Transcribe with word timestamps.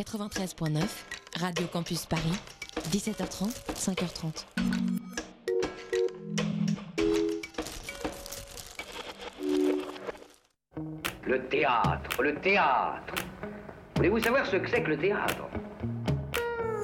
93.9, 0.00 0.80
Radio 1.40 1.66
Campus 1.66 2.06
Paris, 2.06 2.32
17h30, 2.90 3.50
5h30. 3.74 4.46
Le 11.22 11.46
théâtre, 11.48 12.22
le 12.22 12.34
théâtre. 12.36 13.14
Voulez-vous 13.96 14.20
savoir 14.20 14.46
ce 14.46 14.56
que 14.56 14.70
c'est 14.70 14.82
que 14.82 14.88
le 14.88 14.96
théâtre? 14.96 15.44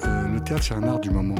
Euh, 0.03 0.27
le 0.27 0.39
théâtre, 0.43 0.63
c'est 0.63 0.75
un 0.75 0.83
art 0.83 0.99
du 0.99 1.09
moment. 1.09 1.35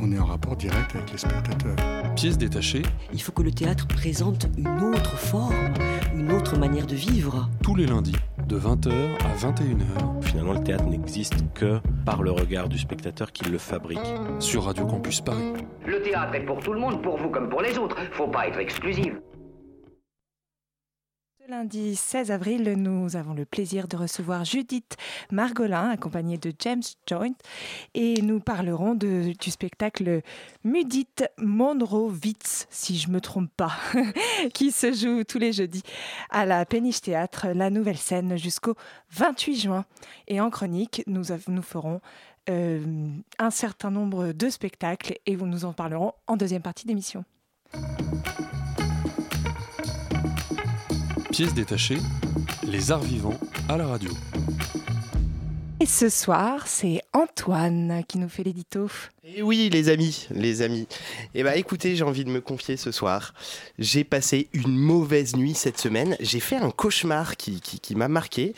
On 0.00 0.10
est 0.12 0.18
en 0.18 0.24
rapport 0.24 0.56
direct 0.56 0.94
avec 0.94 1.12
les 1.12 1.18
spectateurs. 1.18 1.76
Pièce 2.16 2.38
détachée, 2.38 2.82
Il 3.12 3.20
faut 3.20 3.32
que 3.32 3.42
le 3.42 3.52
théâtre 3.52 3.86
présente 3.86 4.46
une 4.56 4.82
autre 4.82 5.18
forme, 5.18 5.74
une 6.14 6.32
autre 6.32 6.56
manière 6.56 6.86
de 6.86 6.94
vivre. 6.94 7.50
tous 7.62 7.74
les 7.74 7.86
lundis, 7.86 8.16
de 8.50 8.58
20h 8.58 8.90
à 9.24 9.36
21h, 9.36 10.22
Finalement, 10.22 10.52
le 10.54 10.62
théâtre 10.64 10.84
n'existe 10.84 11.34
que 11.54 11.78
par 12.04 12.22
le 12.22 12.32
regard 12.32 12.68
du 12.68 12.78
spectateur 12.78 13.30
qui 13.30 13.48
le 13.48 13.58
fabrique. 13.58 14.00
sur 14.40 14.64
Radio 14.64 14.86
Campus 14.86 15.20
Paris. 15.20 15.52
Le 15.86 16.02
théâtre 16.02 16.34
est 16.34 16.44
pour 16.44 16.58
tout 16.58 16.72
le 16.72 16.80
monde, 16.80 17.00
pour 17.00 17.16
vous 17.16 17.30
comme 17.30 17.48
pour 17.48 17.62
les 17.62 17.78
autres. 17.78 17.96
Faut 18.12 18.26
pas 18.26 18.48
être 18.48 18.58
exclusif. 18.58 19.12
Lundi 21.60 21.94
16 21.94 22.30
avril, 22.30 22.72
nous 22.78 23.16
avons 23.16 23.34
le 23.34 23.44
plaisir 23.44 23.86
de 23.86 23.94
recevoir 23.98 24.46
Judith 24.46 24.96
Margolin, 25.30 25.90
accompagnée 25.90 26.38
de 26.38 26.54
James 26.58 26.82
Joint, 27.06 27.34
et 27.92 28.22
nous 28.22 28.40
parlerons 28.40 28.94
du 28.94 29.50
spectacle 29.50 30.22
Mudit 30.64 31.26
Monrovitz, 31.36 32.66
si 32.70 32.96
je 32.96 33.10
me 33.10 33.20
trompe 33.20 33.50
pas, 33.58 33.74
qui 34.54 34.72
se 34.72 34.94
joue 34.94 35.22
tous 35.24 35.36
les 35.36 35.52
jeudis 35.52 35.82
à 36.30 36.46
la 36.46 36.64
Péniche 36.64 37.02
Théâtre, 37.02 37.48
la 37.54 37.68
nouvelle 37.68 37.98
scène, 37.98 38.38
jusqu'au 38.38 38.74
28 39.10 39.56
juin. 39.56 39.84
Et 40.28 40.40
en 40.40 40.48
chronique, 40.48 41.02
nous, 41.06 41.24
nous 41.46 41.62
ferons 41.62 42.00
euh, 42.48 42.82
un 43.38 43.50
certain 43.50 43.90
nombre 43.90 44.32
de 44.32 44.48
spectacles 44.48 45.18
et 45.26 45.36
nous 45.36 45.66
en 45.66 45.74
parlerons 45.74 46.14
en 46.26 46.38
deuxième 46.38 46.62
partie 46.62 46.86
d'émission. 46.86 47.22
Pièce 51.30 51.54
détachée, 51.54 51.98
les 52.64 52.90
arts 52.90 53.02
vivants 53.02 53.38
à 53.68 53.76
la 53.76 53.86
radio. 53.86 54.10
Et 55.78 55.86
ce 55.86 56.08
soir, 56.08 56.66
c'est 56.66 57.00
Antoine 57.12 58.02
qui 58.08 58.18
nous 58.18 58.28
fait 58.28 58.42
l'édito. 58.42 58.88
Et 59.24 59.40
oui, 59.40 59.70
les 59.72 59.88
amis, 59.88 60.26
les 60.30 60.60
amis. 60.60 60.88
Eh 61.34 61.44
ben, 61.44 61.52
écoutez, 61.52 61.94
j'ai 61.94 62.02
envie 62.02 62.24
de 62.24 62.30
me 62.30 62.40
confier 62.40 62.76
ce 62.76 62.90
soir. 62.90 63.32
J'ai 63.78 64.02
passé 64.02 64.48
une 64.52 64.76
mauvaise 64.76 65.36
nuit 65.36 65.54
cette 65.54 65.78
semaine. 65.78 66.16
J'ai 66.18 66.40
fait 66.40 66.56
un 66.56 66.70
cauchemar 66.70 67.36
qui, 67.36 67.60
qui, 67.60 67.78
qui 67.78 67.94
m'a 67.94 68.08
marqué. 68.08 68.54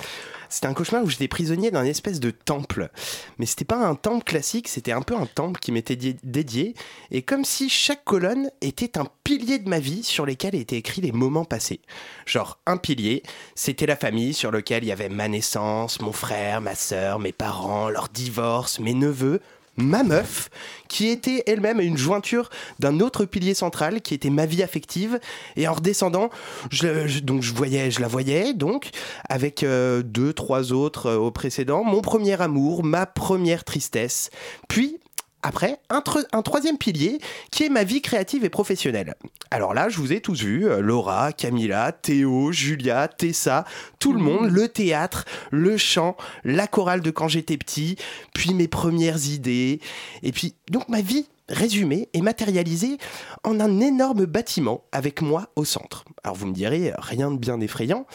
C'était 0.53 0.67
un 0.67 0.75
cauchemar 0.75 1.03
où 1.03 1.09
j'étais 1.09 1.29
prisonnier 1.29 1.71
d'un 1.71 1.85
espèce 1.85 2.21
de 2.21 2.31
temple. 2.31 2.91
Mais 3.39 3.47
c'était 3.47 3.65
pas 3.65 3.79
un 3.79 3.95
temple 3.95 4.23
classique, 4.23 4.69
c'était 4.69 4.93
un 4.93 5.01
peu 5.01 5.17
un 5.17 5.25
temple 5.25 5.59
qui 5.59 5.73
m'était 5.73 5.97
di- 5.97 6.19
dédié. 6.25 6.75
Et 7.11 7.23
comme 7.23 7.47
si 7.47 7.71
chaque 7.71 8.05
colonne 8.05 8.51
était 8.61 8.99
un 8.99 9.07
pilier 9.25 9.59
de 9.59 9.69
ma 9.71 9.79
vie 9.79 10.03
sur 10.03 10.27
lesquels 10.27 10.55
étaient 10.55 10.77
écrits 10.77 11.01
les 11.01 11.11
moments 11.11 11.47
passés. 11.47 11.81
Genre, 12.27 12.59
un 12.67 12.77
pilier, 12.77 13.23
c'était 13.55 13.87
la 13.87 13.97
famille 13.97 14.35
sur 14.35 14.51
lequel 14.51 14.85
il 14.85 14.89
y 14.89 14.93
avait 14.93 15.09
ma 15.09 15.27
naissance, 15.27 16.03
mon 16.03 16.13
frère, 16.13 16.61
ma 16.61 16.75
sœur, 16.75 17.19
mes 17.19 17.33
parents, 17.33 17.89
leur 17.89 18.11
divorce, 18.11 18.79
mes 18.79 18.93
neveux, 18.93 19.41
ma 19.77 20.03
meuf, 20.03 20.51
qui 20.89 21.09
était 21.09 21.43
elle-même 21.47 21.81
une 21.81 21.97
jointure 21.97 22.51
d'un 22.79 23.01
autre 23.01 23.25
pilier 23.25 23.55
central 23.55 24.03
qui 24.03 24.15
était 24.15 24.31
ma 24.31 24.47
vie 24.47 24.63
affective. 24.63 25.19
Et 25.57 25.67
en 25.67 25.75
redescendant, 25.75 26.31
je, 26.71 27.21
donc 27.21 27.43
je 27.43 27.55
voyais, 27.55 27.91
je 27.91 28.01
la 28.01 28.09
voyais 28.09 28.55
donc 28.55 28.91
avec 29.29 29.63
euh, 29.63 30.03
deux, 30.03 30.33
trois 30.33 30.73
autres 30.73 31.07
euh, 31.07 31.17
au 31.17 31.31
précédent, 31.31 31.85
mon 31.85 32.01
premier 32.01 32.41
amour, 32.41 32.85
ma 32.85 33.07
première 33.07 33.65
tristesse, 33.65 34.31
puis 34.69 34.99
après, 35.43 35.79
un, 35.91 36.01
tro- 36.01 36.27
un 36.33 36.43
troisième 36.43 36.79
pilier 36.79 37.19
qui 37.51 37.65
est 37.65 37.69
ma 37.69 37.85
vie 37.85 38.01
créative 38.01 38.45
et 38.45 38.51
professionnelle. 38.51 39.15
Alors 39.51 39.75
là, 39.75 39.89
je 39.89 39.99
vous 39.99 40.13
ai 40.13 40.21
tous 40.21 40.43
vus, 40.43 40.67
euh, 40.67 40.81
Laura, 40.81 41.33
Camilla, 41.33 41.93
Théo, 41.93 42.53
Julia, 42.53 43.09
Tessa, 43.09 43.65
tout 43.99 44.13
le 44.13 44.21
monde, 44.21 44.51
le 44.51 44.69
théâtre, 44.69 45.25
le 45.51 45.77
chant, 45.77 46.17
la 46.45 46.67
chorale 46.67 47.01
de 47.01 47.11
quand 47.11 47.29
j'étais 47.29 47.57
petit, 47.57 47.97
puis 48.35 48.55
mes 48.55 48.69
premières 48.69 49.27
idées, 49.27 49.81
et 50.23 50.33
puis 50.33 50.55
donc 50.71 50.89
ma 50.89 51.01
vie 51.01 51.27
résumée 51.49 52.09
et 52.15 52.23
matérialisée 52.23 52.99
en 53.45 53.61
un 53.61 53.81
énorme 53.81 54.25
bâtiment 54.25 54.85
avec 54.93 55.21
moi 55.21 55.49
au 55.57 55.65
centre. 55.65 56.05
Alors 56.23 56.37
vous 56.37 56.47
me 56.47 56.55
direz, 56.55 56.93
rien 56.97 57.31
de 57.31 57.37
bien 57.37 57.61
effrayant, 57.61 58.07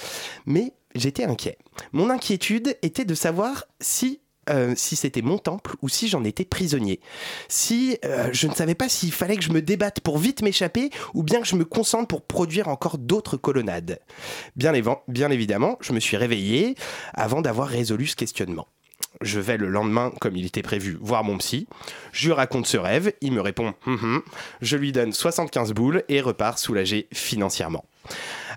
mais 0.46 0.74
j'étais 0.96 1.26
inquiet. 1.26 1.58
Mon 1.92 2.10
inquiétude 2.10 2.78
était 2.82 3.06
de 3.06 3.14
savoir 3.14 3.66
si 3.80 4.22
euh, 4.50 4.74
si 4.75 4.96
c'était 4.96 5.22
mon 5.22 5.38
temple 5.38 5.75
ou 5.81 5.90
si 5.90 6.08
j'en 6.08 6.24
étais 6.24 6.46
prisonnier. 6.46 7.00
Si 7.47 7.97
euh, 8.06 8.30
je 8.31 8.47
ne 8.47 8.53
savais 8.53 8.75
pas 8.75 8.90
s'il 8.90 9.12
fallait 9.12 9.38
que 9.38 9.44
je 9.44 9.52
me 9.52 9.62
débatte 9.62 10.00
pour 10.02 10.18
vite 10.18 10.41
m'échapper 10.41 10.90
ou 11.13 11.24
bien 11.24 11.41
que 11.41 11.47
je 11.47 11.56
me 11.56 11.66
concentre 11.66 12.08
pour 12.08 12.22
produire 12.22 12.68
encore 12.68 12.97
d'autres 12.97 13.38
colonnades. 13.38 14.00
Bien, 14.56 14.74
bien 15.07 15.31
évidemment, 15.31 15.78
je 15.81 15.94
me 15.94 16.00
suis 16.00 16.18
réveillé 16.18 16.75
avant 17.13 17.41
d'avoir 17.41 17.68
résolu 17.68 18.07
ce 18.07 18.16
questionnement. 18.16 18.68
Je 19.22 19.40
vais 19.40 19.57
le 19.57 19.68
lendemain, 19.68 20.12
comme 20.22 20.36
il 20.36 20.46
était 20.46 20.62
prévu, 20.62 20.97
voir 21.02 21.24
mon 21.24 21.38
psy. 21.38 21.68
Je 22.12 22.28
lui 22.28 22.34
raconte 22.34 22.68
ce 22.68 22.78
rêve, 22.78 23.13
il 23.22 23.31
me 23.31 23.41
répond 23.41 23.74
Hum, 23.86 24.00
hum. 24.02 24.22
Je 24.62 24.78
lui 24.78 24.91
donne 24.91 25.12
75 25.12 25.74
boules 25.74 26.03
et 26.09 26.22
repars 26.22 26.59
soulagé 26.59 27.07
financièrement. 27.13 27.86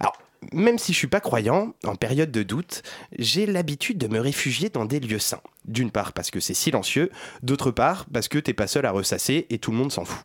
Alors, 0.00 0.16
même 0.52 0.78
si 0.78 0.92
je 0.92 0.98
suis 0.98 1.06
pas 1.06 1.20
croyant, 1.20 1.74
en 1.84 1.96
période 1.96 2.30
de 2.30 2.42
doute, 2.42 2.82
j'ai 3.18 3.46
l'habitude 3.46 3.98
de 3.98 4.08
me 4.08 4.20
réfugier 4.20 4.68
dans 4.68 4.84
des 4.84 5.00
lieux 5.00 5.18
saints. 5.18 5.42
D'une 5.64 5.90
part 5.90 6.12
parce 6.12 6.30
que 6.30 6.40
c'est 6.40 6.54
silencieux, 6.54 7.10
d'autre 7.42 7.70
part 7.70 8.06
parce 8.12 8.28
que 8.28 8.38
t'es 8.38 8.54
pas 8.54 8.66
seul 8.66 8.86
à 8.86 8.90
ressasser 8.90 9.46
et 9.50 9.58
tout 9.58 9.70
le 9.70 9.76
monde 9.76 9.92
s'en 9.92 10.04
fout. 10.04 10.24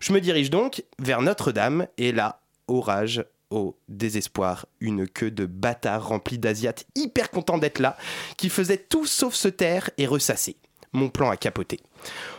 Je 0.00 0.12
me 0.12 0.20
dirige 0.20 0.50
donc 0.50 0.84
vers 0.98 1.22
Notre-Dame 1.22 1.86
et 1.98 2.12
là, 2.12 2.40
orage, 2.66 3.24
au 3.50 3.76
désespoir, 3.88 4.66
une 4.80 5.06
queue 5.06 5.30
de 5.30 5.46
bâtards 5.46 6.08
remplie 6.08 6.38
d'asiates 6.38 6.86
hyper 6.94 7.30
contents 7.30 7.58
d'être 7.58 7.78
là, 7.78 7.96
qui 8.38 8.48
faisaient 8.48 8.78
tout 8.78 9.06
sauf 9.06 9.34
se 9.34 9.48
taire 9.48 9.90
et 9.98 10.06
ressasser. 10.06 10.56
Mon 10.92 11.08
plan 11.08 11.30
a 11.30 11.36
capoté. 11.36 11.80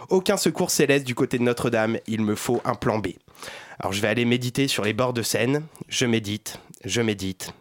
Aucun 0.09 0.37
secours 0.37 0.71
céleste 0.71 1.05
du 1.05 1.15
côté 1.15 1.37
de 1.37 1.43
Notre-Dame, 1.43 1.97
il 2.07 2.21
me 2.21 2.35
faut 2.35 2.61
un 2.65 2.75
plan 2.75 2.99
B. 2.99 3.09
Alors 3.79 3.93
je 3.93 4.01
vais 4.01 4.07
aller 4.07 4.25
méditer 4.25 4.67
sur 4.67 4.83
les 4.83 4.93
bords 4.93 5.13
de 5.13 5.21
Seine, 5.21 5.63
je 5.87 6.05
médite, 6.05 6.59
je 6.85 7.01
médite, 7.01 7.51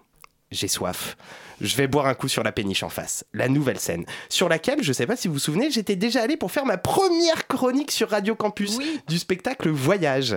j'ai 0.50 0.68
soif. 0.68 1.16
Je 1.60 1.76
vais 1.76 1.86
boire 1.86 2.06
un 2.06 2.14
coup 2.14 2.26
sur 2.26 2.42
la 2.42 2.50
péniche 2.50 2.82
en 2.82 2.88
face, 2.88 3.24
la 3.32 3.48
nouvelle 3.48 3.78
scène, 3.78 4.04
sur 4.28 4.48
laquelle, 4.48 4.82
je 4.82 4.92
sais 4.92 5.06
pas 5.06 5.14
si 5.14 5.28
vous 5.28 5.34
vous 5.34 5.38
souvenez, 5.38 5.70
j'étais 5.70 5.94
déjà 5.94 6.20
allé 6.22 6.36
pour 6.36 6.50
faire 6.50 6.66
ma 6.66 6.76
première 6.76 7.46
chronique 7.46 7.92
sur 7.92 8.10
Radio 8.10 8.34
Campus 8.34 8.78
du 9.06 9.16
spectacle 9.16 9.68
Voyage. 9.70 10.36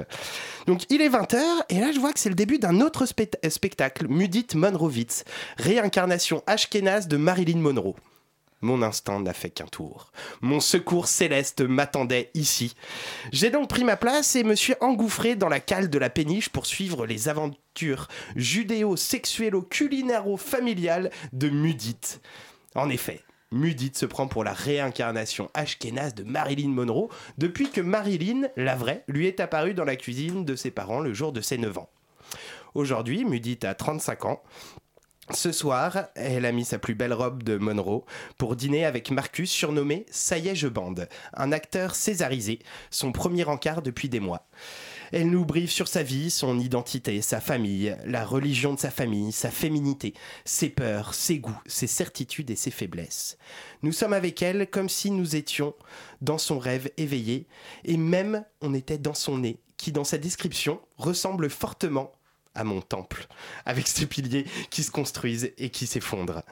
Donc 0.68 0.84
il 0.92 1.02
est 1.02 1.10
20h 1.10 1.40
et 1.70 1.80
là 1.80 1.92
je 1.92 2.00
vois 2.00 2.14
que 2.14 2.20
c'est 2.20 2.30
le 2.30 2.36
début 2.36 2.60
d'un 2.60 2.80
autre 2.82 3.08
spect- 3.08 3.40
spectacle, 3.50 4.06
Mudit 4.08 4.48
Monrovitz, 4.54 5.24
réincarnation 5.58 6.44
ashkénaze 6.46 7.08
de 7.08 7.18
Marilyn 7.18 7.58
Monroe. 7.58 7.96
Mon 8.66 8.82
instant 8.82 9.20
n'a 9.20 9.34
fait 9.34 9.52
qu'un 9.52 9.68
tour. 9.68 10.12
Mon 10.42 10.60
secours 10.60 11.08
céleste 11.08 11.62
m'attendait 11.62 12.32
ici. 12.34 12.76
J'ai 13.32 13.52
donc 13.52 13.70
pris 13.70 13.84
ma 13.84 13.96
place 13.96 14.36
et 14.36 14.44
me 14.44 14.56
suis 14.56 14.74
engouffré 14.82 15.36
dans 15.36 15.50
la 15.50 15.60
cale 15.60 15.92
de 15.92 16.00
la 16.00 16.10
péniche 16.10 16.50
pour 16.50 16.66
suivre 16.66 17.06
les 17.06 17.30
aventures 17.30 18.08
judéo-sexuelo-culinaro-familiales 18.36 21.12
de 21.32 21.50
Mudit. 21.50 22.22
En 22.74 22.90
effet, 22.90 23.22
Mudit 23.52 23.92
se 23.94 24.08
prend 24.08 24.28
pour 24.28 24.44
la 24.44 24.54
réincarnation 24.54 25.52
ashkénaze 25.54 26.16
de 26.16 26.24
Marilyn 26.24 26.70
Monroe 26.70 27.10
depuis 27.38 27.70
que 27.70 27.82
Marilyn, 27.82 28.48
la 28.58 28.76
vraie, 28.76 29.04
lui 29.08 29.28
est 29.28 29.42
apparue 29.42 29.76
dans 29.76 29.86
la 29.86 29.96
cuisine 29.96 30.44
de 30.44 30.56
ses 30.56 30.72
parents 30.72 31.02
le 31.02 31.14
jour 31.14 31.32
de 31.32 31.42
ses 31.42 31.60
9 31.60 31.78
ans. 31.78 31.92
Aujourd'hui, 32.74 33.26
Mudit 33.26 33.64
a 33.64 33.76
35 33.76 34.26
ans. 34.26 34.42
Ce 35.32 35.52
soir, 35.52 36.06
elle 36.14 36.46
a 36.46 36.52
mis 36.52 36.66
sa 36.66 36.78
plus 36.78 36.94
belle 36.94 37.14
robe 37.14 37.42
de 37.42 37.58
Monroe 37.58 38.06
pour 38.38 38.56
dîner 38.56 38.86
avec 38.86 39.10
Marcus, 39.10 39.50
surnommé 39.50 40.06
Ça 40.12 40.38
y 40.38 40.50
est, 40.50 40.56
je 40.56 40.68
bande, 40.68 41.10
un 41.34 41.52
acteur 41.52 41.96
césarisé, 41.96 42.60
son 42.92 43.12
premier 43.12 43.44
encart 43.46 43.82
depuis 43.82 44.08
des 44.08 44.20
mois. 44.20 44.48
Elle 45.12 45.32
nous 45.32 45.44
brive 45.44 45.72
sur 45.72 45.88
sa 45.88 46.04
vie, 46.04 46.30
son 46.30 46.60
identité, 46.60 47.24
sa 47.24 47.42
famille, 47.42 47.98
la 48.06 48.24
religion 48.24 48.76
de 48.76 48.80
sa 48.80 48.92
famille, 48.92 49.32
sa 49.32 49.50
féminité, 49.50 50.14
ses 50.46 50.70
peurs, 50.70 51.16
ses 51.16 51.40
goûts, 51.40 51.62
ses 51.66 51.88
certitudes 51.88 52.52
et 52.52 52.56
ses 52.56 52.72
faiblesses. 52.72 53.40
Nous 53.82 53.94
sommes 53.94 54.14
avec 54.14 54.44
elle 54.44 54.70
comme 54.70 54.90
si 54.90 55.10
nous 55.10 55.36
étions 55.36 55.74
dans 56.22 56.38
son 56.38 56.60
rêve 56.60 56.92
éveillé, 56.98 57.48
et 57.84 57.98
même 57.98 58.46
on 58.62 58.76
était 58.76 59.00
dans 59.00 59.16
son 59.16 59.40
nez, 59.40 59.60
qui 59.78 59.92
dans 59.92 60.04
sa 60.04 60.20
description 60.20 60.80
ressemble 60.98 61.50
fortement 61.50 62.12
à 62.56 62.64
mon 62.64 62.82
temple, 62.82 63.28
avec 63.66 63.88
ces 63.88 64.06
piliers 64.06 64.46
qui 64.70 64.84
se 64.84 64.92
construisent 64.92 65.52
et 65.58 65.70
qui 65.70 65.86
s'effondrent. 65.88 66.44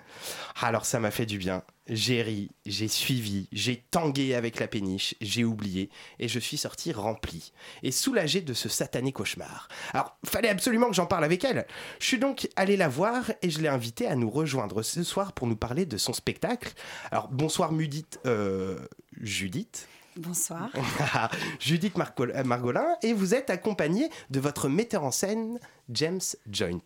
Alors 0.62 0.86
ça 0.86 1.00
m'a 1.00 1.12
fait 1.12 1.26
du 1.26 1.38
bien. 1.38 1.64
J'ai 1.88 2.22
ri, 2.22 2.50
j'ai 2.66 2.88
suivi, 2.88 3.50
j'ai 3.52 3.84
tangué 3.92 4.36
avec 4.36 4.58
la 4.60 4.68
péniche, 4.70 5.16
j'ai 5.20 5.44
oublié, 5.44 5.90
et 6.18 6.30
je 6.30 6.40
suis 6.40 6.56
sorti 6.56 6.94
rempli 6.94 7.52
et 7.82 7.92
soulagé 7.92 8.40
de 8.40 8.54
ce 8.54 8.70
satané 8.70 9.12
cauchemar. 9.12 9.68
Alors, 9.94 10.16
fallait 10.26 10.48
absolument 10.48 10.88
que 10.88 10.94
j'en 10.96 11.08
parle 11.08 11.26
avec 11.26 11.44
elle. 11.44 11.68
Je 12.00 12.06
suis 12.06 12.20
donc 12.20 12.48
allé 12.56 12.78
la 12.78 12.88
voir 12.88 13.32
et 13.42 13.50
je 13.50 13.60
l'ai 13.60 13.68
invitée 13.68 14.08
à 14.08 14.16
nous 14.16 14.30
rejoindre 14.30 14.82
ce 14.82 15.04
soir 15.04 15.34
pour 15.34 15.46
nous 15.46 15.58
parler 15.58 15.86
de 15.86 15.98
son 15.98 16.14
spectacle. 16.14 16.72
Alors, 17.12 17.28
bonsoir 17.28 17.74
Mudite, 17.74 18.18
euh, 18.26 18.80
Judith. 19.20 19.90
Bonsoir. 20.16 20.70
Judith 21.60 21.98
Margol- 21.98 22.44
Margolin, 22.46 22.88
et 23.02 23.12
vous 23.14 23.34
êtes 23.34 23.50
accompagnée 23.50 24.10
de 24.30 24.40
votre 24.40 24.70
metteur 24.70 25.04
en 25.04 25.12
scène, 25.12 25.60
James 25.90 26.22
Joint. 26.50 26.80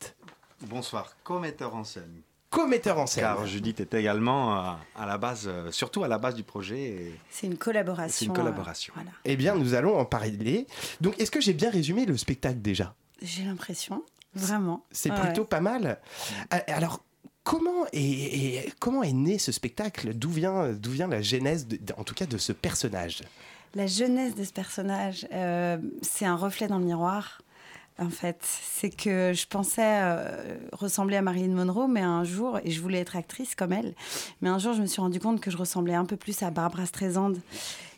Bonsoir, 0.61 1.15
co-metteur 1.23 1.75
en 1.75 1.83
scène. 1.83 2.21
Co-metteur 2.49 2.97
en 2.97 3.05
scène. 3.07 3.23
Car 3.25 3.45
Judith 3.45 3.79
est 3.81 3.93
également 3.93 4.53
à, 4.55 4.79
à 4.95 5.05
la 5.05 5.17
base, 5.17 5.45
euh, 5.47 5.69
surtout 5.71 6.03
à 6.03 6.07
la 6.07 6.17
base 6.17 6.33
du 6.35 6.43
projet. 6.43 6.79
et 6.81 7.15
C'est 7.29 7.45
une 7.47 7.57
collaboration. 7.57 8.15
C'est 8.17 8.25
une 8.25 8.33
collaboration. 8.33 8.93
euh, 8.97 9.01
voilà. 9.01 9.11
Eh 9.25 9.35
bien, 9.35 9.55
nous 9.55 9.73
allons 9.73 9.97
en 9.99 10.05
parler. 10.05 10.65
Donc, 11.01 11.19
est-ce 11.19 11.29
que 11.31 11.41
j'ai 11.41 11.53
bien 11.53 11.69
résumé 11.69 12.05
le 12.05 12.17
spectacle 12.17 12.59
déjà? 12.59 12.95
J'ai 13.21 13.43
l'impression, 13.43 14.03
vraiment. 14.33 14.83
C'est 14.91 15.11
Ouais, 15.11 15.19
plutôt 15.21 15.41
ouais. 15.41 15.47
pas 15.47 15.59
mal. 15.61 15.99
Euh, 16.53 16.57
Alors, 16.67 17.03
comment 17.43 17.85
est, 17.91 17.99
est- 18.01 18.75
comment 18.79 19.03
est 19.03 19.13
né 19.13 19.37
ce 19.37 19.51
spectacle? 19.51 20.13
D'où 20.13 20.29
vient, 20.29 20.71
d'où 20.71 20.91
vient 20.91 21.07
la 21.07 21.21
genèse, 21.21 21.67
de- 21.67 21.79
en 21.97 22.03
tout 22.03 22.15
cas, 22.15 22.25
de 22.25 22.37
ce 22.37 22.53
personnage? 22.53 23.21
La 23.75 23.85
jeunesse 23.87 24.33
de 24.35 24.43
ce 24.45 24.53
personnage, 24.53 25.27
euh, 25.33 25.77
c'est 26.01 26.25
un 26.25 26.35
reflet 26.37 26.67
dans 26.67 26.79
le 26.79 26.85
miroir. 26.85 27.41
En 27.99 28.09
fait, 28.09 28.37
c'est 28.41 28.89
que 28.89 29.33
je 29.33 29.47
pensais 29.47 29.81
euh, 29.81 30.57
ressembler 30.71 31.17
à 31.17 31.21
Marilyn 31.23 31.53
Monroe, 31.53 31.87
mais 31.87 32.01
un 32.01 32.23
jour, 32.23 32.59
et 32.63 32.69
je 32.69 32.79
voulais 32.79 32.99
être 32.99 33.15
actrice 33.15 33.55
comme 33.55 33.73
elle, 33.73 33.95
mais 34.41 34.49
un 34.49 34.59
jour, 34.59 34.73
je 34.73 34.81
me 34.81 34.85
suis 34.85 35.01
rendu 35.01 35.19
compte 35.19 35.41
que 35.41 35.49
je 35.49 35.57
ressemblais 35.57 35.95
un 35.95 36.05
peu 36.05 36.15
plus 36.15 36.43
à 36.43 36.51
Barbara 36.51 36.85
Streisand. 36.85 37.33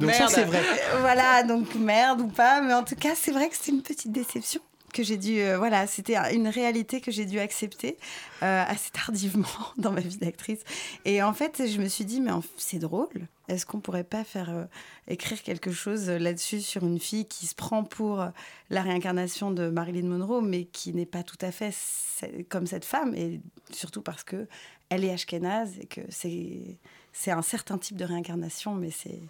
Donc, 0.00 0.12
ça, 0.12 0.28
c'est 0.28 0.44
vrai. 0.44 0.60
Voilà, 1.00 1.42
donc 1.42 1.74
merde 1.74 2.20
ou 2.20 2.28
pas, 2.28 2.60
mais 2.60 2.74
en 2.74 2.84
tout 2.84 2.96
cas, 2.96 3.14
c'est 3.14 3.32
vrai 3.32 3.48
que 3.48 3.56
c'est 3.58 3.70
une 3.70 3.80
petite 3.80 4.12
déception 4.12 4.60
que 4.92 5.02
j'ai 5.02 5.16
dû, 5.16 5.40
euh, 5.40 5.58
voilà, 5.58 5.86
c'était 5.86 6.16
une 6.34 6.48
réalité 6.48 7.00
que 7.00 7.10
j'ai 7.10 7.24
dû 7.24 7.38
accepter 7.38 7.96
euh, 8.42 8.64
assez 8.66 8.90
tardivement 8.90 9.48
dans 9.78 9.92
ma 9.92 10.00
vie 10.00 10.18
d'actrice. 10.18 10.60
Et 11.04 11.22
en 11.22 11.32
fait, 11.32 11.66
je 11.66 11.80
me 11.80 11.88
suis 11.88 12.04
dit, 12.04 12.20
mais 12.20 12.30
c'est 12.56 12.78
drôle. 12.78 13.26
Est-ce 13.48 13.66
qu'on 13.66 13.80
pourrait 13.80 14.04
pas 14.04 14.24
faire 14.24 14.50
euh, 14.50 14.64
écrire 15.08 15.42
quelque 15.42 15.72
chose 15.72 16.08
là-dessus 16.08 16.60
sur 16.60 16.84
une 16.84 17.00
fille 17.00 17.26
qui 17.26 17.46
se 17.46 17.54
prend 17.54 17.82
pour 17.84 18.24
la 18.70 18.82
réincarnation 18.82 19.50
de 19.50 19.68
Marilyn 19.68 20.06
Monroe, 20.06 20.42
mais 20.42 20.64
qui 20.64 20.92
n'est 20.92 21.06
pas 21.06 21.22
tout 21.22 21.38
à 21.40 21.50
fait 21.50 21.74
comme 22.48 22.66
cette 22.66 22.84
femme, 22.84 23.14
et 23.14 23.40
surtout 23.72 24.02
parce 24.02 24.22
que 24.22 24.46
elle 24.90 25.04
est 25.04 25.10
ashkénaze 25.10 25.78
et 25.80 25.86
que 25.86 26.02
c'est 26.10 26.78
c'est 27.14 27.30
un 27.30 27.42
certain 27.42 27.78
type 27.78 27.96
de 27.96 28.04
réincarnation, 28.04 28.74
mais 28.74 28.90
c'est 28.90 29.20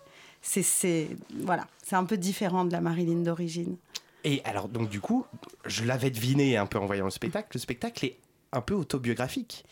c'est 0.42 1.08
voilà, 1.40 1.66
c'est 1.82 1.96
un 1.96 2.04
peu 2.04 2.16
différent 2.16 2.64
de 2.64 2.72
la 2.72 2.80
Marilyn 2.80 3.22
d'origine. 3.22 3.76
Et 4.24 4.40
alors, 4.44 4.68
donc, 4.68 4.88
du 4.88 5.00
coup, 5.00 5.26
je 5.64 5.84
l'avais 5.84 6.10
deviné 6.10 6.56
un 6.56 6.66
peu 6.66 6.78
en 6.78 6.86
voyant 6.86 7.04
le 7.06 7.10
spectacle. 7.10 7.48
Le 7.54 7.60
spectacle 7.60 8.04
est 8.04 8.18
un 8.52 8.60
peu 8.60 8.74
autobiographique. 8.74 9.64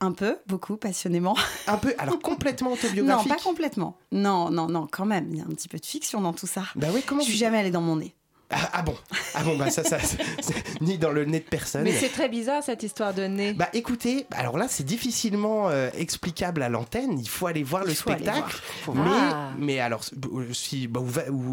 Un 0.00 0.12
peu, 0.12 0.38
beaucoup, 0.46 0.76
passionnément. 0.76 1.36
Un 1.66 1.76
peu, 1.76 1.92
alors 1.98 2.18
complètement 2.22 2.68
Non, 2.70 2.74
autobiographique. 2.76 3.28
pas 3.28 3.42
complètement. 3.42 3.98
Non, 4.12 4.50
non, 4.50 4.68
non, 4.68 4.86
quand 4.90 5.06
même. 5.06 5.28
Il 5.30 5.38
y 5.38 5.40
a 5.40 5.44
un 5.44 5.48
petit 5.48 5.66
peu 5.68 5.78
de 5.78 5.84
fiction 5.86 6.20
dans 6.20 6.32
tout 6.32 6.46
ça. 6.46 6.62
Bah 6.76 6.88
oui, 6.94 7.02
comment 7.04 7.20
Je 7.22 7.28
suis 7.30 7.38
jamais 7.38 7.58
allée 7.58 7.72
dans 7.72 7.80
mon 7.80 7.96
nez. 7.96 8.14
Ah, 8.50 8.70
ah 8.74 8.82
bon 8.82 8.96
Ah 9.34 9.42
bon, 9.42 9.56
bah 9.58 9.70
ça, 9.70 9.82
ça, 9.84 9.98
ni 10.80 10.98
dans 10.98 11.10
le 11.10 11.24
nez 11.24 11.40
de 11.40 11.44
personne. 11.44 11.82
Mais 11.84 11.92
c'est 11.92 12.08
très 12.08 12.28
bizarre 12.28 12.62
cette 12.62 12.82
histoire 12.82 13.14
de 13.14 13.24
nez. 13.24 13.52
Bah 13.52 13.68
écoutez, 13.72 14.26
alors 14.32 14.58
là 14.58 14.66
c'est 14.68 14.84
difficilement 14.84 15.68
euh, 15.70 15.90
explicable 15.94 16.62
à 16.62 16.68
l'antenne, 16.68 17.18
il 17.18 17.28
faut 17.28 17.46
aller 17.46 17.62
voir 17.62 17.82
Il 17.84 17.88
le 17.88 17.94
spectacle. 17.94 18.56
voir. 18.84 18.96
Mais, 18.96 19.10
Ah. 19.32 19.50
mais 19.58 19.78
alors, 19.80 20.02
euh, 20.34 20.52
si, 20.52 20.86
bah, 20.88 21.00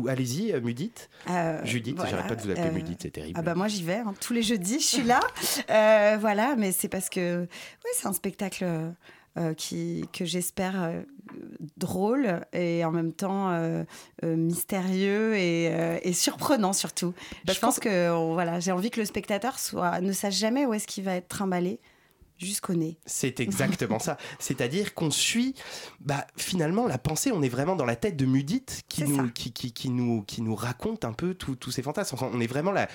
allez-y, 0.09 0.51
euh, 0.53 0.61
Mudite. 0.61 1.09
Euh, 1.29 1.59
Judith, 1.63 1.95
voilà, 1.95 2.11
j'arrête 2.11 2.27
pas 2.27 2.35
de 2.35 2.41
vous 2.41 2.51
appeler 2.51 2.67
euh, 2.67 2.71
Mudite, 2.71 2.99
c'est 3.01 3.11
terrible. 3.11 3.37
Ah 3.39 3.41
bah 3.41 3.55
moi 3.55 3.67
j'y 3.67 3.83
vais, 3.83 3.95
hein. 3.95 4.13
tous 4.21 4.33
les 4.33 4.41
jeudis 4.43 4.79
je 4.79 4.85
suis 4.85 5.03
là. 5.03 5.19
Voilà, 6.19 6.55
mais 6.57 6.71
c'est 6.71 6.87
parce 6.89 7.09
que 7.09 7.41
ouais, 7.41 7.91
c'est 7.93 8.07
un 8.07 8.13
spectacle 8.13 8.65
euh, 9.37 9.53
qui, 9.53 10.05
que 10.13 10.25
j'espère 10.25 10.81
euh, 10.83 11.01
drôle 11.77 12.41
et 12.53 12.85
en 12.85 12.91
même 12.91 13.11
temps 13.13 13.49
euh, 13.51 13.83
mystérieux 14.23 15.35
et, 15.35 15.65
et 16.03 16.13
surprenant 16.13 16.73
surtout. 16.73 17.13
Parce 17.45 17.57
je 17.57 17.61
pense 17.61 17.79
que 17.79 18.11
on- 18.11 18.33
voilà, 18.33 18.59
j'ai 18.59 18.71
envie 18.71 18.89
que 18.91 18.99
le 18.99 19.05
spectateur 19.05 19.59
soit, 19.59 19.99
ne 20.01 20.11
sache 20.11 20.35
jamais 20.35 20.65
où 20.65 20.73
est-ce 20.73 20.87
qu'il 20.87 21.03
va 21.03 21.15
être 21.15 21.27
trimballé 21.27 21.79
jusqu'au 22.37 22.73
nez. 22.73 22.97
C'est 23.05 23.39
exactement 23.39 23.99
ça. 23.99 24.17
C'est-à-dire 24.39 24.93
qu'on 24.93 25.11
suit, 25.11 25.55
bah, 25.99 26.25
finalement, 26.37 26.87
la 26.87 26.97
pensée, 26.97 27.31
on 27.31 27.41
est 27.41 27.49
vraiment 27.49 27.75
dans 27.75 27.85
la 27.85 27.95
tête 27.95 28.17
de 28.17 28.25
Mudite 28.25 28.83
qui 28.89 29.03
nous, 29.03 29.29
qui, 29.31 29.51
qui, 29.51 29.71
qui 29.73 29.89
nous, 29.89 30.23
qui 30.23 30.41
nous 30.41 30.55
raconte 30.55 31.05
un 31.05 31.13
peu 31.13 31.33
tous 31.33 31.71
ces 31.71 31.81
fantasmes. 31.81 32.15
On 32.21 32.39
est 32.39 32.47
vraiment 32.47 32.71
là. 32.71 32.87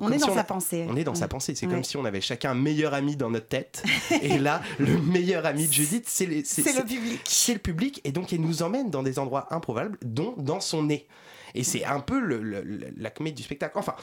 On 0.00 0.10
est 0.10 0.18
si 0.18 0.26
dans 0.26 0.34
sa 0.34 0.44
pensée. 0.44 0.86
On 0.88 0.96
est 0.96 1.04
dans 1.04 1.12
Ouais. 1.12 1.18
sa 1.18 1.28
pensée. 1.28 1.54
C'est 1.54 1.66
Ouais. 1.66 1.72
comme 1.74 1.84
si 1.84 1.96
on 1.96 2.04
avait 2.04 2.20
chacun 2.20 2.50
un 2.50 2.54
meilleur 2.54 2.94
ami 2.94 3.16
dans 3.16 3.30
notre 3.30 3.48
tête. 3.48 3.82
et 4.22 4.38
là, 4.38 4.60
le 4.78 4.98
meilleur 5.00 5.46
ami 5.46 5.68
de 5.68 5.72
Judith, 5.72 6.04
c'est 6.08 6.26
le 6.26 6.42
public. 6.84 7.20
c'est 7.24 7.52
le 7.54 7.58
public 7.60 8.00
et 8.04 8.12
donc 8.12 8.32
il 8.32 8.40
nous 8.40 8.62
emmène 8.62 8.90
dans 8.90 9.02
des 9.02 9.18
endroits 9.18 9.52
improbables, 9.54 9.98
dont 10.02 10.34
dans 10.36 10.60
son 10.60 10.82
nez. 10.84 11.06
Et 11.56 11.62
c'est 11.62 11.84
un 11.84 12.00
peu 12.00 12.18
le- 12.18 12.42
le- 12.42 12.62
le- 12.62 12.88
l'acmé 12.96 13.30
du 13.30 13.42
spectacle. 13.44 13.78
Enfin, 13.78 13.94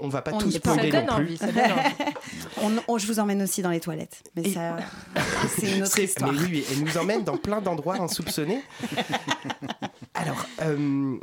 on 0.00 0.08
va 0.08 0.20
pas 0.22 0.32
On 0.34 0.38
pas. 0.38 0.50
spoiler 0.50 0.90
non 0.92 1.16
plus. 1.16 1.38
envie. 1.38 1.38
On, 2.62 2.72
on- 2.88 2.98
je 2.98 3.06
vous 3.06 3.18
emmène 3.20 3.42
aussi 3.42 3.60
dans 3.62 3.70
les 3.70 3.80
toilettes, 3.80 4.22
mais 4.34 4.42
Et- 4.42 4.52
ça, 4.52 4.76
c'est 5.58 5.76
une 5.76 5.82
autre 5.82 5.98
histoire. 5.98 6.32
Mais 6.32 6.38
oui, 6.38 6.46
oui, 6.50 6.64
elle 6.70 6.80
nous 6.84 6.96
emmène 6.98 7.22
dans 7.22 7.36
plein 7.36 7.60
d'endroits 7.60 7.96
insoupçonnés. 8.00 8.62
Alors, 10.14 10.46
euh, 10.62 11.16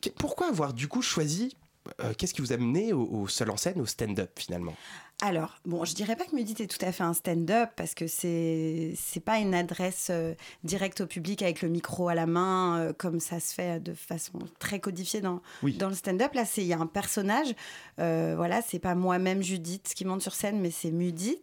qu- 0.00 0.10
pourquoi 0.10 0.48
avoir 0.48 0.72
du 0.74 0.88
coup 0.88 1.02
choisi 1.02 1.56
euh, 2.02 2.12
Qu'est-ce 2.16 2.34
qui 2.34 2.40
vous 2.40 2.52
a 2.52 2.56
mené 2.56 2.92
au, 2.92 3.02
au 3.04 3.28
seul 3.28 3.50
en 3.50 3.56
scène, 3.56 3.80
au 3.80 3.86
stand-up 3.86 4.30
finalement? 4.38 4.74
Alors, 5.22 5.56
bon, 5.66 5.84
je 5.84 5.94
dirais 5.94 6.16
pas 6.16 6.24
que 6.24 6.34
Mudit 6.34 6.62
est 6.62 6.66
tout 6.66 6.82
à 6.84 6.92
fait 6.92 7.02
un 7.02 7.12
stand-up 7.12 7.68
parce 7.76 7.94
que 7.94 8.06
c'est 8.06 8.94
c'est 8.96 9.20
pas 9.20 9.36
une 9.38 9.54
adresse 9.54 10.08
euh, 10.10 10.34
directe 10.64 11.02
au 11.02 11.06
public 11.06 11.42
avec 11.42 11.60
le 11.60 11.68
micro 11.68 12.08
à 12.08 12.14
la 12.14 12.24
main 12.24 12.78
euh, 12.78 12.92
comme 12.94 13.20
ça 13.20 13.38
se 13.38 13.52
fait 13.52 13.80
de 13.82 13.92
façon 13.92 14.38
très 14.58 14.80
codifiée 14.80 15.20
dans, 15.20 15.42
Oui. 15.62 15.74
dans 15.76 15.90
le 15.90 15.94
stand-up. 15.94 16.32
Là, 16.32 16.46
c'est 16.46 16.62
il 16.62 16.68
y 16.68 16.72
a 16.72 16.78
un 16.78 16.86
personnage. 16.86 17.54
euh, 17.98 18.32
voilà, 18.34 18.62
c'est 18.62 18.78
pas 18.78 18.94
moi-même 18.94 19.42
Judith 19.42 19.92
qui 19.94 20.06
monte 20.06 20.22
sur 20.22 20.34
scène, 20.34 20.58
mais 20.58 20.70
c'est 20.70 20.90
Mudit. 20.90 21.42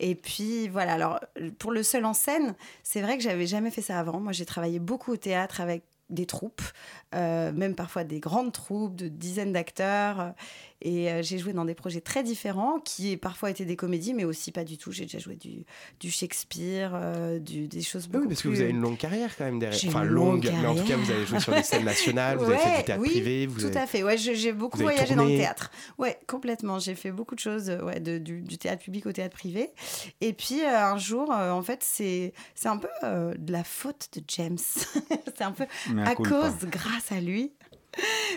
Et 0.00 0.14
puis 0.16 0.68
voilà. 0.68 0.92
Alors, 0.92 1.18
pour 1.58 1.72
le 1.72 1.82
seul 1.82 2.04
en 2.04 2.12
scène, 2.12 2.54
c'est 2.82 3.00
vrai 3.00 3.16
que 3.16 3.22
j'avais 3.22 3.46
jamais 3.46 3.70
fait 3.70 3.80
ça 3.82 3.98
avant. 3.98 4.20
Moi, 4.20 4.32
j'ai 4.32 4.44
travaillé 4.44 4.80
beaucoup 4.80 5.12
au 5.12 5.16
théâtre 5.16 5.62
avec 5.62 5.82
des 6.10 6.26
troupes, 6.26 6.60
euh, 7.14 7.50
même 7.52 7.74
parfois 7.74 8.04
des 8.04 8.20
grandes 8.20 8.52
troupes 8.52 8.94
de 8.94 9.08
dizaines 9.08 9.54
d'acteurs. 9.54 10.34
Et 10.84 11.10
euh, 11.10 11.22
j'ai 11.22 11.38
joué 11.38 11.54
dans 11.54 11.64
des 11.64 11.74
projets 11.74 12.00
très 12.02 12.22
différents, 12.22 12.78
qui 12.78 13.16
parfois 13.16 13.50
étaient 13.50 13.64
des 13.64 13.74
comédies, 13.74 14.12
mais 14.14 14.24
aussi 14.24 14.52
pas 14.52 14.64
du 14.64 14.76
tout. 14.78 14.92
J'ai 14.92 15.04
déjà 15.06 15.18
joué 15.18 15.34
du, 15.34 15.64
du 15.98 16.10
Shakespeare, 16.10 16.92
euh, 16.94 17.38
du, 17.38 17.66
des 17.68 17.80
choses 17.82 18.06
beaucoup 18.06 18.24
Oui, 18.24 18.28
parce 18.28 18.42
que 18.42 18.48
vous 18.48 18.60
avez 18.60 18.70
une 18.70 18.80
longue 18.80 18.98
carrière 18.98 19.34
quand 19.36 19.44
même 19.44 19.58
derrière. 19.58 19.80
Enfin, 19.88 20.04
longue, 20.04 20.44
longue 20.44 20.52
mais 20.60 20.66
en 20.66 20.74
tout 20.74 20.82
cas, 20.82 20.88
carrière. 20.88 20.98
vous 21.06 21.10
avez 21.10 21.26
joué 21.26 21.40
sur 21.40 21.54
des 21.54 21.62
scènes 21.62 21.84
nationales, 21.84 22.36
vous 22.36 22.44
avez 22.44 22.58
fait 22.58 22.78
du 22.78 22.84
théâtre 22.84 23.02
oui, 23.02 23.08
privé. 23.10 23.46
Vous 23.46 23.60
tout 23.60 23.66
avez... 23.66 23.78
à 23.78 23.86
fait. 23.86 24.02
Ouais, 24.02 24.18
j'ai 24.18 24.52
beaucoup 24.52 24.76
vous 24.76 24.84
voyagé 24.84 25.14
dans 25.14 25.24
le 25.24 25.36
théâtre. 25.36 25.70
Ouais, 25.98 26.18
complètement. 26.26 26.78
J'ai 26.78 26.94
fait 26.94 27.10
beaucoup 27.12 27.34
de 27.34 27.40
choses, 27.40 27.70
euh, 27.70 27.82
ouais, 27.82 28.00
de- 28.00 28.18
du, 28.18 28.42
du 28.42 28.58
théâtre 28.58 28.82
public 28.82 29.06
au 29.06 29.12
théâtre 29.12 29.34
privé. 29.36 29.70
Et 30.20 30.32
puis 30.34 30.60
euh, 30.62 30.84
un 30.84 30.98
jour, 30.98 31.32
euh, 31.32 31.50
en 31.50 31.62
fait, 31.62 31.82
c'est 31.82 32.32
un 32.64 32.76
peu 32.76 32.88
euh, 33.04 33.32
de 33.38 33.52
la 33.52 33.64
faute 33.64 34.08
de 34.14 34.22
James. 34.28 34.58
c'est 35.36 35.42
un 35.42 35.52
peu 35.52 35.64
à 36.04 36.14
cause, 36.14 36.66
grâce 36.70 37.10
à 37.10 37.20
lui. 37.20 37.52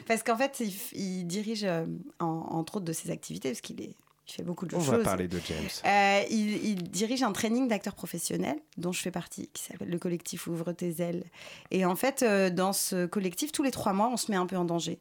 Parce 0.08 0.24
qu'en 0.24 0.38
fait, 0.38 0.62
il, 0.94 1.26
dirige, 1.28 1.64
euh, 1.64 1.86
en- 2.20 2.26
entre 2.52 2.78
autres 2.78 2.86
de 2.86 2.94
ses 2.94 3.12
activités, 3.12 3.50
parce 3.50 3.62
qu'il 3.62 3.82
est- 3.82 3.96
il 4.30 4.34
fait 4.34 4.44
beaucoup 4.44 4.66
de 4.66 4.76
On 4.76 4.80
choses. 4.82 4.90
va 4.98 5.04
parler 5.04 5.28
de 5.28 5.40
James. 5.48 5.68
Euh, 5.86 6.22
il, 6.30 6.66
il 6.66 6.84
dirige 6.90 7.24
un 7.24 7.32
training 7.32 7.68
d'acteurs 7.68 7.96
professionnels 7.96 8.60
dont 8.78 8.92
je 8.92 9.02
fais 9.02 9.12
partie, 9.12 9.50
qui 9.54 9.64
s'appelle 9.64 9.90
le 9.90 10.00
collectif 10.00 10.48
Ouvre 10.48 10.74
tes 10.74 11.02
ailes. 11.02 11.24
Et 11.72 11.86
en 11.86 11.96
fait, 11.96 12.24
euh, 12.24 12.50
dans 12.50 12.74
ce 12.74 13.06
collectif, 13.06 13.52
tous 13.52 13.64
les 13.64 13.72
trois 13.72 13.94
mois, 13.94 14.10
on 14.12 14.18
se 14.18 14.30
met 14.32 14.38
un 14.38 14.46
peu 14.46 14.58
en 14.58 14.66
danger. 14.66 15.00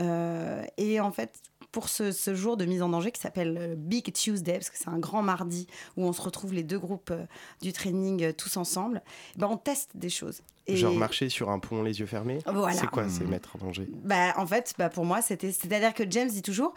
Euh, 0.00 0.64
et 0.76 0.98
en 1.00 1.12
fait, 1.12 1.38
pour 1.74 1.88
ce, 1.88 2.12
ce 2.12 2.36
jour 2.36 2.56
de 2.56 2.64
mise 2.66 2.82
en 2.82 2.88
danger 2.88 3.10
qui 3.10 3.20
s'appelle 3.20 3.58
euh, 3.60 3.74
Big 3.76 4.12
Tuesday, 4.12 4.52
parce 4.52 4.70
que 4.70 4.78
c'est 4.78 4.88
un 4.88 5.00
grand 5.00 5.22
mardi 5.22 5.66
où 5.96 6.04
on 6.06 6.12
se 6.12 6.22
retrouve 6.22 6.52
les 6.54 6.62
deux 6.62 6.78
groupes 6.78 7.10
euh, 7.10 7.24
du 7.62 7.72
training 7.72 8.22
euh, 8.22 8.32
tous 8.32 8.56
ensemble, 8.56 9.02
ben, 9.36 9.48
on 9.48 9.56
teste 9.56 9.90
des 9.96 10.08
choses. 10.08 10.42
Et- 10.68 10.76
Genre 10.76 10.94
marcher 10.94 11.28
sur 11.28 11.50
un 11.50 11.58
pont 11.58 11.82
les 11.82 11.98
yeux 11.98 12.06
fermés? 12.06 12.38
Voilà. 12.46 12.78
C'est 12.78 12.86
quoi, 12.86 13.08
c'est 13.08 13.24
mettre 13.24 13.56
en 13.56 13.58
danger? 13.66 13.88
Bah, 14.04 14.34
en 14.36 14.46
fait, 14.46 14.74
bah, 14.78 14.88
pour 14.88 15.04
moi, 15.04 15.20
c'était, 15.20 15.50
c'est-à-dire 15.50 15.92
que 15.94 16.04
James 16.08 16.28
dit 16.30 16.42
toujours, 16.42 16.74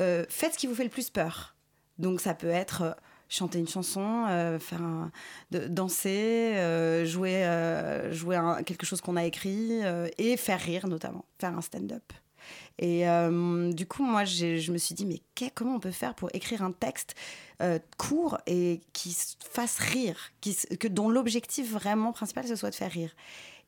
euh, 0.00 0.24
faites 0.30 0.54
ce 0.54 0.58
qui 0.58 0.66
vous 0.66 0.74
fait 0.74 0.84
le 0.84 0.88
plus 0.90 1.10
peur. 1.10 1.54
Donc 1.98 2.22
ça 2.22 2.32
peut 2.32 2.48
être 2.48 2.82
euh, 2.82 2.92
chanter 3.28 3.58
une 3.58 3.68
chanson, 3.68 4.24
euh, 4.30 4.58
faire 4.58 4.80
un- 4.82 5.12
de- 5.50 5.66
danser, 5.68 6.54
euh, 6.56 7.04
jouer, 7.04 7.44
euh, 7.44 8.10
jouer 8.14 8.36
un- 8.36 8.62
quelque 8.62 8.86
chose 8.86 9.02
qu'on 9.02 9.16
a 9.16 9.26
écrit 9.26 9.84
euh, 9.84 10.08
et 10.16 10.38
faire 10.38 10.58
rire 10.60 10.86
notamment, 10.88 11.26
faire 11.38 11.54
un 11.54 11.60
stand-up. 11.60 12.12
Et 12.78 13.08
euh, 13.08 13.72
du 13.72 13.86
coup, 13.86 14.04
moi, 14.04 14.24
je 14.24 14.70
me 14.70 14.78
suis 14.78 14.94
dit, 14.94 15.04
mais 15.06 15.20
qu'est- 15.34 15.50
comment 15.54 15.74
on 15.76 15.80
peut 15.80 15.90
faire 15.90 16.14
pour 16.14 16.30
écrire 16.32 16.62
un 16.62 16.72
texte 16.72 17.14
euh, 17.60 17.78
court 17.96 18.38
et 18.46 18.80
qui 18.92 19.16
fasse 19.50 19.78
rire, 19.78 20.30
qui, 20.40 20.54
que, 20.78 20.86
dont 20.88 21.08
l'objectif 21.08 21.70
vraiment 21.70 22.12
principal, 22.12 22.46
ce 22.46 22.54
soit 22.56 22.70
de 22.70 22.74
faire 22.76 22.92
rire. 22.92 23.14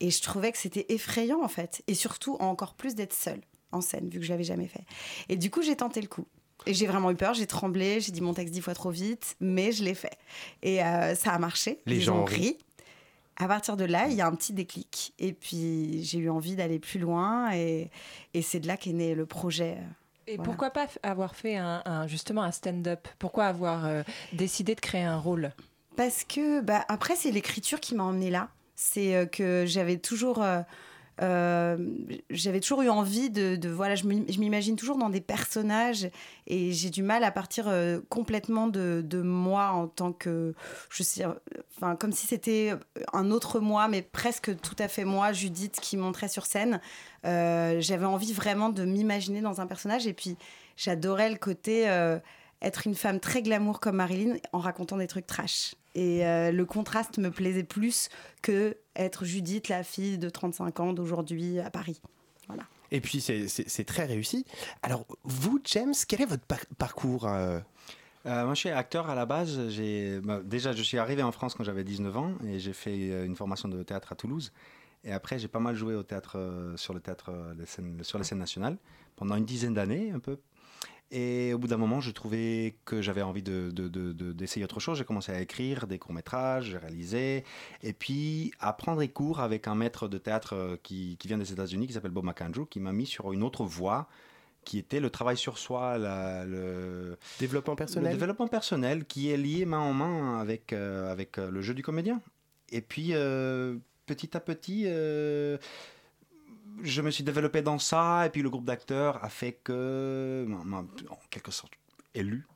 Et 0.01 0.11
je 0.11 0.23
trouvais 0.23 0.53
que 0.53 0.59
c'était 0.59 0.87
effrayant, 0.91 1.43
en 1.43 1.49
fait. 1.49 1.83
Et 1.89 1.95
surtout, 1.95 2.37
encore 2.41 2.75
plus 2.75 2.95
d'être 2.95 3.13
seule 3.13 3.41
en 3.73 3.81
scène, 3.81 4.09
vu 4.09 4.19
que 4.21 4.25
je 4.25 4.31
l'avais 4.31 4.45
jamais 4.45 4.67
fait. 4.69 4.85
Et 5.29 5.37
du 5.37 5.51
coup, 5.51 5.63
j'ai 5.63 5.77
tenté 5.77 6.01
le 6.01 6.09
coup. 6.09 6.27
Et 6.67 6.75
j'ai 6.75 6.87
vraiment 6.87 7.11
eu 7.11 7.17
peur, 7.17 7.33
j'ai 7.33 7.47
tremblé, 7.47 8.01
j'ai 8.01 8.13
dit 8.13 8.21
mon 8.21 8.35
texte 8.35 8.53
dix 8.53 8.61
fois 8.61 8.75
trop 8.75 8.91
vite, 8.91 9.35
mais 9.41 9.73
je 9.73 9.83
l'ai 9.83 9.95
fait. 9.95 10.19
Et 10.63 10.85
euh, 10.85 11.15
ça 11.15 11.33
a 11.33 11.39
marché. 11.39 11.81
Les 11.87 12.01
gens 12.03 12.19
ont 12.19 12.25
ri. 12.27 12.59
À 13.43 13.49
partir 13.49 13.77
de 13.77 13.85
là, 13.85 14.07
il 14.09 14.15
y 14.15 14.21
a 14.21 14.27
un 14.27 14.35
petit 14.35 14.53
déclic. 14.53 15.15
Et 15.19 15.33
puis, 15.33 16.05
j'ai 16.05 16.19
eu 16.19 16.29
envie 16.31 16.55
d'aller 16.57 16.79
plus 16.79 17.01
loin. 17.01 17.51
Et, 17.55 17.91
et 18.35 18.43
c'est 18.43 18.61
de 18.61 18.67
là 18.69 18.77
qu'est 18.77 18.93
né 18.93 19.15
le 19.15 19.25
projet. 19.27 19.79
Et 20.27 20.37
Voilà. 20.37 20.43
pourquoi 20.45 20.71
pas 20.71 20.87
avoir 21.03 21.35
fait 21.35 21.57
un, 21.57 21.83
un- 21.87 22.07
justement 22.07 22.43
un 22.43 22.53
stand-up? 22.53 23.09
Pourquoi 23.19 23.47
avoir 23.47 23.87
euh, 23.87 24.03
décidé 24.33 24.75
de 24.75 24.81
créer 24.81 25.03
un 25.03 25.17
rôle? 25.19 25.53
Parce 25.97 26.23
que, 26.23 26.61
bah, 26.61 26.85
après, 26.89 27.17
c'est 27.17 27.31
l'écriture 27.31 27.81
qui 27.81 27.95
m'a 27.95 28.05
emmenée 28.05 28.31
là. 28.31 28.49
C'est 28.77 29.17
euh, 29.17 29.27
que 29.27 29.65
j'avais 29.67 29.97
toujours. 29.97 30.43
euh, 30.43 30.61
j'avais 31.19 32.61
toujours 32.61 32.83
eu 32.83 32.89
envie 32.89 33.29
de, 33.31 33.69
voilà 33.69 33.95
je 33.95 34.05
m'im- 34.07 34.25
je 34.29 34.39
m'imagine 34.39 34.77
toujours 34.77 34.97
dans 34.97 35.11
des 35.11 35.21
personnages 35.21 36.09
et 36.47 36.73
j'ai 36.73 36.89
du 36.91 37.03
mal 37.03 37.25
à 37.25 37.31
partir 37.31 37.69
euh, 37.69 38.01
complètement 38.09 38.69
de, 38.69 39.03
de 39.05 39.21
moi 39.21 39.69
en 39.69 39.87
tant 39.87 40.13
que 40.13 40.55
je 40.91 41.03
sais 41.03 41.25
euh, 41.27 41.33
enfin 41.77 41.95
comme 41.97 42.13
si 42.13 42.27
c'était 42.27 42.75
un 43.13 43.31
autre 43.31 43.61
moi 43.61 43.87
mais 43.89 44.01
presque 44.03 44.59
tout 44.61 44.77
à 44.79 44.89
fait 44.89 45.05
moi 45.05 45.33
Judith 45.33 45.79
qui 45.81 45.97
montrait 45.97 46.29
sur 46.29 46.47
scène 46.47 46.81
Euh, 47.27 47.81
j'avais 47.83 48.07
envie 48.07 48.33
vraiment 48.33 48.71
de 48.71 48.85
m'imaginer 48.87 49.43
dans 49.43 49.61
un 49.61 49.67
personnage 49.67 50.07
et 50.07 50.15
puis 50.15 50.39
j'adorais 50.79 51.29
le 51.29 51.37
côté 51.37 51.87
euh, 51.91 52.19
être 52.63 52.87
une 52.87 52.95
femme 52.95 53.21
très 53.21 53.43
glamour 53.43 53.79
comme 53.79 53.97
Marilyn 53.97 54.37
en 54.53 54.59
racontant 54.59 54.97
des 54.97 55.07
trucs 55.07 55.27
trash. 55.27 55.75
Et 55.95 56.25
euh, 56.27 56.53
le 56.53 56.65
contraste 56.65 57.19
me 57.19 57.31
plaisait 57.31 57.65
plus 57.65 58.09
que 58.43 58.77
être 58.97 59.25
Judith, 59.25 59.69
la 59.69 59.83
fille 59.83 60.19
de 60.19 60.29
35 60.31 60.81
ans 60.81 60.93
d'aujourd'hui 60.93 61.59
à 61.61 61.71
Paris. 61.71 62.01
Voilà. 62.47 62.65
Et 62.93 63.01
puis 63.01 63.21
c'est- 63.21 63.49
c'est 63.49 63.69
c'est 63.69 63.85
très 63.85 64.05
réussi. 64.05 64.45
Alors 64.83 65.07
vous, 65.25 65.61
James, 65.65 65.95
quel 66.09 66.23
est 66.23 66.27
votre 66.27 66.45
par- 66.45 66.67
parcours 66.79 67.27
euh? 67.27 67.61
Euh, 68.27 68.45
moi, 68.45 68.53
je 68.55 68.61
suis 68.61 68.69
acteur 68.69 69.09
à 69.09 69.15
la 69.15 69.25
base. 69.25 69.69
J'ai 69.71 70.21
bah, 70.21 70.41
déjà, 70.45 70.73
je 70.73 70.83
suis 70.83 70.99
arrivé 70.99 71.23
en 71.23 71.33
France 71.33 71.55
quand 71.55 71.65
j'avais 71.65 71.85
19 71.85 72.15
ans 72.19 72.33
et 72.47 72.59
j'ai 72.59 72.75
fait 72.75 73.25
une 73.25 73.35
formation 73.35 73.67
de 73.69 73.83
théâtre 73.83 74.13
à 74.13 74.15
Toulouse. 74.15 74.53
Et 75.05 75.13
après, 75.13 75.39
j'ai 75.39 75.49
pas 75.49 75.61
mal 75.61 75.75
joué 75.75 75.95
au 75.95 76.03
théâtre, 76.03 76.37
euh, 76.37 76.77
sur 76.77 76.93
le 76.93 77.01
théâtre, 77.01 77.31
euh, 77.33 77.55
les 77.59 77.65
scènes- 77.65 78.03
sur 78.05 78.19
les 78.19 78.25
scènes 78.25 78.39
nationales 78.39 78.77
pendant 79.17 79.37
une 79.37 79.47
dizaine 79.47 79.73
d'années, 79.73 80.11
un 80.11 80.19
peu. 80.19 80.37
Et 81.13 81.53
au 81.53 81.59
bout 81.59 81.67
d'un 81.67 81.77
moment, 81.77 82.01
je 82.01 82.13
trouvais 82.13 82.77
que 82.85 83.03
j'avais 83.03 83.23
envie 83.23 83.43
de, 83.43 83.71
de- 83.73 83.89
de- 83.89 84.13
de- 84.13 84.33
d'essayer 84.33 84.63
autre 84.65 84.79
chose. 84.79 84.97
J'ai 84.99 85.05
commencé 85.05 85.33
à 85.33 85.41
écrire 85.41 85.89
des 85.89 85.99
courts-métrages, 85.99 86.67
j'ai 86.71 86.79
réalisé, 86.79 87.45
et 87.83 87.93
puis 87.93 88.53
à 88.61 88.73
prendre 88.73 89.01
des 89.01 89.09
cours 89.09 89.41
avec 89.41 89.67
un 89.67 89.75
maître 89.75 90.07
de 90.07 90.19
théâtre 90.19 90.55
euh, 90.55 90.77
qui, 90.83 91.17
qui 91.19 91.27
vient 91.27 91.39
des 91.39 91.51
États-Unis, 91.53 91.89
qui 91.89 91.95
s'appelle 91.95 92.13
Bob 92.13 92.25
McAndrew, 92.27 92.65
qui 92.67 92.79
m'a 92.79 92.93
mis 92.93 93.07
sur 93.07 93.33
une 93.33 93.43
autre 93.43 93.65
voie, 93.65 94.09
qui 94.65 94.79
était 94.79 95.01
le 95.01 95.11
travail 95.11 95.37
sur 95.37 95.59
soi, 95.59 95.99
la- 95.99 96.45
le, 96.45 97.17
Développement 97.41 97.75
personnel 97.75 98.13
le 98.13 98.19
développement 98.19 98.47
personnel 98.49 99.05
qui 99.05 99.31
est 99.31 99.37
lié 99.37 99.65
main 99.65 99.79
en 99.81 99.93
main 99.95 100.39
avec, 100.39 100.73
euh, 100.73 101.11
avec 101.11 101.39
euh, 101.39 101.51
le 101.51 101.61
jeu 101.61 101.75
du 101.75 101.83
comédien. 101.83 102.21
Et 102.71 102.83
puis, 102.83 103.15
euh, 103.15 103.77
petit 104.07 104.37
à 104.37 104.41
petit, 104.41 104.85
euh, 104.87 105.59
je 106.83 107.03
me 107.03 107.11
suis 107.11 107.25
développé 107.25 107.63
dans 107.63 107.79
ça, 107.79 108.27
et 108.27 108.31
puis 108.31 108.43
le 108.43 108.51
groupe 108.51 108.65
d'acteurs 108.65 109.23
a 109.25 109.29
fait 109.29 109.53
que, 109.65 110.47
en 110.71 111.19
quelque 111.31 111.51
sorte, 111.51 111.73
élu. 112.15 112.47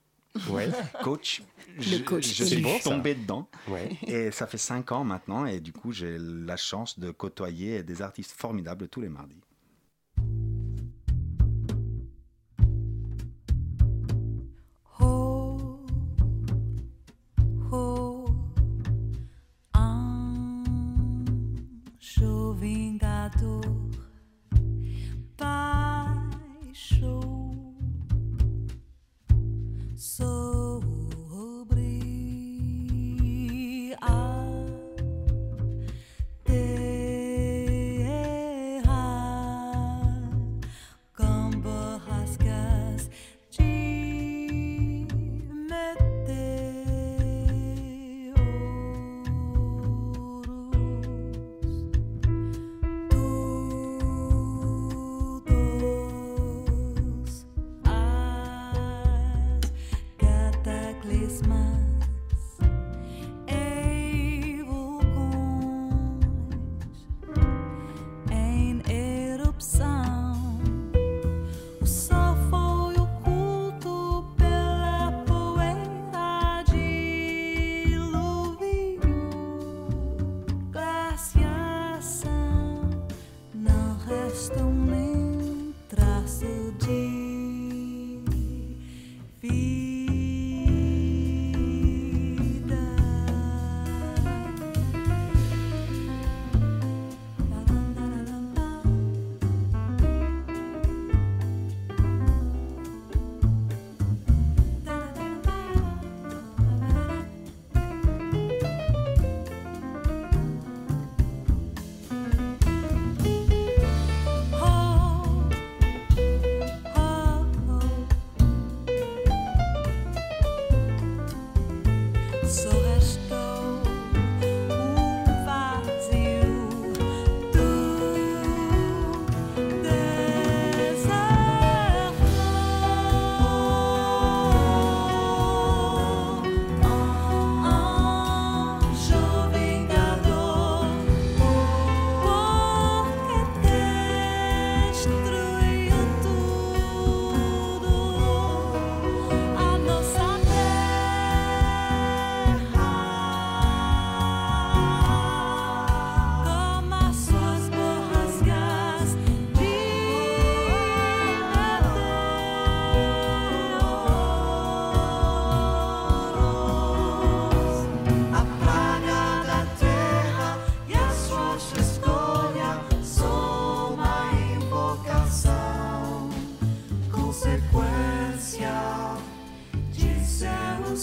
Ouais. 0.50 0.68
coach. 1.04 1.42
Je- 1.78 1.98
coach 1.98 2.26
Je, 2.34 2.42
élu. 2.42 2.50
suis 2.54 2.62
bon, 2.62 2.78
ça. 2.80 2.90
tombé 2.90 3.14
dedans. 3.14 3.48
Ouais. 3.68 3.90
Et 4.06 4.30
ça 4.32 4.46
fait 4.46 4.58
cinq 4.58 4.90
ans 4.92 5.04
maintenant, 5.04 5.46
et 5.46 5.60
du 5.60 5.72
coup, 5.72 5.92
j'ai 5.92 6.16
la 6.18 6.56
chance 6.56 6.98
de 6.98 7.10
côtoyer 7.10 7.82
des 7.82 8.02
artistes 8.02 8.32
formidables 8.32 8.88
tous 8.88 9.00
les 9.00 9.08
mardis. 9.08 9.40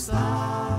sorry 0.02 0.71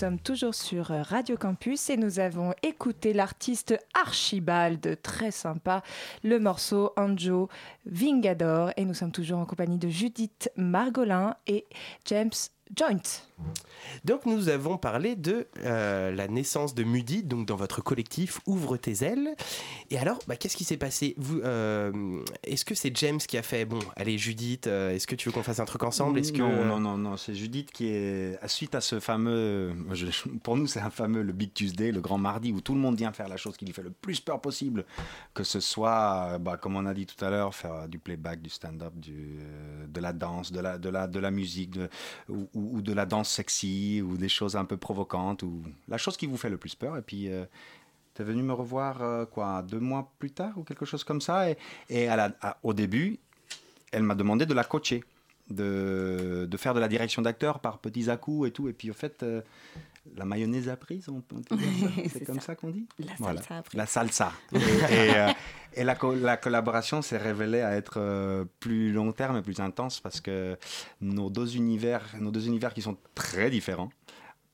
sommes 0.00 0.18
toujours 0.18 0.54
sur 0.54 0.92
euh, 0.92 1.02
Radio 1.02 1.36
Campus 1.36 1.90
et 1.90 1.98
nous 1.98 2.20
avons 2.20 2.54
écouté 2.62 3.12
l'artiste 3.12 3.78
Archibald, 3.92 4.96
très 5.02 5.30
sympa, 5.30 5.82
le 6.24 6.40
morceau 6.40 6.94
Anjo 6.96 7.50
Vingador. 7.84 8.70
Et 8.78 8.86
nous 8.86 8.94
sommes 8.94 9.12
toujours 9.12 9.40
en 9.40 9.44
compagnie 9.44 9.76
de 9.76 9.90
Judith 9.90 10.50
Margolin 10.56 11.36
et 11.46 11.66
James 12.06 12.30
Joint. 12.74 13.29
Donc 14.04 14.24
nous 14.26 14.48
avons 14.48 14.78
parlé 14.78 15.16
de 15.16 15.46
euh, 15.64 16.10
la 16.12 16.28
naissance 16.28 16.74
de 16.74 16.84
Mudi, 16.84 17.22
donc 17.22 17.46
dans 17.46 17.56
votre 17.56 17.82
collectif 17.82 18.40
Ouvre 18.46 18.76
tes 18.76 19.04
ailes. 19.04 19.34
Et 19.90 19.98
alors, 19.98 20.18
bah, 20.26 20.36
qu'est-ce 20.36 20.56
qui 20.56 20.64
s'est 20.64 20.76
passé? 20.76 21.14
Vous, 21.18 21.40
euh, 21.40 22.22
Est-ce 22.44 22.64
que 22.64 22.74
c'est 22.74 22.96
James 22.96 23.18
qui 23.18 23.36
a 23.36 23.42
fait, 23.42 23.64
bon, 23.64 23.78
allez 23.96 24.16
Judith, 24.16 24.66
euh, 24.66 24.90
est-ce 24.94 25.06
que 25.06 25.14
tu 25.14 25.28
veux 25.28 25.32
qu'on 25.32 25.42
fasse 25.42 25.60
un 25.60 25.64
truc 25.64 25.82
ensemble? 25.82 26.18
Est-ce 26.18 26.32
que 26.32 26.42
Non, 26.64 26.78
non, 26.80 26.96
non, 26.96 27.16
c'est 27.16 27.34
Judith 27.34 27.70
qui 27.72 27.88
est, 27.88 28.38
suite 28.48 28.74
à 28.74 28.80
ce 28.80 29.00
fameux, 29.00 29.72
je- 29.92 30.06
pour 30.42 30.56
nous 30.56 30.66
c'est 30.66 30.80
un 30.80 30.90
fameux, 30.90 31.22
le 31.22 31.32
Big 31.32 31.52
Tuesday, 31.52 31.92
le 31.92 32.00
grand 32.00 32.18
mardi, 32.18 32.52
où 32.52 32.60
tout 32.60 32.74
le 32.74 32.80
monde 32.80 32.96
vient 32.96 33.12
faire 33.12 33.28
la 33.28 33.36
chose 33.36 33.56
qui 33.56 33.64
lui 33.64 33.72
fait 33.72 33.82
le 33.82 33.90
plus 33.90 34.20
peur 34.20 34.40
possible, 34.40 34.84
que 35.34 35.42
ce 35.44 35.60
soit, 35.60 36.38
bah, 36.38 36.56
comme 36.56 36.76
on 36.76 36.86
a 36.86 36.94
dit 36.94 37.06
tout 37.06 37.22
à 37.24 37.30
l'heure, 37.30 37.54
faire 37.54 37.88
du 37.88 37.98
playback, 37.98 38.40
du 38.40 38.50
stand-up, 38.50 38.92
du, 38.96 39.38
de 39.88 40.00
la 40.00 40.12
danse, 40.12 40.52
de 40.52 40.60
la, 40.60 40.78
de 40.78 40.88
la, 40.88 41.06
de 41.06 41.18
la 41.18 41.30
musique, 41.30 41.70
de- 41.72 41.88
ou, 42.28 42.48
ou- 42.54 42.76
ou 42.76 42.82
de 42.82 42.92
la 42.92 43.06
danse 43.06 43.29
sexy, 43.30 44.02
ou 44.02 44.16
des 44.16 44.28
choses 44.28 44.56
un 44.56 44.64
peu 44.64 44.76
provocantes, 44.76 45.42
ou 45.42 45.62
la 45.88 45.98
chose 45.98 46.16
qui 46.16 46.26
vous 46.26 46.36
fait 46.36 46.50
le 46.50 46.56
plus 46.58 46.74
peur. 46.74 46.96
Et 46.96 47.02
puis, 47.02 47.28
euh, 47.30 47.44
tu 48.14 48.22
es 48.22 48.24
venu 48.24 48.42
me 48.42 48.52
revoir, 48.52 49.02
euh, 49.02 49.24
quoi, 49.24 49.62
deux 49.62 49.80
mois 49.80 50.10
plus 50.18 50.30
tard, 50.30 50.52
ou 50.56 50.62
quelque 50.64 50.84
chose 50.84 51.04
comme 51.04 51.20
ça. 51.20 51.50
Et, 51.50 51.56
et 51.88 52.08
à 52.08 52.16
la- 52.16 52.58
au 52.62 52.72
début, 52.72 53.18
elle 53.92 54.02
m'a 54.02 54.14
demandé 54.14 54.46
de 54.46 54.54
la 54.54 54.64
coacher, 54.64 55.02
de, 55.48 56.46
de 56.48 56.56
faire 56.56 56.74
de 56.74 56.80
la 56.80 56.88
direction 56.88 57.22
d'acteur 57.22 57.58
par 57.60 57.78
petits 57.78 58.10
à-coups 58.10 58.48
et 58.48 58.52
tout. 58.52 58.68
Et 58.68 58.72
puis, 58.72 58.90
au 58.90 58.94
fait, 58.94 59.22
euh, 59.22 59.40
la 60.16 60.24
mayonnaise 60.24 60.68
a 60.68 60.76
prise, 60.76 61.08
on 61.08 61.20
peut, 61.20 61.36
on 61.36 61.40
peut 61.42 61.56
dire 61.56 61.68
ça? 61.88 62.02
C'est 62.12 62.24
comme 62.24 62.36
ça. 62.40 62.46
ça, 62.46 62.54
qu'on 62.56 62.70
dit? 62.70 62.86
La 62.98 63.12
Voilà. 63.18 63.40
salsa 63.42 63.56
a 63.58 63.62
pris. 63.62 63.76
La 63.76 63.86
salsa. 63.86 64.32
et 64.52 64.56
et, 64.56 65.16
euh, 65.16 65.28
et 65.74 65.84
la, 65.84 65.94
co- 65.94 66.14
la 66.14 66.36
collaboration 66.36 67.00
s'est 67.02 67.18
révélée 67.18 67.60
à 67.60 67.76
être 67.76 67.94
euh, 67.98 68.44
plus 68.60 68.92
long 68.92 69.12
terme 69.12 69.36
et 69.36 69.42
plus 69.42 69.60
intense 69.60 70.00
parce 70.00 70.20
que 70.20 70.56
nos 71.00 71.30
deux 71.30 71.56
univers, 71.56 72.02
nos 72.18 72.30
deux 72.30 72.46
univers 72.48 72.74
qui 72.74 72.82
sont 72.82 72.96
très 73.14 73.50
différents, 73.50 73.90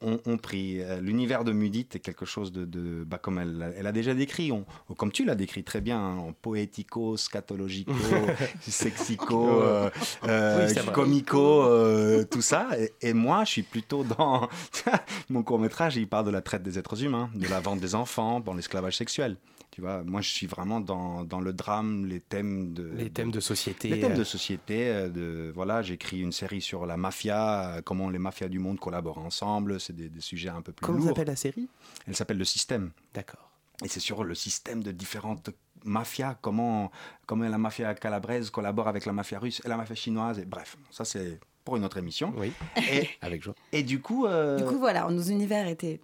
ont, 0.03 0.21
ont 0.27 0.37
pris. 0.37 0.81
Euh, 0.83 1.01
L'univers 1.01 1.45
de 1.45 1.53
Mudit 1.53 1.89
est 1.95 2.01
quelque 2.01 2.25
chose 2.27 2.53
de, 2.53 2.65
de- 2.65 3.05
bah, 3.05 3.19
comme 3.19 3.39
elle, 3.39 3.87
a 3.87 3.93
déjà 3.93 4.15
décrit, 4.15 4.53
on- 4.53 4.65
comme 4.97 5.11
tu 5.13 5.25
l'as 5.25 5.35
décrit 5.35 5.65
très 5.65 5.81
bien, 5.81 5.99
hein, 5.99 6.17
en 6.19 6.33
poético, 6.33 7.17
scatologico, 7.17 7.93
sexico, 8.61 9.49
euh, 9.63 9.91
euh, 10.25 10.67
Oui, 10.67 10.73
vrai. 10.75 10.93
comico, 10.93 11.63
euh, 11.63 12.25
tout 12.25 12.43
ça. 12.43 12.69
Et, 12.79 12.93
et 13.09 13.13
moi, 13.13 13.45
je 13.45 13.51
suis 13.51 13.63
plutôt 13.63 14.05
dans 14.05 14.49
mon 15.31 15.43
court 15.43 15.59
métrage. 15.59 15.97
Il 15.97 16.09
parle 16.09 16.27
de 16.27 16.31
la 16.31 16.43
traite 16.43 16.63
des 16.63 16.79
êtres 16.79 17.03
humains, 17.03 17.31
de 17.35 17.47
la 17.49 17.61
vente 17.61 17.81
des 17.81 17.95
enfants, 17.95 18.41
dans 18.41 18.55
l'esclavage 18.55 18.97
sexuel. 18.97 19.37
Tu 19.77 19.83
vois, 19.83 20.03
moi, 20.05 20.23
je 20.23 20.31
suis 20.31 20.47
vraiment 20.47 20.81
dans, 20.81 21.23
dans 21.23 21.39
le 21.39 21.53
drame, 21.53 22.07
les 22.07 22.21
thèmes 22.21 22.73
de 22.73 22.85
les 22.97 23.11
thèmes 23.11 23.31
de 23.31 23.41
société 23.41 23.91
les 23.91 24.01
thèmes 24.01 24.13
euh, 24.13 24.17
de 24.17 24.25
société, 24.25 24.89
euh, 24.89 25.11
de 25.11 25.53
voilà, 25.55 25.83
j'écris 25.83 26.21
une 26.23 26.33
série 26.33 26.63
sur 26.63 26.87
la 26.87 26.97
mafia, 26.97 27.75
euh, 27.77 27.83
comment 27.83 28.09
les 28.09 28.19
mafias 28.19 28.49
du 28.49 28.59
monde 28.59 28.81
collaborent 28.81 29.19
ensemble. 29.19 29.79
C'est 29.79 29.95
des, 29.95 30.09
des 30.09 30.23
sujets 30.23 30.49
un 30.49 30.63
peu 30.63 30.73
plus 30.73 30.83
Comment 30.87 31.01
lourds. 31.01 31.09
s'appelle 31.09 31.27
la 31.27 31.37
série? 31.37 31.69
Elle 32.07 32.17
s'appelle 32.17 32.39
Le 32.39 32.47
Système. 32.47 32.91
D'accord. 33.13 33.51
Et 33.85 33.89
c'est 33.89 34.01
sur 34.01 34.25
le 34.25 34.35
système 34.35 34.83
de 34.83 34.93
différentes 34.93 35.51
mafias, 35.85 36.39
comment, 36.41 36.91
comment 37.27 37.47
la 37.47 37.59
mafia 37.59 37.95
calabraise 37.95 38.49
collabore 38.49 38.89
avec 38.89 39.05
la 39.05 39.13
mafia 39.13 39.39
russe 39.39 39.61
et 39.63 39.69
la 39.69 39.77
mafia 39.77 39.95
chinoise. 39.95 40.39
Et 40.39 40.47
bref, 40.47 40.79
ça 40.91 41.05
c'est 41.05 41.39
pour 41.67 41.77
une 41.77 41.85
autre 41.85 41.99
émission. 41.99 42.33
Oui, 42.39 42.51
Et, 42.91 43.11
avec 43.21 43.43
joie. 43.43 43.55
et 43.73 43.83
du 43.83 44.01
coup, 44.01 44.25
euh, 44.25 44.57
Du 44.57 44.65
coup, 44.65 44.79
voilà, 44.79 45.07
nos 45.11 45.21
univers 45.21 45.69
étaient 45.69 46.01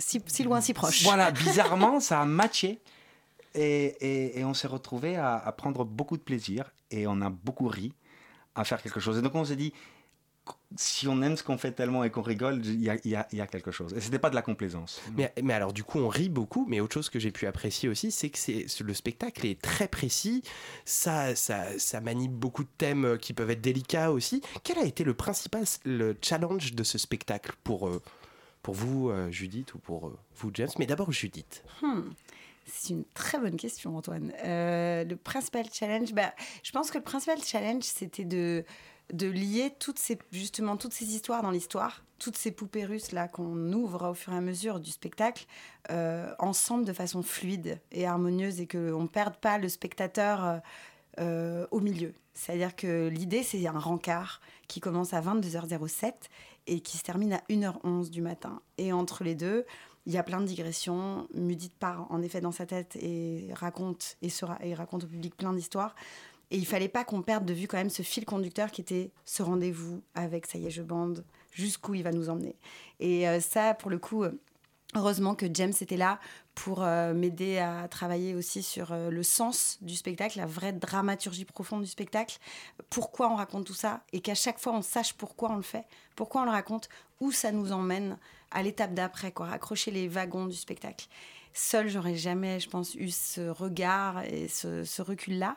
si, 0.00 0.20
si 0.26 0.42
loin, 0.42 0.60
si 0.60 0.74
proches. 0.74 1.04
Voilà, 1.04 1.30
bizarrement, 1.30 2.00
ça 2.00 2.20
a 2.20 2.24
matché. 2.24 2.80
Et, 3.54 3.84
et- 4.00 4.40
et 4.40 4.44
on 4.44 4.54
s'est 4.54 4.66
retrouvé 4.68 5.16
à, 5.16 5.36
à 5.36 5.52
prendre 5.52 5.84
beaucoup 5.84 6.16
de 6.16 6.22
plaisir 6.22 6.72
et 6.90 7.06
on 7.06 7.20
a 7.20 7.30
beaucoup 7.30 7.68
ri 7.68 7.92
à 8.54 8.64
faire 8.64 8.82
quelque 8.82 9.00
chose. 9.00 9.18
Et 9.18 9.22
donc 9.22 9.34
on 9.34 9.44
s'est 9.44 9.56
dit, 9.56 9.72
si 10.76 11.08
on 11.08 11.22
aime 11.22 11.36
ce 11.36 11.42
qu'on 11.42 11.56
fait 11.56 11.72
tellement 11.72 12.04
et 12.04 12.10
qu'on 12.10 12.20
rigole, 12.20 12.60
il 12.66 12.80
y 12.82 12.90
a, 12.90 12.96
il 13.04 13.10
y 13.10 13.16
a- 13.16 13.26
il 13.32 13.38
y 13.38 13.40
a 13.40 13.46
quelque 13.46 13.70
chose. 13.70 13.94
Et 13.94 14.00
c'était 14.00 14.18
pas 14.18 14.28
de 14.28 14.34
la 14.34 14.42
complaisance. 14.42 15.00
Mais, 15.16 15.32
mais 15.42 15.54
alors 15.54 15.72
du 15.72 15.84
coup 15.84 15.98
on 16.00 16.08
rit 16.08 16.28
beaucoup, 16.28 16.66
mais 16.68 16.80
autre 16.80 16.94
chose 16.94 17.08
que 17.08 17.18
j'ai 17.18 17.30
pu 17.30 17.46
apprécier 17.46 17.88
aussi, 17.88 18.10
c'est 18.10 18.28
que 18.28 18.38
c'est, 18.38 18.66
le 18.80 18.92
spectacle 18.94 19.46
est 19.46 19.60
très 19.62 19.88
précis, 19.88 20.42
ça, 20.84 21.34
ça, 21.34 21.78
ça 21.78 22.00
manie 22.00 22.28
beaucoup 22.28 22.64
de 22.64 22.68
thèmes 22.76 23.04
euh, 23.04 23.16
qui 23.16 23.32
peuvent 23.32 23.50
être 23.50 23.60
délicats 23.62 24.10
aussi. 24.12 24.42
Quel 24.64 24.78
a 24.78 24.84
été 24.84 25.02
le 25.04 25.14
principal 25.14 25.64
le 25.84 26.16
challenge 26.20 26.74
de 26.74 26.82
ce 26.82 26.98
spectacle 26.98 27.52
pour, 27.64 27.88
euh, 27.88 28.02
pour 28.62 28.74
vous, 28.74 29.08
euh, 29.10 29.30
Judith, 29.30 29.74
ou 29.74 29.78
pour 29.78 30.12
vous, 30.36 30.50
James? 30.54 30.68
Mais 30.78 30.86
d'abord 30.86 31.10
Judith. 31.12 31.64
Hmm. 31.80 32.00
C'est 32.66 32.90
une 32.94 33.04
très 33.14 33.38
bonne 33.38 33.56
question, 33.56 33.96
Antoine. 33.96 34.32
Euh, 34.44 35.04
le 35.04 35.16
principal 35.16 35.66
challenge, 35.72 36.12
bah, 36.12 36.34
je 36.62 36.72
pense 36.72 36.90
que 36.90 36.98
le 36.98 37.04
principal 37.04 37.42
challenge, 37.42 37.84
c'était 37.84 38.24
de, 38.24 38.64
lier 39.12 39.74
toutes 39.78 39.98
ces, 39.98 40.18
justement 40.32 40.76
toutes 40.76 40.94
ces 40.94 41.14
histoires 41.14 41.42
dans 41.42 41.50
l'histoire, 41.50 42.04
toutes 42.18 42.36
ces 42.36 42.50
poupées 42.50 42.84
russes 42.86 43.12
là 43.12 43.28
qu'on 43.28 43.72
ouvre 43.72 44.10
au 44.10 44.14
fur 44.14 44.32
et 44.32 44.36
à 44.36 44.40
mesure 44.40 44.80
du 44.80 44.90
spectacle, 44.90 45.46
euh, 45.90 46.32
ensemble 46.38 46.84
de 46.84 46.92
façon 46.92 47.22
fluide 47.22 47.80
et 47.92 48.06
harmonieuse 48.06 48.60
et 48.60 48.66
qu'on 48.66 49.02
ne 49.02 49.08
perde 49.08 49.36
pas 49.36 49.58
le 49.58 49.68
spectateur 49.68 50.60
euh, 51.20 51.66
au 51.70 51.80
milieu. 51.80 52.14
C'est-à-dire 52.32 52.74
que 52.74 53.08
l'idée, 53.08 53.44
c'est 53.44 53.64
un 53.66 53.78
rencard 53.78 54.40
qui 54.66 54.80
commence 54.80 55.14
à 55.14 55.20
22h07 55.20 56.12
et 56.66 56.80
qui 56.80 56.98
se 56.98 57.04
termine 57.04 57.34
à 57.34 57.42
1h11 57.48 58.10
du 58.10 58.20
matin. 58.20 58.60
Et 58.78 58.92
entre 58.92 59.22
les 59.22 59.36
deux, 59.36 59.64
il 60.06 60.12
y 60.12 60.18
a 60.18 60.22
plein 60.22 60.40
de 60.40 60.46
digressions. 60.46 61.26
Mudit 61.34 61.70
part 61.70 62.06
en 62.10 62.22
effet 62.22 62.40
dans 62.40 62.52
sa 62.52 62.66
tête 62.66 62.96
et 62.96 63.48
raconte, 63.54 64.16
et, 64.22 64.74
raconte 64.74 65.04
au 65.04 65.06
public 65.06 65.36
plein 65.36 65.52
d'histoires. 65.52 65.94
Et 66.50 66.56
il 66.56 66.66
fallait 66.66 66.88
pas 66.88 67.04
qu'on 67.04 67.22
perde 67.22 67.44
de 67.46 67.54
vue 67.54 67.66
quand 67.66 67.78
même 67.78 67.90
ce 67.90 68.02
fil 68.02 68.24
conducteur 68.24 68.70
qui 68.70 68.80
était 68.80 69.10
ce 69.24 69.42
rendez-vous 69.42 70.02
avec 70.14 70.46
Ça 70.46 70.58
y 70.58 70.66
est, 70.66 70.70
je 70.70 70.82
bande, 70.82 71.24
jusqu'où 71.50 71.94
il 71.94 72.02
va 72.02 72.12
nous 72.12 72.28
emmener. 72.28 72.54
Et 73.00 73.28
euh, 73.28 73.40
ça, 73.40 73.74
pour 73.74 73.90
le 73.90 73.98
coup, 73.98 74.24
euh, 74.24 74.38
heureusement 74.94 75.34
que 75.34 75.46
James 75.52 75.72
était 75.80 75.96
là 75.96 76.20
pour 76.54 76.82
euh, 76.82 77.14
m'aider 77.14 77.58
à 77.58 77.88
travailler 77.88 78.34
aussi 78.34 78.62
sur 78.62 78.94
le 78.94 79.22
sens 79.22 79.78
du 79.80 79.96
spectacle, 79.96 80.38
la 80.38 80.46
vraie 80.46 80.72
dramaturgie 80.72 81.46
profonde 81.46 81.82
du 81.82 81.88
spectacle, 81.88 82.38
pourquoi 82.90 83.32
on 83.32 83.36
raconte 83.36 83.66
tout 83.66 83.74
ça 83.74 84.04
et 84.12 84.20
qu'à 84.20 84.36
chaque 84.36 84.60
fois 84.60 84.74
on 84.74 84.82
sache 84.82 85.14
pourquoi 85.14 85.50
on 85.50 85.56
le 85.56 85.62
fait, 85.62 85.84
pourquoi 86.14 86.42
on 86.42 86.44
le 86.44 86.52
raconte, 86.52 86.88
où 87.20 87.32
ça 87.32 87.50
nous 87.50 87.72
emmène 87.72 88.18
à 88.54 88.62
l'étape 88.62 88.94
d'après, 88.94 89.32
quoi, 89.32 89.46
raccrocher 89.46 89.90
les 89.90 90.08
wagons 90.08 90.46
du 90.46 90.56
spectacle. 90.56 91.06
Seul, 91.56 91.88
j'aurais 91.88 92.16
jamais, 92.16 92.58
je 92.58 92.68
pense, 92.68 92.96
eu 92.96 93.10
ce 93.10 93.48
regard 93.48 94.24
et 94.24 94.48
ce, 94.48 94.82
ce 94.82 95.02
recul-là. 95.02 95.56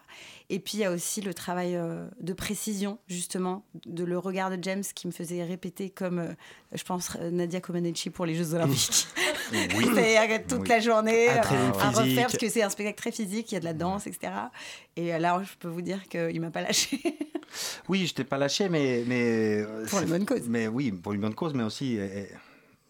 Et 0.52 0.60
puis, 0.60 0.78
il 0.78 0.82
y 0.82 0.84
a 0.84 0.92
aussi 0.92 1.22
le 1.22 1.34
travail 1.34 1.76
euh, 1.76 2.06
de 2.22 2.34
précision, 2.34 3.00
justement, 3.08 3.66
de 3.88 4.04
le 4.04 4.20
regard 4.20 4.52
de 4.56 4.64
James 4.64 4.84
qui 4.94 5.08
me 5.08 5.12
faisait 5.12 5.44
répéter 5.44 5.90
comme, 5.90 6.20
euh, 6.20 6.34
je 6.72 6.84
pense, 6.84 7.18
euh, 7.20 7.32
Nadia 7.32 7.62
Comaneci 7.62 8.12
pour 8.12 8.28
les 8.28 8.36
Jeux 8.36 8.54
Olympiques. 8.54 9.08
Oui. 9.54 9.86
C'est-à-dire 9.96 10.46
toute 10.46 10.60
Oui. 10.64 10.68
la 10.68 10.82
journée 10.82 11.28
Ah, 11.30 11.42
euh, 11.54 11.72
à 11.80 11.90
refaire, 11.92 12.24
parce 12.28 12.38
que 12.38 12.50
c'est 12.50 12.62
un 12.64 12.70
spectacle 12.70 12.98
très 12.98 13.14
physique, 13.14 13.50
il 13.50 13.56
y 13.56 13.58
a 13.58 13.62
de 13.62 13.66
la 13.66 13.74
danse, 13.74 14.06
etc. 14.06 14.34
Et 14.98 15.14
euh, 15.14 15.20
là, 15.20 15.42
je 15.42 15.54
peux 15.58 15.70
vous 15.70 15.82
dire 15.82 16.06
qu'il 16.10 16.42
m'a 16.42 16.52
pas 16.52 16.62
lâché. 16.62 17.00
Oui, 17.88 18.06
je 18.06 18.14
t'ai 18.14 18.26
pas 18.26 18.38
lâché, 18.38 18.68
mais. 18.68 19.04
mais 19.08 19.62
euh, 19.62 19.86
Pour 19.88 20.00
c'est- 20.00 20.06
une 20.06 20.12
bonne 20.12 20.26
cause. 20.26 20.42
Mais 20.50 20.68
oui, 20.68 20.92
pour 20.92 21.14
une 21.14 21.22
bonne 21.22 21.34
cause, 21.34 21.54
mais 21.54 21.64
aussi. 21.64 21.98
euh, 21.98 22.02
euh, 22.06 22.26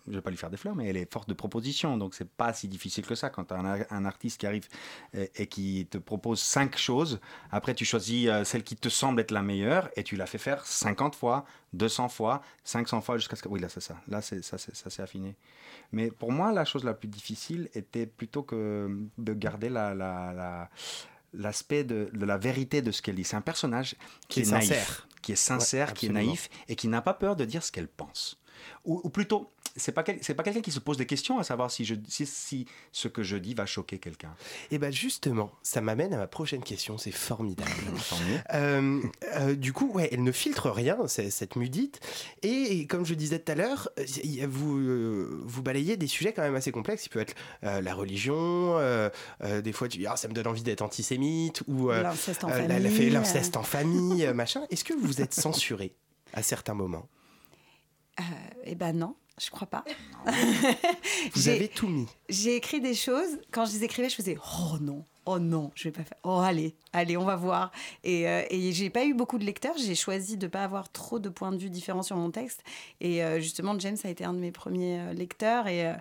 je 0.08 0.14
vais 0.16 0.22
pas 0.22 0.30
lui 0.32 0.38
faire 0.38 0.50
des 0.50 0.58
fleurs, 0.58 0.76
mais 0.76 0.88
elle 0.88 0.98
est 0.98 1.12
forte 1.12 1.28
de 1.30 1.34
proposition, 1.34 1.98
donc 1.98 2.16
c'est 2.16 2.30
pas 2.30 2.54
si 2.54 2.68
difficile 2.68 3.06
que 3.06 3.16
ça 3.16 3.30
quand 3.30 3.46
tu 3.46 3.54
as 3.54 3.58
un, 3.60 3.86
un 3.90 4.06
artiste 4.06 4.40
qui 4.40 4.48
arrive 4.48 4.68
et, 5.14 5.32
et 5.36 5.48
qui 5.48 5.88
te 5.90 5.98
propose 5.98 6.40
cinq 6.42 6.78
choses. 6.78 7.20
Après, 7.52 7.74
tu 7.76 7.86
choisis 7.86 8.28
euh, 8.28 8.44
celle 8.44 8.64
qui 8.64 8.76
te 8.76 8.90
semble 8.90 9.22
être 9.22 9.32
la 9.32 9.42
meilleure 9.42 9.90
et 9.96 10.04
tu 10.04 10.16
la 10.16 10.26
fais 10.26 10.38
faire 10.38 10.66
50 10.66 11.16
fois, 11.16 11.46
200 11.74 12.10
fois, 12.10 12.42
500 12.64 13.02
fois 13.02 13.18
jusqu'à 13.18 13.36
ce 13.36 13.44
que. 13.44 13.50
Oui, 13.50 13.60
là, 13.60 13.70
c'est 13.70 13.82
ça. 13.82 13.98
Là, 14.08 14.22
c'est, 14.22 14.44
ça, 14.44 14.58
c'est, 14.58 14.76
ça 14.76 14.90
s'est 14.90 15.02
affiné. 15.02 15.36
Mais 15.92 16.12
pour 16.12 16.32
moi, 16.32 16.52
la 16.52 16.66
chose 16.66 16.84
la 16.84 16.94
plus 16.94 17.08
difficile 17.08 17.70
était 17.74 18.06
plutôt 18.06 18.44
que 18.44 18.90
de 19.18 19.34
garder 19.34 19.70
la. 19.70 19.94
la- 19.94 20.34
la- 20.34 20.70
l'aspect 21.34 21.84
de, 21.84 22.10
de 22.14 22.26
la 22.26 22.38
vérité 22.38 22.82
de 22.82 22.90
ce 22.92 23.02
qu'elle 23.02 23.16
dit. 23.16 23.26
C'est 23.26 23.36
un 23.36 23.42
personnage 23.42 23.96
qui, 24.28 24.28
Qui 24.28 24.40
est 24.42 24.48
est, 24.48 24.52
naïf, 24.52 24.68
sincère. 24.70 25.08
qui 25.22 25.32
est 25.34 25.36
sincère, 25.36 25.88
Ouais, 25.90 25.94
qui 25.94 26.06
est 26.08 26.10
naïf 26.10 26.50
et 26.70 26.76
qui 26.78 26.88
n'a 26.88 27.02
pas 27.02 27.14
peur 27.14 27.36
de 27.36 27.44
dire 27.46 27.64
ce 27.64 27.72
qu'elle 27.72 27.90
pense. 27.90 28.40
Ou, 28.86 29.02
ou 29.04 29.10
plutôt, 29.10 29.52
c'est 29.76 29.92
pas 29.92 30.04
quel- 30.04 30.20
c'est 30.24 30.34
pas 30.34 30.44
quelqu'un 30.44 30.62
qui 30.62 30.72
se 30.72 30.80
pose 30.80 30.98
des 30.98 31.06
questions 31.06 31.38
à 31.40 31.44
savoir 31.44 31.70
si, 31.72 31.86
je, 31.86 31.96
si, 32.08 32.26
si 32.26 32.66
ce 32.92 33.08
que 33.08 33.22
je 33.24 33.38
dis 33.38 33.54
va 33.54 33.66
choquer 33.66 34.00
quelqu'un. 34.00 34.34
Et 34.72 34.78
bien 34.80 34.90
justement, 34.92 35.52
ça 35.62 35.82
m'amène 35.82 36.14
à 36.14 36.18
ma 36.18 36.28
prochaine 36.28 36.64
question, 36.64 36.98
c'est 36.98 37.12
formidable. 37.12 37.70
Euh, 38.54 39.02
euh, 39.36 39.56
du 39.56 39.74
coup, 39.74 39.92
ouais, 39.94 40.10
elle 40.12 40.24
ne 40.24 40.32
filtre 40.32 40.70
rien, 40.70 40.98
c'est- 41.08 41.30
cette 41.30 41.56
mudite. 41.56 42.00
Et, 42.44 42.80
et 42.80 42.88
comme 42.88 43.06
je 43.06 43.14
disais 43.14 43.40
tout 43.40 43.52
à 43.52 43.56
l'heure, 43.56 43.90
vous, 44.48 44.78
euh, 44.78 45.42
vous 45.46 45.62
balayez 45.62 45.98
des 45.98 46.08
sujets 46.08 46.34
quand 46.34 46.42
même 46.42 46.56
assez 46.56 46.72
complexes. 46.72 47.06
Il 47.06 47.10
peut 47.10 47.20
être 47.20 47.36
euh, 47.64 47.82
la 47.82 47.94
religion, 47.94 48.78
euh, 48.80 49.10
euh, 49.44 49.62
des 49.62 49.72
fois 49.74 49.88
tu 49.88 49.98
dis 49.98 50.08
ah, 50.08 50.16
ça 50.16 50.28
me 50.28 50.34
donne 50.34 50.48
envie 50.48 50.64
d'être 50.64 50.82
antisémite, 50.82 51.64
ou 51.68 51.92
euh, 51.92 52.02
L'inceste 52.04 52.44
en 52.44 52.50
euh, 52.52 52.68
la- 52.68 52.80
la- 52.80 52.90
famille. 52.90 53.10
l'inceste 53.10 53.58
en 53.58 53.64
famille, 53.64 54.28
machin. 54.34 54.62
Est-ce 54.70 54.84
que 54.84 54.94
vous 54.94 55.22
êtes 55.22 55.34
censuré 55.34 55.94
à 56.34 56.42
certains 56.44 56.74
moments? 56.74 57.08
Eh 58.66 58.76
ben 58.76 58.94
non. 58.94 59.16
Je 59.40 59.52
crois 59.52 59.68
pas. 59.68 59.84
Vous 61.36 61.48
avez 61.48 61.68
tout 61.68 61.88
mis. 61.88 62.08
J'ai 62.28 62.56
écrit 62.56 62.82
des 62.82 62.96
choses. 62.96 63.38
Quand 63.52 63.66
je 63.66 63.74
les 63.74 63.84
écrivais, 63.84 64.10
je 64.10 64.16
faisais 64.16 64.36
Oh 64.60 64.78
non, 64.82 65.06
oh 65.28 65.38
non, 65.38 65.72
je 65.76 65.84
vais 65.84 65.92
pas 65.92 66.04
faire. 66.04 66.18
Oh 66.24 66.40
allez, 66.40 66.76
allez, 66.92 67.18
on 67.18 67.24
va 67.24 67.36
voir. 67.36 67.72
Et, 68.04 68.28
euh, 68.28 68.42
et 68.50 68.72
j'ai 68.72 68.90
pas 68.90 69.06
eu 69.06 69.14
beaucoup 69.14 69.38
de 69.38 69.46
lecteurs. 69.46 69.76
J'ai 69.78 69.94
choisi 69.94 70.38
de 70.38 70.48
pas 70.48 70.64
avoir 70.64 70.92
trop 70.92 71.20
de 71.20 71.30
points 71.30 71.52
de 71.52 71.58
vue 71.58 71.70
différents 71.70 72.02
sur 72.02 72.16
mon 72.16 72.32
texte. 72.32 72.64
Et 73.00 73.24
euh, 73.24 73.40
justement, 73.40 73.78
James 73.78 73.98
a 74.04 74.10
été 74.10 74.26
un 74.26 74.34
de 74.34 74.40
mes 74.40 74.52
premiers 74.52 75.02
euh, 75.02 75.14
lecteurs 75.14 75.68
et, 75.68 75.86
euh, 75.86 75.94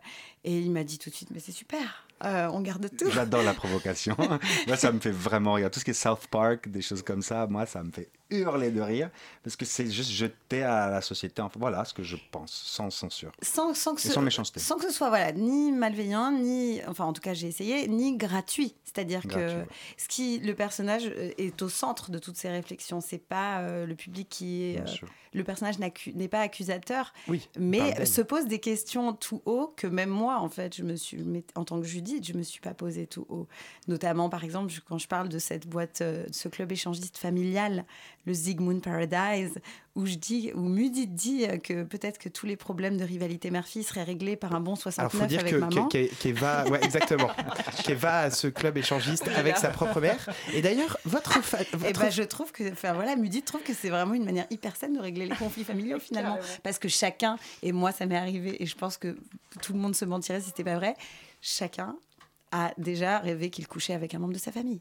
et 0.45 0.59
il 0.59 0.71
m'a 0.71 0.85
dit 0.85 0.99
tout 0.99 1.11
de 1.11 1.15
suite 1.15 1.29
Mais 1.31 1.41
c'est 1.41 1.53
super, 1.53 2.07
euh, 2.25 2.49
on 2.53 2.61
garde 2.61 2.89
tout. 2.97 3.11
J'adore 3.11 3.43
la 3.43 3.55
provocation. 3.55 4.17
moi, 4.67 4.77
ça 4.77 4.93
me 4.93 5.01
fait 5.01 5.11
vraiment 5.11 5.55
rire. 5.55 5.71
Tout 5.71 5.81
ce 5.81 5.85
qui 5.85 5.91
est 5.91 5.95
South 5.95 6.27
Park, 6.31 6.69
des 6.69 6.83
choses 6.83 7.03
comme 7.03 7.23
ça, 7.23 7.47
moi, 7.47 7.67
ça 7.67 7.83
me 7.83 7.91
fait 7.91 8.09
hurler 8.31 8.71
de 8.71 8.81
rire 8.81 9.11
parce 9.43 9.57
que 9.57 9.65
c'est 9.65 9.91
juste 9.91 10.11
jeter 10.11 10.63
à 10.63 10.89
la 10.91 11.01
société. 11.01 11.43
Enfin, 11.43 11.59
voilà 11.59 11.85
ce 11.85 11.95
que 11.95 12.03
je 12.03 12.17
pense, 12.31 12.53
sans 12.53 12.91
censure. 12.91 13.33
sans, 13.43 13.75
sans 13.75 13.95
que 13.95 14.01
Et 14.01 14.09
ce, 14.09 14.13
sans 14.13 14.23
méchanceté. 14.23 14.61
sans 14.61 14.77
que 14.77 14.83
ce 14.85 14.91
soit 14.93 15.09
voilà 15.09 15.33
ni 15.33 15.73
malveillant 15.73 16.33
ni 16.33 16.81
enfin 16.87 17.05
en 17.05 17.13
tout 17.13 17.23
cas 17.23 17.35
j'ai 17.35 17.47
essayé 17.49 17.87
ni 17.89 18.17
gratuit 18.17 18.75
c'est-à-dire 18.85 19.23
que 19.23 19.35
ouais. 19.61 19.67
ce 19.99 20.09
qui 20.09 20.39
le 20.39 20.55
personnage 20.55 21.07
euh, 21.07 21.31
est 21.39 21.61
au 21.63 21.69
centre 21.69 22.11
de 22.11 22.19
toutes 22.19 22.37
ces 22.37 22.49
réflexions 22.49 23.01
c'est 23.01 23.19
pas 23.19 23.61
euh, 23.61 23.87
le 23.87 23.95
public 23.95 24.29
qui 24.29 24.63
est 24.63 24.81
euh, 24.81 25.07
le 25.35 25.45
personnage 25.45 25.77
n'est 25.79 26.29
pas 26.29 26.41
accusateur 26.41 27.13
Oui. 27.29 27.47
mais 27.59 28.07
se 28.07 28.23
pose 28.23 28.47
des 28.47 28.59
questions 28.59 29.13
tout 29.13 29.43
haut 29.45 29.73
que 29.77 29.87
même 29.87 30.09
moi 30.09 30.39
en 30.39 30.49
fait 30.49 30.75
je 30.77 30.83
me 30.83 30.97
suis 30.97 31.23
en 31.55 31.65
tant 31.65 31.79
que 31.81 31.87
Judith 31.87 32.27
je 32.27 32.33
me 32.33 32.43
suis 32.43 32.61
pas 32.61 32.73
posé 32.75 33.07
tout 33.07 33.27
haut 33.29 33.47
notamment 33.87 34.31
par 34.31 34.45
exemple 34.45 34.73
quand 34.89 34.99
je 34.99 35.09
parle 35.09 35.29
de 35.29 35.39
cette 35.39 35.67
boîte 35.67 36.01
euh, 36.01 36.27
de 36.27 36.33
ce 36.35 36.49
club 36.49 36.73
échangiste 36.73 37.19
familial 37.19 37.85
le 38.27 38.33
Zygmunt 38.35 38.81
Paradise 38.81 39.55
où 39.95 40.05
je 40.05 40.15
dis 40.17 40.51
où 40.55 40.61
Mudit 40.61 41.07
dit 41.07 41.47
euh, 41.47 41.57
que 41.59 41.85
peut-être 41.85 42.19
que 42.19 42.29
tous 42.29 42.45
les 42.45 42.57
problèmes 42.57 42.97
de 42.99 43.05
rivalité 43.05 43.51
mère-fille 43.51 43.83
seraient 43.85 44.03
réglés 44.03 44.37
par 44.37 44.55
un 44.55 44.61
bon 44.61 44.73
Alors, 44.75 45.11
69 45.11 45.13
faut 45.13 45.27
dire 45.27 45.41
avec 45.41 45.53
que 45.53 45.59
maman. 45.59 45.89
Qu'e- 45.89 46.09
qu'e- 46.09 46.15
qu'Eva, 46.19 46.65
ouais, 46.69 46.85
exactement, 46.85 47.31
qu'Eva 47.85 48.19
a 48.21 48.31
ce 48.31 48.49
club 48.49 48.77
échangiste 48.77 49.27
avec 49.29 49.57
sa 49.57 49.71
propre 49.71 50.01
mère. 50.01 50.29
Et 50.53 50.61
d'ailleurs, 50.61 50.99
votre, 51.05 51.43
fa- 51.43 51.63
et 51.63 51.93
ben 51.93 52.11
je 52.11 52.23
trouve 52.25 52.53
que 52.53 52.71
enfin 52.73 52.93
voilà 52.93 53.17
Mudit 53.17 53.43
trouve 53.43 53.63
que 53.63 53.73
c'est 53.73 53.89
vraiment 53.91 54.15
une 54.15 54.25
manière 54.25 54.47
hyper 54.51 54.77
saine 54.77 54.93
de 54.95 55.01
régler 55.01 55.27
les 55.27 55.37
conflits 55.37 55.65
familiaux 55.65 55.99
finalement. 56.01 56.39
parce 56.63 56.79
que 56.79 56.89
chacun 56.89 57.37
et 57.63 57.73
moi 57.73 57.93
ça 57.93 58.05
m'est 58.07 58.17
arrivé 58.17 58.63
et 58.63 58.67
je 58.67 58.77
pense 58.77 58.97
que 58.99 59.17
tout 59.63 59.73
le 59.73 59.79
monde 59.79 59.95
se 59.95 60.05
mentirait 60.05 60.41
si 60.41 60.49
c'était 60.49 60.65
pas 60.65 60.77
vrai 60.77 60.95
chacun 61.41 61.97
a 62.53 62.73
déjà 62.79 63.19
rêvé 63.19 63.51
qu'il 63.51 63.67
couchait 63.69 63.95
avec 63.95 64.15
un 64.15 64.19
membre 64.19 64.35
de 64.35 64.39
sa 64.39 64.53
famille 64.53 64.81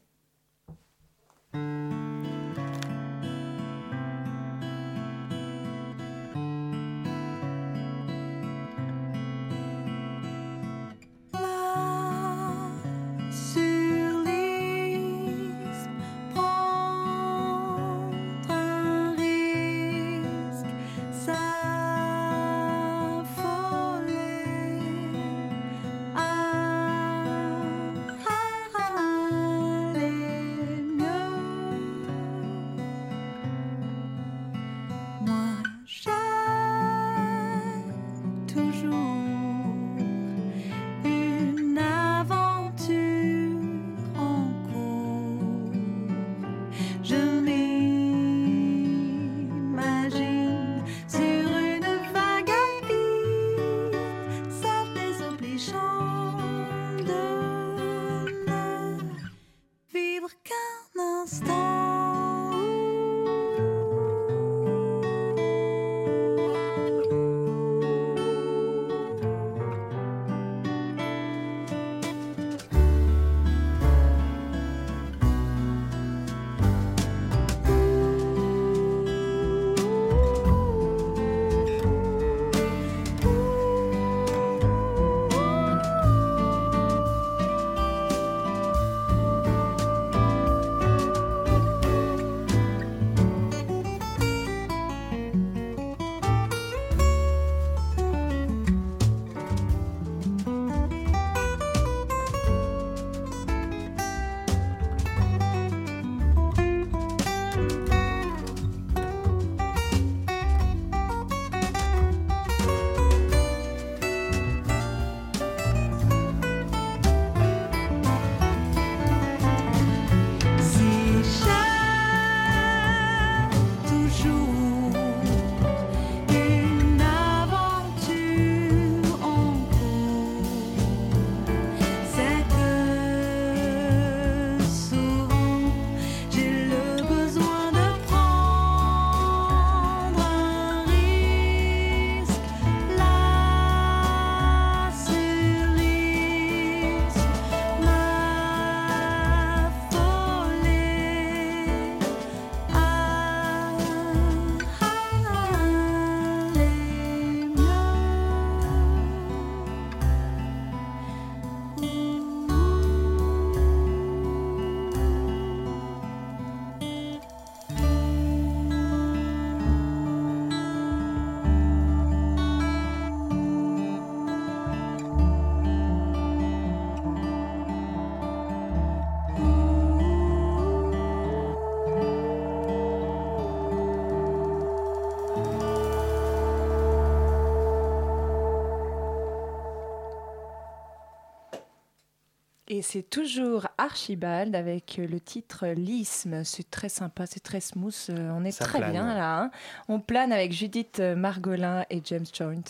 Et 192.76 192.82
c'est 192.82 193.08
toujours 193.08 193.68
Archibald 193.78 194.54
avec 194.54 194.98
euh, 194.98 195.06
le 195.06 195.18
titre 195.18 195.66
L'isthme. 195.68 196.44
C'est 196.44 196.70
très 196.70 196.90
sympa, 196.90 197.24
c'est 197.26 197.40
très 197.42 197.60
smooth. 197.62 197.94
euh, 198.10 198.30
On 198.34 198.44
est 198.44 198.50
Ça 198.50 198.66
très 198.66 198.78
plane, 198.80 198.92
bien 198.92 199.14
là. 199.14 199.38
hein. 199.44 199.50
On 199.88 199.98
plane 199.98 200.30
avec 200.30 200.52
Judith 200.52 201.00
euh, 201.00 201.16
Margolin 201.16 201.86
et 201.88 202.02
James 202.04 202.26
Joint. 202.30 202.60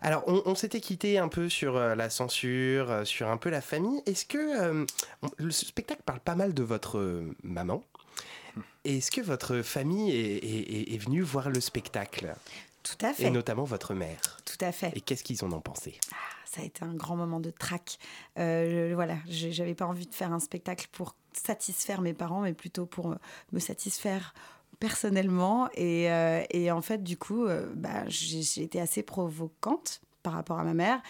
Alors, 0.00 0.22
on, 0.28 0.42
on 0.46 0.54
s'était 0.54 0.80
quitté 0.80 1.18
un 1.18 1.26
peu 1.26 1.48
sur 1.48 1.76
euh, 1.76 1.96
la 1.96 2.08
censure, 2.08 2.88
euh, 2.90 3.04
sur 3.04 3.28
un 3.30 3.36
peu 3.36 3.50
la 3.50 3.60
famille. 3.60 4.00
Est-ce 4.06 4.26
que 4.26 4.38
euh, 4.38 4.86
on- 5.22 5.30
le 5.38 5.50
spectacle 5.50 6.02
parle 6.06 6.20
pas 6.20 6.36
mal 6.36 6.54
de 6.54 6.62
votre 6.62 7.24
maman 7.42 7.82
Est-ce 8.84 9.10
que 9.10 9.22
votre 9.22 9.62
famille 9.62 10.12
est, 10.14 10.92
est- 10.94 10.98
venue 10.98 11.22
voir 11.22 11.50
le 11.50 11.60
spectacle? 11.60 12.32
Tout 12.84 13.04
à 13.04 13.12
fait. 13.12 13.24
Et 13.24 13.30
notamment 13.30 13.64
votre 13.64 13.92
mère. 13.94 14.20
Tout 14.44 14.62
à 14.64 14.70
fait. 14.70 14.92
Et 14.94 15.00
qu'est-ce 15.00 15.24
qu'ils 15.24 15.44
en 15.44 15.50
ont 15.50 15.60
pensé? 15.60 15.98
Ça 16.54 16.62
a 16.62 16.64
été 16.64 16.84
un 16.84 16.94
grand 16.94 17.16
moment 17.16 17.40
de 17.40 17.50
trac. 17.50 17.98
Euh, 18.38 18.90
je- 18.90 18.94
voilà, 18.94 19.16
j'avais 19.28 19.74
pas 19.74 19.86
envie 19.86 20.06
de 20.06 20.14
faire 20.14 20.32
un 20.32 20.40
spectacle 20.40 20.86
pour 20.92 21.14
satisfaire 21.32 22.00
mes 22.00 22.14
parents, 22.14 22.40
mais 22.42 22.54
plutôt 22.54 22.86
pour 22.86 23.14
me 23.52 23.58
satisfaire 23.58 24.34
personnellement. 24.80 25.68
Et, 25.74 26.10
euh, 26.10 26.42
et 26.50 26.70
en 26.70 26.80
fait, 26.82 27.02
du 27.02 27.16
coup, 27.16 27.44
euh, 27.46 27.66
bah, 27.74 28.04
j'ai 28.08 28.62
été 28.62 28.80
assez 28.80 29.02
provocante 29.02 30.00
par 30.22 30.32
rapport 30.34 30.58
à 30.58 30.64
ma 30.64 30.74
mère. 30.74 31.00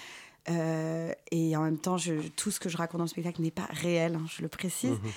Euh, 0.50 1.12
et 1.30 1.56
en 1.56 1.62
même 1.62 1.78
temps, 1.78 1.96
je, 1.96 2.14
tout 2.36 2.50
ce 2.50 2.60
que 2.60 2.68
je 2.68 2.76
raconte 2.76 2.98
dans 2.98 3.04
le 3.04 3.08
spectacle 3.08 3.40
n'est 3.42 3.50
pas 3.50 3.66
réel, 3.70 4.16
hein, 4.16 4.24
je 4.28 4.42
le 4.42 4.48
précise. 4.48 4.98
Mhm. 5.02 5.10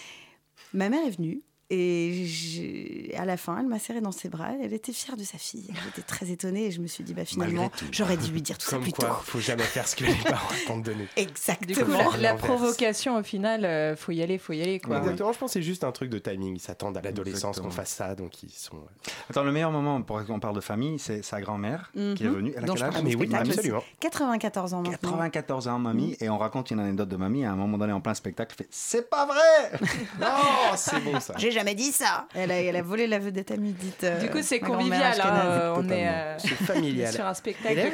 Ma 0.74 0.90
mère 0.90 1.06
est 1.06 1.12
venue. 1.12 1.42
Et 1.69 3.13
à 3.17 3.25
la 3.25 3.36
fin, 3.38 3.58
elle 3.60 3.67
m'a 3.67 3.80
serré 3.80 3.99
dans 4.01 4.12
ses 4.12 4.30
bras. 4.30 4.49
Elle 4.63 4.73
était 4.73 4.93
fière 4.93 5.17
de 5.17 5.23
sa 5.23 5.38
fille. 5.38 5.67
Elle 5.69 5.89
était 5.89 6.01
très 6.01 6.30
étonnée. 6.30 6.65
Et 6.67 6.71
je 6.71 6.80
me 6.80 6.88
suis 6.88 7.03
dit, 7.03 7.13
bah, 7.13 7.25
finalement, 7.25 7.69
j'aurais 7.91 8.17
dû 8.17 8.32
lui 8.32 8.41
dire 8.41 8.58
tout 8.58 8.65
ça 8.65 8.75
Comme 8.77 8.84
plus 8.84 8.93
quoi, 8.93 9.10
tôt. 9.10 9.15
faut 9.23 9.39
jamais 9.39 9.63
faire 9.63 9.88
ce 9.88 9.95
que 9.95 10.06
les 10.06 10.13
parents 10.15 10.47
attendent 10.65 10.84
de 10.84 10.93
nous. 10.93 11.06
Exactement. 11.15 11.97
Du 11.97 12.06
coup, 12.06 12.17
la, 12.19 12.36
provocation, 12.36 13.17
au 13.17 13.23
final, 13.23 13.65
euh, 13.65 13.95
faut 13.95 14.12
y 14.12 14.21
aller, 14.21 14.38
faut 14.38 14.53
y 14.53 14.62
aller. 14.62 14.80
Quoi. 14.80 14.97
Exactement, 14.99 15.34
je 15.34 15.38
pense 15.39 15.49
que 15.49 15.53
c'est 15.53 15.63
juste 15.63 15.84
un 15.84 15.91
truc 15.91 16.10
de 16.10 16.19
timing. 16.19 16.56
Ils 16.56 16.60
s'attendent 16.60 16.97
à 16.97 17.01
l'adolescence 17.01 17.60
qu'on 17.60 17.71
fasse 17.71 17.89
ça, 17.91 18.15
donc 18.15 18.43
ils 18.43 18.49
sont. 18.49 18.77
euh, 18.77 19.10
Attends, 19.30 19.43
le 19.43 19.51
meilleur 19.51 19.71
moment 19.71 20.01
pour 20.01 20.23
qu'on 20.25 20.39
parle 20.39 20.56
de 20.56 20.62
famille, 20.62 20.99
c'est 20.99 21.21
sa 21.23 21.41
grand-mère 21.41 21.91
qui 21.93 21.99
est 21.99 22.27
Mhm. 22.27 22.34
venue. 22.36 22.53
Elle 22.56 22.63
a 22.63 22.67
quel 22.67 22.71
âge? 22.71 22.80
parle 22.80 22.93
dans 22.93 23.03
le 23.03 23.12
spectacle 23.12 23.49
aussi. 23.60 23.71
94 23.99 24.73
ans 24.73 24.82
maintenant. 24.82 25.12
94 25.12 25.67
ans, 25.67 25.80
mamie, 25.80 26.15
et 26.21 26.30
on 26.30 26.38
raconte 26.38 26.71
une 26.71 26.80
anecdote 26.80 27.10
de 27.10 27.15
mamie. 27.17 27.45
À 27.45 27.51
un 27.51 27.56
moment 27.56 27.77
donné, 27.77 27.91
en 27.93 28.01
plein 28.01 28.13
spectacle, 28.13 28.56
elle 28.60 28.65
fait 28.65 28.69
C'est 28.71 29.10
pas 29.10 29.25
vrai 29.25 29.80
Non, 30.19 30.27
c'est 30.75 30.99
bon 31.03 31.19
ça. 31.19 31.34
Jamais 31.58 31.74
dit 31.76 31.91
ça. 31.91 32.28
Elle 32.36 32.52
a, 32.52 32.62
elle 32.62 32.76
a 32.76 32.82
volé 32.84 33.08
la 33.08 33.17
vedette 33.20 33.50
à 33.52 33.58
Midit. 33.58 33.93
euh, 34.04 34.22
Du 34.22 34.30
coup, 34.30 34.41
c'est 34.43 34.60
convivial. 34.60 35.20
hein, 35.20 35.41
euh, 35.46 35.74
on 35.78 35.89
est 35.89 36.08
euh, 36.08 36.38
C'est 36.38 36.48
familial. 36.65 37.12
sur 37.13 37.26
un 37.26 37.34
spectacle 37.34 37.93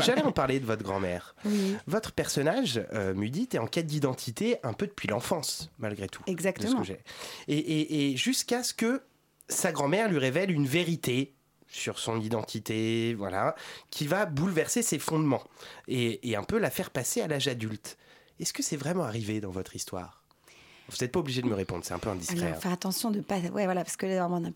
j'allais 0.00 0.22
en- 0.22 0.32
parler 0.32 0.58
de 0.58 0.66
votre 0.66 0.82
grand-mère. 0.82 1.36
Oui, 1.44 1.76
Votre 1.86 2.10
personnage, 2.12 2.82
euh, 2.92 3.14
Mudit, 3.14 3.48
est 3.52 3.58
en 3.58 3.66
quête 3.68 3.86
d'identité 3.86 4.56
un 4.64 4.72
peu 4.72 4.86
depuis 4.88 5.06
l'enfance, 5.08 5.70
malgré 5.78 6.08
tout. 6.08 6.22
de 6.22 6.26
ce 6.26 6.32
exactement. 6.32 6.80
que 6.80 6.86
j'ai. 6.86 7.00
Et, 7.46 7.56
et- 7.58 8.10
et 8.12 8.16
jusqu'à 8.16 8.62
ce 8.64 8.74
que 8.74 9.02
sa 9.48 9.70
grand-mère 9.70 10.08
lui 10.08 10.18
révèle 10.18 10.50
une 10.50 10.66
vérité 10.66 11.34
sur 11.68 11.98
son 12.00 12.20
identité, 12.20 13.14
voilà, 13.14 13.54
qui 13.90 14.06
va 14.06 14.26
bouleverser 14.26 14.82
ses 14.82 14.98
fondements 14.98 15.42
et, 15.88 16.28
et 16.28 16.34
un 16.36 16.42
peu 16.42 16.58
la 16.58 16.70
faire 16.70 16.90
passer 16.90 17.20
à 17.20 17.28
l'âge 17.28 17.46
adulte. 17.48 17.96
Est-ce 18.40 18.52
que 18.52 18.62
c'est 18.62 18.76
vraiment 18.76 19.04
arrivé 19.04 19.40
dans 19.40 19.50
votre 19.50 19.76
histoire? 19.76 20.23
Vous 20.88 20.96
n'êtes 21.00 21.12
pas 21.12 21.20
obligé 21.20 21.40
de 21.42 21.46
me 21.48 21.54
répondre, 21.54 21.82
c'est 21.84 21.94
un 21.94 21.98
peu 21.98 22.10
indiscret. 22.10 22.42
Alors, 22.42 22.56
hein. 22.56 22.60
faire 22.60 22.72
attention 22.72 23.10
de 23.10 23.20
pas. 23.20 23.38
Ouais, 23.38 23.64
voilà, 23.64 23.84
parce 23.84 23.96
que 23.96 24.06
là, 24.06 24.28
on, 24.30 24.52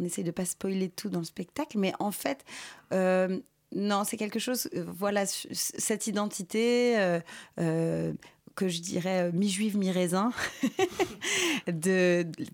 on 0.00 0.04
essaye 0.04 0.24
de 0.24 0.30
pas 0.30 0.44
spoiler 0.44 0.88
tout 0.88 1.08
dans 1.08 1.18
le 1.18 1.24
spectacle, 1.24 1.78
mais 1.78 1.92
en 1.98 2.12
fait, 2.12 2.44
euh, 2.92 3.40
non, 3.74 4.04
c'est 4.04 4.16
quelque 4.16 4.38
chose. 4.38 4.68
euh, 4.74 4.84
voilà, 4.86 5.26
cette 5.26 6.06
identité. 6.06 6.98
euh, 6.98 7.20
euh, 7.58 8.12
que 8.54 8.68
je 8.68 8.80
dirais 8.80 9.28
euh, 9.28 9.32
mi-juive, 9.32 9.76
mi-raisin, 9.76 10.30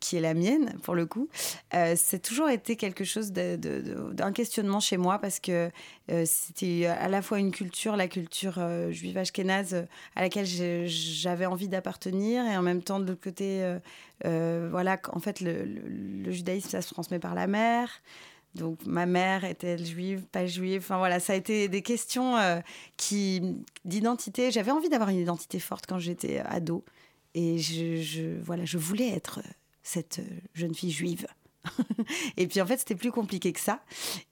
qui 0.01 0.17
est 0.17 0.21
la 0.21 0.35
mienne 0.35 0.75
pour 0.83 0.95
le 0.95 1.07
coup, 1.07 1.29
euh, 1.75 1.95
c'est 1.97 2.21
toujours 2.21 2.49
été 2.49 2.77
quelque 2.77 3.05
chose 3.05 3.33
d'un 3.33 4.33
questionnement 4.33 4.81
chez 4.81 4.97
moi 4.97 5.19
parce 5.19 5.41
que 5.41 5.71
euh, 6.11 6.25
c'était 6.27 6.87
à 6.87 7.09
la 7.09 7.23
fois 7.23 7.39
une 7.39 7.51
culture, 7.53 7.97
la 7.97 8.09
culture 8.09 8.59
juive 8.91 9.19
ashkénaze 9.19 9.87
à 10.17 10.21
laquelle 10.23 10.47
j'avais 10.47 11.47
envie 11.47 11.69
d'appartenir 11.69 12.45
et 12.47 12.57
en 12.57 12.63
même 12.63 12.83
temps 12.83 13.01
de 13.01 13.07
l'autre 13.07 13.21
côté, 13.23 13.63
voilà, 14.25 14.99
en 15.13 15.21
fait 15.21 15.41
le, 15.41 15.65
le- 15.65 16.31
judaïsme 16.33 16.69
ça 16.71 16.83
se 16.83 16.93
transmet 16.93 17.19
par 17.19 17.35
la 17.35 17.47
mère. 17.47 17.91
Donc 18.55 18.85
ma 18.87 19.07
mère 19.07 19.45
est-elle 19.45 19.85
juive, 19.85 20.25
pas 20.33 20.47
juive? 20.47 20.81
Enfin 20.85 20.99
voilà, 20.99 21.21
ça 21.21 21.35
a 21.35 21.37
été 21.37 21.69
des 21.69 21.83
questions 21.83 22.37
euh, 22.37 22.61
qui 22.97 23.43
d'identité. 23.85 24.51
J'avais 24.51 24.73
envie 24.73 24.89
d'avoir 24.89 25.09
une 25.11 25.19
identité 25.21 25.61
forte 25.61 25.87
quand 25.87 25.99
j'étais 25.99 26.39
ado 26.41 26.85
et 27.35 27.59
je, 27.59 27.97
je- 28.03 28.41
voilà, 28.43 28.65
je 28.65 28.77
voulais 28.79 29.09
être 29.11 29.39
euh, 29.39 29.49
cette 29.83 30.19
euh, 30.19 30.25
jeune 30.55 30.75
fille 30.75 30.91
juive. 30.91 31.27
et 32.39 32.47
puis 32.47 32.61
en 32.63 32.67
fait, 32.67 32.79
c'était 32.79 32.95
plus 32.95 33.13
compliqué 33.13 33.53
que 33.53 33.61
ça. 33.61 33.83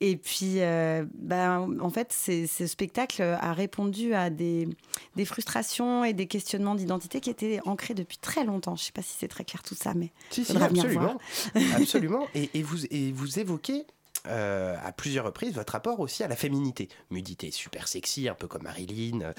Et 0.01 0.17
puis, 0.17 0.61
euh, 0.63 1.05
ben, 1.15 1.77
en 1.79 1.91
fait, 1.91 2.11
ce 2.13 2.67
spectacle 2.67 3.21
a 3.23 3.53
répondu 3.53 4.15
à 4.15 4.31
des, 4.31 4.67
des 5.15 5.25
frustrations 5.27 6.05
et 6.05 6.15
des 6.15 6.27
questionnements 6.27 6.75
d'identité 6.75 7.21
qui 7.21 7.29
étaient 7.29 7.61
ancrés 7.67 7.93
depuis 7.93 8.17
très 8.17 8.45
longtemps. 8.45 8.77
Je 8.77 8.85
sais 8.85 8.93
pas 8.93 9.03
si 9.03 9.15
c'est 9.19 9.29
très 9.29 9.45
clair 9.45 9.63
tout 9.63 9.75
ça, 9.75 9.93
mais 9.95 10.11
Si, 10.31 10.43
si, 10.45 10.53
faudra 10.53 10.69
venir 10.69 10.85
absolument. 10.85 11.19
absolument. 11.77 12.27
Et, 12.35 12.49
et 12.55 12.63
vous, 12.63 12.87
et 12.87 13.13
vous 13.13 13.39
évoquez 13.39 13.85
euh, 14.29 14.77
à 14.85 14.93
plusieurs 14.93 15.25
reprises 15.25 15.55
votre 15.55 15.73
rapport 15.73 16.01
aussi 16.01 16.23
à 16.23 16.29
la 16.29 16.37
féminité. 16.37 16.89
Mudité 17.11 17.49
est 17.49 17.51
super 17.51 17.89
sexy, 17.89 18.29
un 18.29 18.35
peu 18.35 18.47
comme 18.47 18.63
Marilyn. 18.63 19.21
euh, 19.23 19.33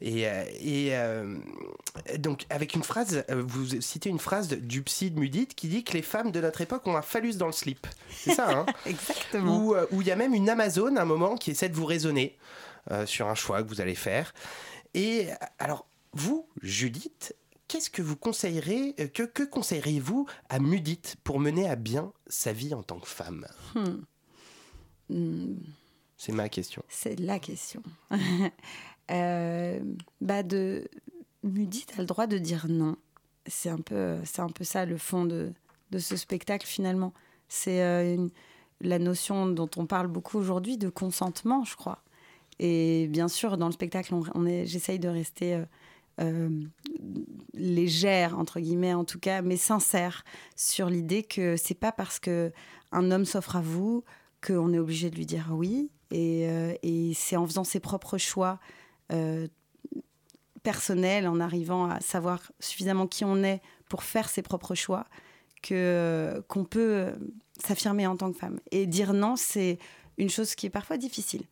Et, 0.00 0.28
euh, 0.28 0.44
et 0.60 0.88
euh, 0.96 1.36
donc, 2.18 2.44
avec 2.50 2.74
une 2.74 2.82
phrase, 2.82 3.24
vous 3.28 3.80
citez 3.80 4.08
une 4.08 4.18
phrase 4.18 4.48
du 4.48 4.82
psy 4.82 5.10
de 5.10 5.18
Mudite 5.18 5.54
qui 5.54 5.68
dit 5.68 5.84
que 5.84 5.92
les 5.92 6.02
femmes 6.02 6.30
de 6.32 6.40
notre 6.40 6.60
époque 6.60 6.86
ont 6.86 6.96
un 6.96 7.02
phallus 7.02 7.34
dans 7.36 7.46
le 7.46 7.52
slip. 7.52 7.86
C'est 8.10 8.34
ça, 8.34 8.50
hein 8.50 8.66
exactement. 8.86 9.56
Où 9.58 9.74
où 9.92 10.02
il 10.02 10.06
y 10.06 10.10
a 10.10 10.16
même 10.16 10.34
une 10.34 10.48
Amazone, 10.50 10.98
un 10.98 11.04
moment, 11.04 11.36
qui 11.36 11.50
essaie 11.50 11.68
de 11.68 11.74
vous 11.74 11.86
raisonner 11.86 12.36
euh, 12.90 13.06
sur 13.06 13.28
un 13.28 13.34
choix 13.34 13.62
que 13.62 13.68
vous 13.68 13.80
allez 13.80 13.94
faire. 13.94 14.32
Et 14.94 15.28
alors, 15.58 15.86
vous, 16.12 16.48
Judith, 16.62 17.34
qu'est-ce 17.68 17.90
que 17.90 18.02
vous 18.02 18.16
conseillerez, 18.16 18.94
que, 19.12 19.22
que 19.24 19.42
conseilleriez-vous 19.42 20.26
à 20.48 20.58
Mudite 20.58 21.16
pour 21.24 21.40
mener 21.40 21.68
à 21.68 21.76
bien 21.76 22.12
sa 22.28 22.52
vie 22.52 22.74
en 22.74 22.82
tant 22.82 22.98
que 22.98 23.08
femme? 23.08 23.46
Hmm. 23.74 23.96
Hmm. 25.10 25.54
C'est 26.16 26.32
ma 26.32 26.48
question. 26.48 26.82
C'est 26.88 27.18
la 27.18 27.38
question. 27.38 27.82
Euh, 29.12 29.78
bah 30.20 30.42
de 30.42 30.88
Mudit 31.44 31.86
a 31.96 32.00
le 32.00 32.06
droit 32.06 32.26
de 32.26 32.38
dire 32.38 32.66
non. 32.68 32.96
C'est 33.46 33.68
un 33.68 33.78
peu, 33.78 34.16
c'est 34.24 34.40
un 34.40 34.48
peu 34.48 34.64
ça 34.64 34.84
le 34.84 34.96
fond 34.96 35.24
de, 35.24 35.52
de 35.92 35.98
ce 36.00 36.16
spectacle 36.16 36.66
finalement. 36.66 37.12
C'est 37.48 37.84
euh, 37.84 38.26
la 38.80 38.98
notion 38.98 39.46
dont 39.46 39.70
on 39.76 39.86
parle 39.86 40.08
beaucoup 40.08 40.38
aujourd'hui 40.38 40.76
de 40.76 40.88
consentement, 40.88 41.64
je 41.64 41.76
crois. 41.76 42.02
Et 42.58 43.06
bien 43.08 43.28
sûr, 43.28 43.58
dans 43.58 43.66
le 43.66 43.72
spectacle, 43.72 44.12
on, 44.12 44.24
on 44.34 44.44
est, 44.44 44.66
j'essaye 44.66 44.98
de 44.98 45.08
rester 45.08 45.54
euh, 45.54 45.64
euh, 46.20 46.48
légère 47.52 48.38
entre 48.38 48.58
guillemets 48.60 48.94
en 48.94 49.04
tout 49.04 49.18
cas, 49.18 49.42
mais 49.42 49.56
sincère 49.56 50.24
sur 50.56 50.88
l'idée 50.88 51.22
que 51.22 51.56
c'est 51.56 51.74
pas 51.78 51.92
parce 51.92 52.18
que 52.18 52.52
un 52.92 53.10
homme 53.10 53.24
s'offre 53.26 53.56
à 53.56 53.60
vous 53.60 54.02
qu'on 54.46 54.72
est 54.72 54.78
obligé 54.78 55.10
de 55.10 55.16
lui 55.16 55.26
dire 55.26 55.48
oui. 55.52 55.90
Et, 56.12 56.46
euh, 56.48 56.74
c'est 57.14 57.36
en 57.36 57.46
faisant 57.46 57.64
ses 57.64 57.80
propres 57.80 58.16
choix 58.18 58.60
euh, 59.12 59.48
personnels, 60.62 61.26
en 61.28 61.40
arrivant 61.40 61.88
à 61.88 62.00
savoir 62.00 62.52
suffisamment 62.60 63.06
qui 63.06 63.24
on 63.24 63.42
est 63.42 63.60
pour 63.88 64.02
faire 64.02 64.28
ses 64.28 64.42
propres 64.42 64.74
choix, 64.74 65.06
que 65.62 66.44
qu'on 66.48 66.64
peut 66.64 66.94
euh, 66.94 67.12
s'affirmer 67.64 68.06
en 68.06 68.16
tant 68.16 68.32
que 68.32 68.38
femme. 68.38 68.60
Et 68.70 68.86
dire 68.86 69.12
non, 69.12 69.36
c'est 69.36 69.78
une 70.18 70.30
chose 70.30 70.54
qui 70.54 70.66
est 70.66 70.70
parfois 70.70 70.96
difficile 70.96 71.42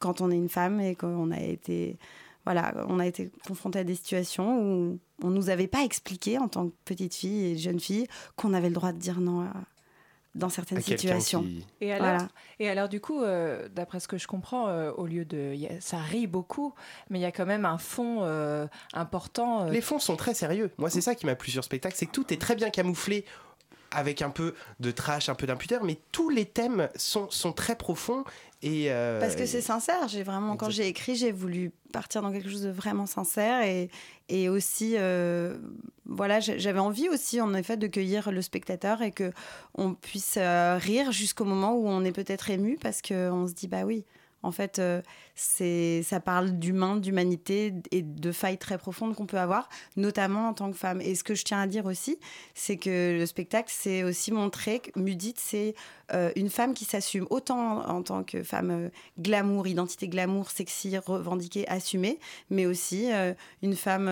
quand 0.00 0.20
on 0.20 0.30
est 0.30 0.36
une 0.36 0.48
femme 0.50 0.80
et 0.80 0.94
qu'on 0.94 1.30
a 1.30 1.40
été 1.40 1.96
voilà, 2.44 2.84
on 2.88 3.00
a 3.00 3.06
été 3.06 3.30
confronté 3.48 3.80
à 3.80 3.84
des 3.84 3.96
situations 3.96 4.60
où 4.62 4.98
on 5.22 5.30
nous 5.30 5.50
avait 5.50 5.66
pas 5.66 5.82
expliqué 5.82 6.38
en 6.38 6.46
tant 6.46 6.68
que 6.68 6.74
petite 6.84 7.14
fille 7.14 7.44
et 7.44 7.56
jeune 7.58 7.80
fille 7.80 8.06
qu'on 8.36 8.54
avait 8.54 8.68
le 8.68 8.74
droit 8.74 8.92
de 8.92 8.98
dire 8.98 9.18
non 9.20 9.40
à- 9.40 9.52
dans 10.36 10.48
certaines 10.48 10.80
situations. 10.80 11.42
qui- 11.42 11.64
Et 11.80 11.92
alors, 11.92 12.06
Voilà. 12.06 12.28
et 12.60 12.68
alors 12.68 12.88
du 12.88 13.00
coup, 13.00 13.22
euh, 13.22 13.68
d'après 13.68 14.00
ce 14.00 14.08
que 14.08 14.18
je 14.18 14.26
comprends, 14.26 14.68
euh, 14.68 14.92
au 14.92 15.06
lieu 15.06 15.24
de, 15.24 15.54
a- 15.66 15.80
ça 15.80 15.98
rit 15.98 16.26
beaucoup, 16.26 16.74
mais 17.10 17.18
il 17.18 17.22
y 17.22 17.26
a 17.26 17.32
quand 17.32 17.46
même 17.46 17.64
un 17.64 17.78
fond 17.78 18.18
euh, 18.22 18.66
important. 18.92 19.66
euh, 19.66 19.70
Les 19.70 19.80
fonds 19.80 19.98
sont 19.98 20.16
très 20.16 20.34
sérieux. 20.34 20.70
Moi, 20.78 20.90
c'est 20.90 21.00
ça 21.00 21.14
qui 21.14 21.26
m'a 21.26 21.34
plu 21.34 21.50
sur 21.50 21.60
le 21.60 21.64
spectacle, 21.64 21.94
c'est 21.96 22.06
que 22.06 22.12
tout 22.12 22.32
est 22.32 22.40
très 22.40 22.54
bien 22.54 22.70
camouflé 22.70 23.24
avec 23.96 24.20
un 24.20 24.30
peu 24.30 24.54
de 24.78 24.90
trash, 24.90 25.28
un 25.28 25.34
peu 25.34 25.46
d'imputeur, 25.46 25.82
mais 25.82 25.98
tous 26.12 26.28
les 26.28 26.44
thèmes 26.44 26.88
sont, 26.96 27.30
sont 27.30 27.52
très 27.52 27.76
profonds 27.76 28.24
et 28.62 28.86
euh, 28.90 29.20
Parce 29.20 29.36
que 29.36 29.46
c'est 29.46 29.60
sincère. 29.60 30.08
J'ai 30.08 30.22
vraiment, 30.22 30.56
quand 30.56 30.70
j'ai 30.70 30.86
écrit, 30.86 31.14
j'ai 31.14 31.32
voulu 31.32 31.72
partir 31.92 32.22
dans 32.22 32.32
quelque 32.32 32.48
chose 32.48 32.62
de 32.62 32.70
vraiment 32.70 33.06
sincère 33.06 33.62
et, 33.62 33.90
et 34.28 34.48
aussi, 34.48 34.94
euh, 34.96 35.56
voilà, 36.04 36.40
j'avais 36.40 36.78
envie 36.78 37.08
aussi, 37.08 37.40
en 37.40 37.54
effet, 37.54 37.76
de 37.76 37.86
cueillir 37.86 38.30
le 38.30 38.42
spectateur 38.42 39.02
et 39.02 39.12
que 39.12 39.32
on 39.74 39.94
puisse 39.94 40.36
euh, 40.38 40.78
rire 40.80 41.12
jusqu'au 41.12 41.44
moment 41.44 41.74
où 41.74 41.86
on 41.86 42.04
est 42.04 42.12
peut-être 42.12 42.50
ému 42.50 42.78
parce 42.80 43.02
qu'on 43.02 43.46
se 43.46 43.52
dit, 43.52 43.68
bah 43.68 43.84
oui. 43.84 44.04
En 44.42 44.52
fait, 44.52 44.80
c'est, 45.36 46.02
ça 46.02 46.18
parle 46.18 46.52
d'humain, 46.52 46.96
d'humanité 46.96 47.74
et 47.92 48.02
de 48.02 48.32
failles 48.32 48.58
très 48.58 48.78
profondes 48.78 49.14
qu'on 49.14 49.26
peut 49.26 49.38
avoir, 49.38 49.68
notamment 49.96 50.48
en 50.48 50.54
tant 50.54 50.70
que 50.70 50.76
femme. 50.76 51.00
Et 51.02 51.14
ce 51.14 51.22
que 51.22 51.34
je 51.34 51.44
tiens 51.44 51.60
à 51.60 51.66
dire 51.66 51.84
aussi, 51.84 52.18
c'est 52.54 52.78
que 52.78 53.18
le 53.18 53.26
spectacle, 53.26 53.70
c'est 53.72 54.02
aussi 54.02 54.32
montrer 54.32 54.80
que 54.80 54.98
Mudite, 54.98 55.38
c'est 55.38 55.74
euh, 56.12 56.30
une 56.36 56.50
femme 56.50 56.72
qui 56.72 56.84
s'assume 56.84 57.26
autant 57.30 57.84
en, 57.88 58.02
tant 58.02 58.22
que 58.22 58.42
femme 58.44 58.70
euh, 58.70 58.88
glamour, 59.18 59.66
identité 59.66 60.06
glamour, 60.06 60.50
sexy, 60.50 60.96
revendiquée, 60.98 61.68
assumée, 61.68 62.20
mais 62.48 62.64
aussi 62.64 63.12
euh, 63.12 63.34
une 63.62 63.74
femme 63.74 64.08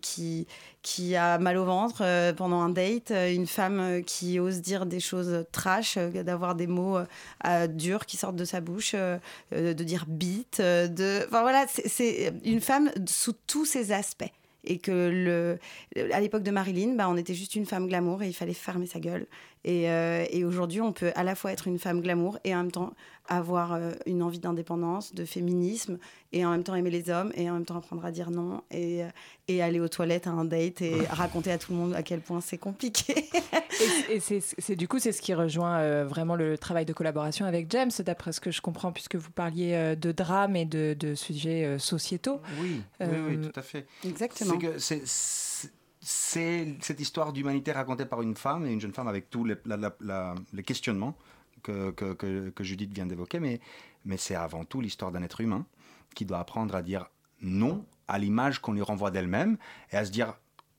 qui, 0.00 0.46
qui 0.82 1.16
a 1.16 1.38
mal 1.38 1.56
au 1.56 1.64
ventre 1.64 2.32
pendant 2.34 2.60
un 2.60 2.68
date, 2.68 3.10
une 3.10 3.46
femme 3.46 4.02
qui 4.04 4.38
ose 4.38 4.60
dire 4.60 4.86
des 4.86 5.00
choses 5.00 5.44
trash, 5.52 5.98
d'avoir 5.98 6.54
des 6.54 6.66
mots 6.66 6.98
durs 7.68 8.06
qui 8.06 8.16
sortent 8.16 8.36
de 8.36 8.44
sa 8.44 8.60
bouche, 8.60 8.94
de 8.94 9.72
dire 9.72 10.04
bite, 10.06 10.61
de... 10.88 11.24
Enfin 11.26 11.42
voilà, 11.42 11.66
c'est- 11.68 11.88
c'est 11.88 12.32
une 12.44 12.60
femme 12.60 12.90
sous 13.06 13.34
tous 13.46 13.64
ses 13.64 13.92
aspects. 13.92 14.30
Et 14.64 14.78
que 14.78 15.10
le, 15.10 15.58
à 16.12 16.20
l'époque 16.20 16.44
de 16.44 16.52
Marilyn, 16.52 16.94
bah, 16.94 17.08
on 17.08 17.16
était 17.16 17.34
juste 17.34 17.56
une 17.56 17.66
femme 17.66 17.88
glamour 17.88 18.22
et 18.22 18.28
il 18.28 18.32
fallait 18.32 18.54
fermer 18.54 18.86
sa 18.86 19.00
gueule. 19.00 19.26
Et, 19.64 19.88
euh, 19.90 20.24
et 20.30 20.44
aujourd'hui, 20.44 20.80
on 20.80 20.92
peut 20.92 21.12
à 21.14 21.22
la 21.22 21.34
fois 21.34 21.52
être 21.52 21.68
une 21.68 21.78
femme 21.78 22.00
glamour 22.00 22.38
et 22.44 22.54
en 22.54 22.58
même 22.62 22.72
temps 22.72 22.92
avoir 23.28 23.72
euh, 23.74 23.92
une 24.06 24.22
envie 24.22 24.40
d'indépendance, 24.40 25.14
de 25.14 25.24
féminisme, 25.24 25.98
et 26.32 26.44
en 26.44 26.50
même 26.50 26.64
temps 26.64 26.74
aimer 26.74 26.90
les 26.90 27.08
hommes, 27.10 27.30
et 27.36 27.48
en 27.48 27.54
même 27.54 27.64
temps 27.64 27.76
apprendre 27.76 28.04
à 28.04 28.10
dire 28.10 28.30
non, 28.30 28.62
et, 28.72 29.04
euh, 29.04 29.08
et 29.46 29.62
aller 29.62 29.78
aux 29.78 29.88
toilettes 29.88 30.26
à 30.26 30.30
un 30.30 30.44
date 30.44 30.82
et 30.82 31.06
raconter 31.08 31.52
à 31.52 31.58
tout 31.58 31.70
le 31.72 31.78
monde 31.78 31.94
à 31.94 32.02
quel 32.02 32.20
point 32.20 32.40
c'est 32.40 32.58
compliqué. 32.58 33.28
Et, 34.10 34.16
et 34.16 34.40
c'est 34.40 34.76
du 34.76 34.86
coup, 34.86 34.98
c'est 34.98 35.12
ce 35.12 35.20
qui 35.22 35.34
rejoint 35.34 35.78
euh, 35.78 36.04
vraiment 36.06 36.36
le 36.36 36.56
travail 36.58 36.84
de 36.84 36.92
collaboration 36.92 37.46
avec 37.46 37.68
James, 37.70 37.90
d'après 38.00 38.32
ce 38.32 38.40
que 38.40 38.50
je 38.50 38.60
comprends, 38.60 38.92
puisque 38.92 39.16
vous 39.16 39.30
parliez 39.30 39.72
euh, 39.74 39.94
de 39.96 40.12
drame 40.12 40.54
et 40.54 40.66
de, 40.66 40.94
de 40.96 41.14
sujets 41.14 41.64
euh, 41.64 41.78
sociétaux. 41.78 42.40
Oui, 42.60 42.82
Euh, 43.00 43.06
oui, 43.28 43.36
oui, 43.38 43.48
tout 43.48 43.58
à 43.58 43.62
fait. 43.62 43.86
Exactement. 44.04 44.58
C'est 44.78 45.00
que 45.00 45.04
c'est- 46.02 46.76
cette 46.80 47.00
histoire 47.00 47.32
d'humanité 47.32 47.72
racontée 47.72 48.04
par 48.04 48.20
une 48.22 48.34
femme 48.34 48.66
et 48.66 48.72
une 48.72 48.80
jeune 48.80 48.92
femme 48.92 49.08
avec 49.08 49.30
tous 49.30 49.44
les, 49.44 49.56
questionnements 50.64 51.16
que, 51.62 51.90
que, 51.92 52.64
Judith 52.64 52.92
vient 52.92 53.06
d'évoquer, 53.06 53.38
mais, 53.40 53.60
mais 54.04 54.16
c'est 54.16 54.34
avant 54.34 54.64
tout 54.64 54.80
l'histoire 54.80 55.12
d'un 55.12 55.22
être 55.22 55.40
humain 55.40 55.64
qui 56.14 56.24
doit 56.26 56.40
apprendre 56.40 56.74
à 56.74 56.82
dire 56.82 57.06
non 57.40 57.84
à 58.08 58.18
l'image 58.18 58.58
qu'on 58.60 58.72
lui 58.72 58.82
renvoie 58.82 59.10
d'elle-même 59.10 59.56
et 59.92 59.96
à 59.96 60.04
se 60.04 60.10
dire 60.10 60.34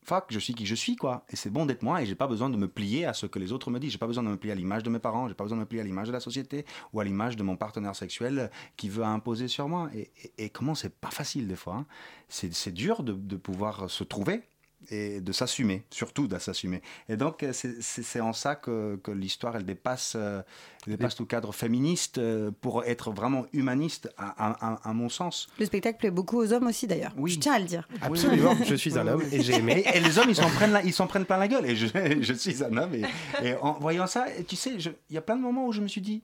fuck, 0.06 0.26
je 0.30 0.40
suis 0.40 0.54
qui 0.54 0.66
je 0.66 0.76
suis, 0.76 0.98
quoi. 0.98 1.26
Et 1.30 1.38
c'est 1.38 1.50
bon 1.50 1.66
d'être 1.66 1.82
moi 1.82 2.02
et 2.02 2.06
j'ai 2.06 2.16
pas 2.16 2.28
besoin 2.28 2.50
de 2.50 2.58
me 2.58 2.68
plier 2.68 3.06
à 3.06 3.14
ce 3.14 3.26
que 3.26 3.40
les 3.40 3.54
autres 3.54 3.72
me 3.72 3.80
disent. 3.80 3.94
J'ai 3.94 3.98
pas 3.98 4.08
besoin 4.08 4.24
de 4.24 4.28
me 4.28 4.36
plier 4.36 4.52
à 4.52 4.56
l'image 4.56 4.84
de 4.84 4.90
mes 4.90 5.00
parents, 5.00 5.30
j'ai 5.30 5.34
pas 5.34 5.46
besoin 5.46 5.56
de 5.58 5.62
me 5.62 5.66
plier 5.66 5.80
à 5.82 5.86
l'image 5.86 6.08
de 6.08 6.12
la 6.14 6.20
société 6.20 6.66
ou 6.92 7.00
à 7.00 7.06
l'image 7.06 7.38
de 7.38 7.44
mon 7.44 7.56
partenaire 7.56 7.96
sexuel 7.96 8.52
qui 8.76 8.90
veut 8.90 9.06
imposer 9.06 9.48
sur 9.48 9.70
moi. 9.70 9.90
Et, 9.96 10.12
et- 10.38 10.50
comment 10.50 10.76
c'est 10.76 10.94
pas 10.94 11.10
facile 11.12 11.48
des 11.48 11.56
fois. 11.56 11.76
hein. 11.76 11.86
C'est 12.28 12.54
c'est 12.54 12.74
dur 12.74 13.04
de, 13.04 13.14
de 13.14 13.38
pouvoir 13.38 13.90
se 13.90 14.04
trouver 14.04 14.44
et 14.90 15.22
de 15.22 15.32
s'assumer, 15.32 15.84
surtout 15.90 16.28
de 16.28 16.38
s'assumer. 16.40 16.82
Et 17.10 17.18
donc, 17.18 17.44
euh, 17.44 17.52
c'est- 17.54 18.20
en 18.22 18.34
ça 18.34 18.56
que, 18.56 18.96
que 19.04 19.12
l'histoire, 19.12 19.56
elle 19.56 19.66
dépasse, 19.66 20.14
euh, 20.16 20.42
elle 20.86 20.94
dépasse 20.98 21.16
tout 21.16 21.26
cadre 21.26 21.54
féministe 21.54 22.18
euh, 22.18 22.52
pour 22.62 22.84
être 22.86 23.12
vraiment 23.12 23.46
humaniste, 23.54 24.14
à, 24.18 24.50
à- 24.52 24.74
à- 24.74 24.90
à 24.90 24.94
mon 24.94 25.10
sens. 25.10 25.48
Le 25.60 25.66
spectacle 25.66 25.98
plaît 26.00 26.12
beaucoup 26.12 26.38
aux 26.38 26.54
hommes 26.54 26.68
aussi 26.68 26.88
d'ailleurs. 26.88 27.14
Je 27.26 27.38
tiens 27.40 27.54
à 27.54 27.60
le 27.60 27.66
dire. 27.66 27.88
Absolument, 28.02 28.56
je 28.66 28.76
suis 28.76 28.98
un 28.98 29.08
homme 29.08 29.24
et 29.32 29.42
j'ai 29.42 29.54
aimé. 29.56 29.84
Et, 29.86 29.98
et 29.98 30.00
les 30.00 30.18
hommes, 30.20 30.30
ils 30.30 30.36
s'en 30.36 30.50
prennent, 30.50 30.72
la- 30.74 30.84
ils 30.84 30.94
s'en 30.94 31.08
prennent 31.08 31.26
plein 31.26 31.38
la 31.38 31.48
gueule. 31.48 31.66
Et 31.66 31.76
je, 31.76 31.88
je 32.22 32.34
suis 32.34 32.64
un 32.64 32.76
homme. 32.78 32.94
Et, 32.96 33.04
et 33.48 33.56
en 33.56 33.74
voyant 33.74 34.08
ça, 34.08 34.26
tu 34.48 34.56
sais, 34.56 34.72
il 34.76 35.14
y 35.14 35.18
a 35.18 35.22
plein 35.22 35.36
de 35.38 35.42
moments 35.42 35.68
où 35.68 35.72
je 35.72 35.82
me 35.82 35.88
suis 35.88 36.02
dit, 36.02 36.22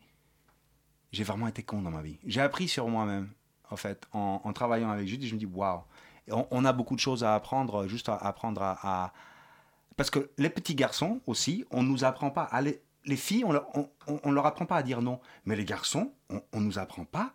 j'ai 1.12 1.24
vraiment 1.24 1.48
été 1.48 1.64
con 1.64 1.82
dans 1.82 1.92
ma 1.92 2.02
vie. 2.02 2.18
J'ai 2.26 2.42
appris 2.42 2.68
sur 2.68 2.88
moi-même, 2.88 3.30
en 3.72 3.76
fait, 3.76 4.06
en, 4.14 4.42
en 4.44 4.54
travaillant 4.54 4.90
avec 4.92 5.08
Judy. 5.08 5.28
Je 5.28 5.34
me 5.34 5.40
dis, 5.40 5.46
waouh, 5.48 5.80
on, 6.32 6.66
a 6.66 6.74
beaucoup 6.74 6.96
de 6.96 7.00
choses 7.00 7.24
à 7.24 7.36
apprendre, 7.36 7.88
juste 7.88 8.10
à 8.10 8.16
apprendre 8.16 8.62
à, 8.62 9.14
Parce 9.98 10.10
que 10.10 10.30
les 10.38 10.50
petits 10.50 10.76
garçons 10.76 11.22
aussi, 11.28 11.66
on 11.72 11.84
nous 11.84 12.04
apprend 12.04 12.30
pas. 12.30 12.44
à 12.44 12.62
les, 12.62 12.82
les 13.06 13.16
filles, 13.16 13.44
on 13.46 13.52
leur, 13.52 13.68
leur 14.26 14.46
apprend 14.46 14.66
pas 14.66 14.78
à 14.78 14.84
dire 14.84 15.02
non. 15.02 15.20
Mais 15.46 15.56
les 15.56 15.66
garçons, 15.66 16.14
on, 16.30 16.42
on 16.54 16.60
nous 16.60 16.80
apprend 16.80 17.06
pas 17.06 17.34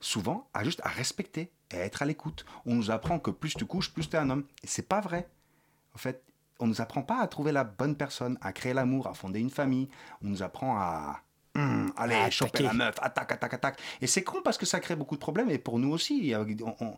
souvent 0.00 0.48
à 0.52 0.64
juste 0.64 0.80
à 0.84 0.88
respecter 0.88 1.50
et 1.70 1.76
à 1.78 1.84
être 1.84 2.02
à 2.02 2.04
l'écoute. 2.04 2.44
On 2.66 2.74
nous 2.74 2.90
apprend 2.90 3.18
que 3.18 3.30
plus 3.30 3.54
tu 3.54 3.64
couches, 3.64 3.92
plus 3.92 4.08
tu 4.08 4.16
es 4.16 4.18
un 4.18 4.30
homme. 4.30 4.44
Et 4.62 4.66
c'est 4.66 4.88
pas 4.88 5.00
vrai. 5.00 5.28
En 5.94 5.98
fait, 5.98 6.22
on 6.60 6.66
nous 6.66 6.80
apprend 6.80 7.02
pas 7.02 7.20
à 7.20 7.26
trouver 7.26 7.52
la 7.52 7.64
bonne 7.64 7.96
personne, 7.96 8.38
à 8.40 8.52
créer 8.52 8.74
l'amour, 8.74 9.06
à 9.06 9.14
fonder 9.14 9.40
une 9.40 9.50
famille. 9.50 9.88
On 10.22 10.28
nous 10.28 10.42
apprend 10.42 10.76
à 10.78 11.22
hum, 11.54 11.92
allez 11.96 12.14
À 12.14 12.30
choper 12.30 12.58
la 12.64 12.72
meuf, 12.72 12.94
attaque, 13.00 13.32
attaque, 13.32 13.54
attaque. 13.54 13.78
Et 14.00 14.06
c'est 14.06 14.22
con 14.24 14.40
parce 14.42 14.58
que 14.58 14.66
ça 14.66 14.80
crée 14.80 14.96
beaucoup 14.96 15.14
de 15.16 15.20
problèmes. 15.20 15.50
Et 15.50 15.58
pour 15.58 15.78
nous 15.78 15.90
aussi, 15.92 16.34
on, 16.36 16.74
on- 16.80 16.96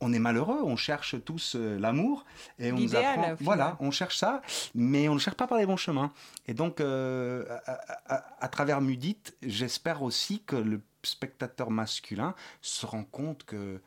on 0.00 0.12
est 0.12 0.18
malheureux, 0.18 0.60
on 0.62 0.76
cherche 0.76 1.16
tous 1.24 1.56
euh, 1.56 1.78
l'amour 1.78 2.26
et 2.58 2.70
on 2.70 2.76
nous 2.84 2.94
apprend. 3.12 3.22
Voilà, 3.44 3.76
on 3.80 3.90
cherche 3.90 4.18
ça, 4.18 4.42
mais 4.74 5.08
on 5.08 5.12
ne 5.12 5.16
le 5.18 5.22
cherche 5.22 5.36
pas 5.38 5.46
par 5.46 5.56
les 5.56 5.64
bons 5.64 5.78
chemins. 5.78 6.12
Et 6.46 6.52
donc, 6.52 6.80
euh, 6.82 7.46
à, 7.66 7.72
à- 7.72 8.14
à- 8.16 8.44
à 8.44 8.48
travers 8.48 8.82
Mudite, 8.82 9.34
j'espère 9.42 10.02
aussi 10.02 10.42
que 10.44 10.56
le 10.56 10.82
spectateur 11.02 11.70
masculin 11.70 12.34
se 12.60 12.84
rend 12.84 13.04
compte 13.04 13.44
que 13.44 13.80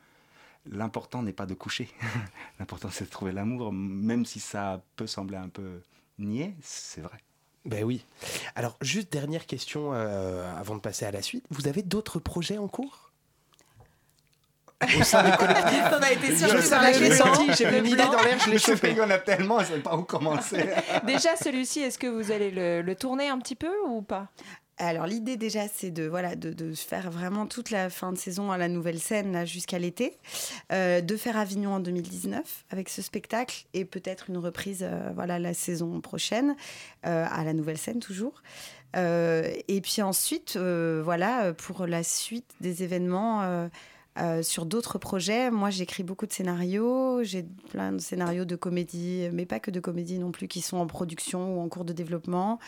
l'important 0.66 1.22
n'est 1.22 1.32
pas 1.32 1.46
de 1.46 1.54
coucher. 1.54 1.88
l'important, 2.58 2.88
c'est 2.90 3.04
de 3.04 3.10
trouver 3.10 3.30
l'amour, 3.32 3.72
même 3.72 4.24
si 4.26 4.40
ça 4.40 4.82
peut 4.96 5.06
sembler 5.06 5.36
un 5.36 5.48
peu 5.48 5.80
niais, 6.18 6.56
c'est 6.60 7.02
vrai. 7.02 7.18
Ben 7.64 7.84
oui. 7.84 8.04
Alors, 8.54 8.76
juste 8.82 9.12
dernière 9.12 9.46
question 9.46 9.92
euh, 9.94 10.44
avant 10.58 10.74
de 10.74 10.80
passer 10.80 11.06
à 11.06 11.10
la 11.10 11.22
suite. 11.22 11.44
Vous 11.50 11.66
avez 11.66 11.82
d'autres 11.82 12.18
projets 12.18 12.58
en 12.58 12.68
cours? 12.68 13.10
Au 14.82 15.02
sein 15.02 15.24
On 15.24 15.44
a 16.02 16.12
été 16.12 16.26
Je 16.26 16.46
surpris 16.46 16.68
par 16.68 16.82
la 16.82 16.92
question. 16.92 17.24
J'ai 17.56 17.78
une 17.78 17.86
idée 17.86 17.96
dans 17.96 18.22
l'air, 18.22 18.38
je 18.38 18.50
l'ai 18.50 18.58
chopé. 18.58 18.90
Il 18.90 18.96
y 18.98 19.00
en 19.00 19.08
a 19.08 19.18
tellement, 19.18 19.60
je 19.60 19.72
ne 19.72 19.76
sais 19.76 19.82
pas 19.82 19.96
où 19.96 20.02
commencer. 20.02 20.68
Déjà, 21.06 21.36
celui-ci, 21.36 21.80
est-ce 21.80 21.98
que 21.98 22.06
vous 22.06 22.32
allez 22.32 22.50
le, 22.50 22.82
le 22.82 22.94
tourner 22.94 23.28
un 23.28 23.38
petit 23.38 23.54
peu 23.54 23.72
ou 23.86 24.02
pas? 24.02 24.28
Alors 24.78 25.06
l'idée 25.06 25.36
déjà 25.36 25.68
c'est 25.68 25.92
de 25.92 26.04
voilà 26.04 26.34
de, 26.34 26.52
de 26.52 26.74
faire 26.74 27.10
vraiment 27.10 27.46
toute 27.46 27.70
la 27.70 27.90
fin 27.90 28.12
de 28.12 28.18
saison 28.18 28.50
à 28.50 28.58
la 28.58 28.68
nouvelle 28.68 28.98
scène 28.98 29.46
jusqu'à 29.46 29.78
l'été, 29.78 30.18
Euh, 30.72 31.00
de 31.00 31.16
faire 31.16 31.36
Avignon 31.36 31.74
en 31.74 31.80
2019 31.80 32.64
avec 32.70 32.88
ce 32.88 33.02
spectacle 33.02 33.66
et 33.72 33.84
peut-être 33.84 34.30
une 34.30 34.38
reprise 34.38 34.82
euh, 34.82 35.10
voilà 35.14 35.38
la 35.38 35.54
saison 35.54 36.00
prochaine 36.00 36.56
euh, 37.06 37.26
à 37.30 37.44
la 37.44 37.52
nouvelle 37.52 37.78
scène 37.78 38.00
toujours. 38.00 38.42
Et 38.96 39.80
puis 39.82 40.02
ensuite 40.02 40.56
voilà 40.56 41.52
pour 41.52 41.86
la 41.86 42.04
suite 42.04 42.54
des 42.60 42.84
événements. 42.84 43.68
sur 44.42 44.66
d'autres 44.66 44.98
projets, 44.98 45.50
moi 45.50 45.70
j'écris 45.70 46.04
beaucoup 46.04 46.26
de 46.26 46.32
scénarios, 46.32 47.24
j'ai 47.24 47.44
plein 47.70 47.90
de 47.90 47.98
scénarios 47.98 48.44
de 48.44 48.54
comédie, 48.54 49.28
mais 49.32 49.46
pas 49.46 49.58
que 49.58 49.72
de 49.72 49.80
comédie 49.80 50.20
non 50.20 50.30
plus, 50.30 50.46
qui 50.46 50.60
sont 50.60 50.76
en 50.76 50.86
production 50.86 51.56
ou 51.56 51.60
en 51.60 51.68
cours 51.68 51.84
de 51.84 51.92
développement. 51.92 52.60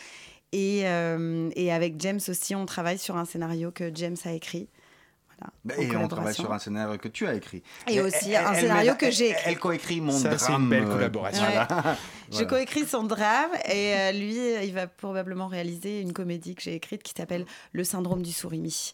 Et, 0.53 0.81
euh, 0.85 1.49
et 1.55 1.71
avec 1.71 1.99
James 1.99 2.19
aussi, 2.27 2.55
on 2.55 2.65
travaille 2.65 2.97
sur 2.97 3.17
un 3.17 3.25
scénario 3.25 3.71
que 3.71 3.91
James 3.93 4.15
a 4.25 4.31
écrit. 4.31 4.69
Voilà, 5.39 5.77
en 5.77 5.81
Et 5.81 5.95
on 5.97 6.07
travaille 6.07 6.33
sur 6.33 6.51
un 6.51 6.57
scénario 6.59 6.97
que 6.97 7.09
tu 7.09 7.27
as 7.27 7.35
écrit. 7.35 7.61
Et 7.87 8.01
aussi 8.01 8.35
un 8.35 8.53
scénario 8.55 8.95
que 8.95 9.11
j'ai 9.11 9.31
écrit. 9.31 9.51
Elle, 9.51 9.59
coécrit 9.59 10.01
mon 10.01 10.11
Ça, 10.11 10.29
drame. 10.29 10.39
c'est 10.39 10.53
une 10.53 10.69
belle 10.69 10.85
euh, 10.85 10.93
collaboration. 10.93 11.43
voilà. 11.43 11.97
Je 12.31 12.43
coécris 12.43 12.85
son 12.85 13.03
drame 13.03 13.51
et 13.65 13.93
euh, 13.93 14.11
lui, 14.11 14.37
il 14.65 14.73
va 14.73 14.87
probablement 14.87 15.47
réaliser 15.47 16.01
une 16.01 16.11
comédie 16.11 16.55
que 16.55 16.61
j'ai 16.61 16.73
écrite 16.73 17.03
qui 17.03 17.13
s'appelle 17.15 17.45
Le 17.71 17.83
syndrome 17.83 18.21
du 18.21 18.33
sourimi. 18.33 18.93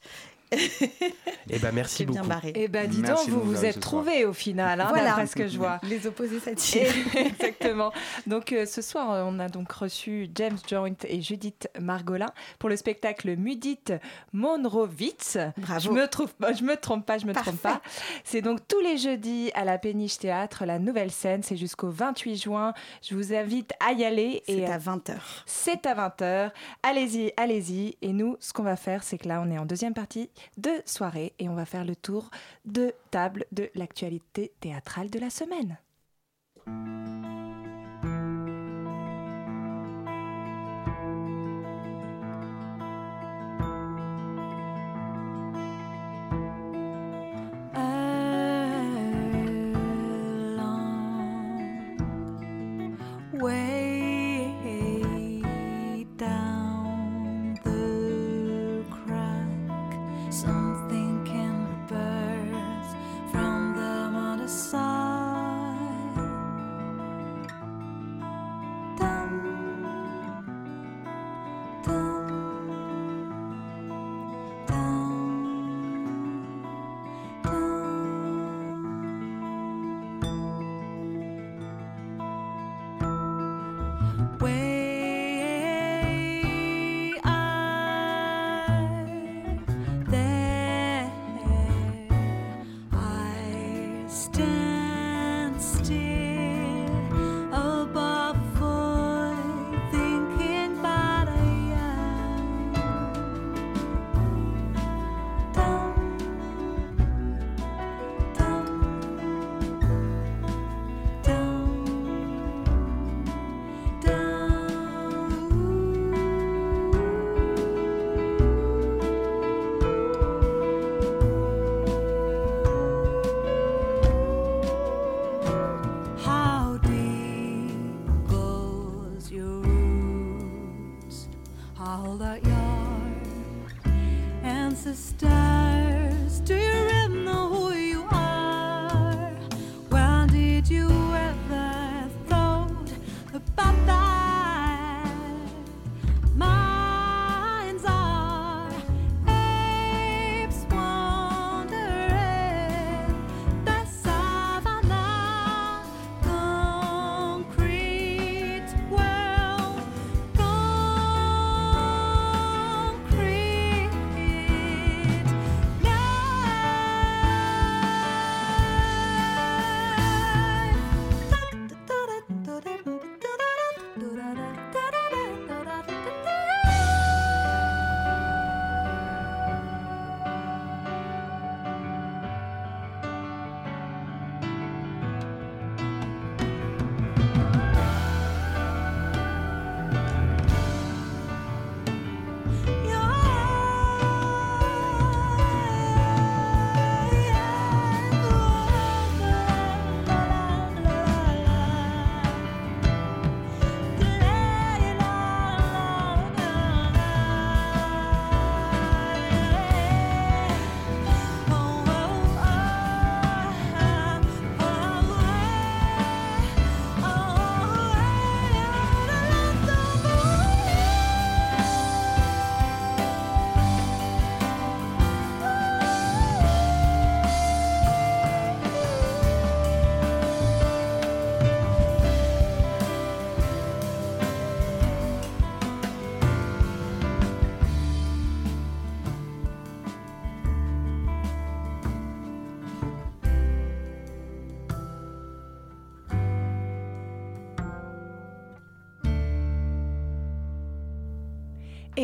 Eh 1.49 1.59
ben, 1.59 1.71
merci 1.73 1.97
C'est 1.97 2.05
bien 2.05 2.21
beaucoup. 2.21 2.29
barré. 2.29 2.53
Eh 2.55 2.67
ben, 2.67 2.89
dis 2.89 3.01
Merci 3.01 3.29
donc, 3.31 3.39
vous 3.41 3.49
vous 3.51 3.65
êtes 3.65 3.79
trouvés 3.79 4.25
au 4.25 4.33
final, 4.33 4.79
hein, 4.81 4.85
Voilà. 4.89 5.09
d'après 5.09 5.27
ce 5.27 5.35
que 5.35 5.47
je 5.47 5.57
vois. 5.57 5.79
Les 5.83 6.07
opposés 6.07 6.39
s'attirent. 6.39 6.91
Exactement. 7.15 7.91
Donc 8.27 8.51
euh, 8.53 8.65
ce 8.65 8.81
soir, 8.81 9.11
euh, 9.11 9.23
on 9.25 9.39
a 9.39 9.49
donc 9.49 9.71
reçu 9.71 10.29
James 10.35 10.57
Joint 10.67 10.93
et 11.07 11.21
Judith 11.21 11.69
Margolin 11.79 12.29
pour 12.59 12.69
le 12.69 12.75
spectacle 12.77 13.35
Mudite 13.35 13.93
Monrovitz. 14.31 15.37
Bravo. 15.57 15.79
Je 15.79 15.89
me 15.89 16.07
trouve, 16.07 16.33
pas- 16.33 16.53
je 16.53 16.63
me 16.63 16.75
trompe 16.75 17.05
pas, 17.05 17.17
je 17.17 17.25
me 17.25 17.33
trompe 17.33 17.57
pas. 17.61 17.81
C'est 18.23 18.41
donc 18.41 18.59
tous 18.67 18.79
les 18.81 18.97
jeudis 18.97 19.51
à 19.53 19.65
la 19.65 19.77
Péniche 19.77 20.17
Théâtre, 20.17 20.65
la 20.65 20.79
nouvelle 20.79 21.11
scène. 21.11 21.43
C'est 21.43 21.57
jusqu'au 21.57 21.89
28 21.89 22.35
juin. 22.37 22.73
Je 23.01 23.15
vous 23.15 23.33
invite 23.33 23.71
à 23.85 23.93
y 23.93 24.03
aller. 24.05 24.43
C'est 24.45 24.53
et 24.59 24.65
à 24.67 24.77
20h. 24.77 25.13
c'est 25.45 25.85
à 25.85 25.95
20h. 25.95 26.51
Allez-y, 26.83 27.31
allez-y. 27.37 27.95
Et 28.01 28.13
nous, 28.13 28.37
ce 28.39 28.53
qu'on 28.53 28.63
va 28.63 28.75
faire, 28.75 29.03
c'est 29.03 29.17
que 29.17 29.27
là, 29.27 29.41
on 29.45 29.49
est 29.51 29.57
en 29.57 29.65
deuxième 29.65 29.93
partie 29.93 30.29
de 30.57 30.71
soirée 30.85 31.33
et 31.39 31.49
on 31.49 31.55
va 31.55 31.65
faire 31.65 31.85
le 31.85 31.95
tour 31.95 32.29
de 32.65 32.93
table 33.11 33.45
de 33.51 33.69
l'actualité 33.75 34.51
théâtrale 34.59 35.09
de 35.09 35.19
la 35.19 35.29
semaine. 35.29 35.77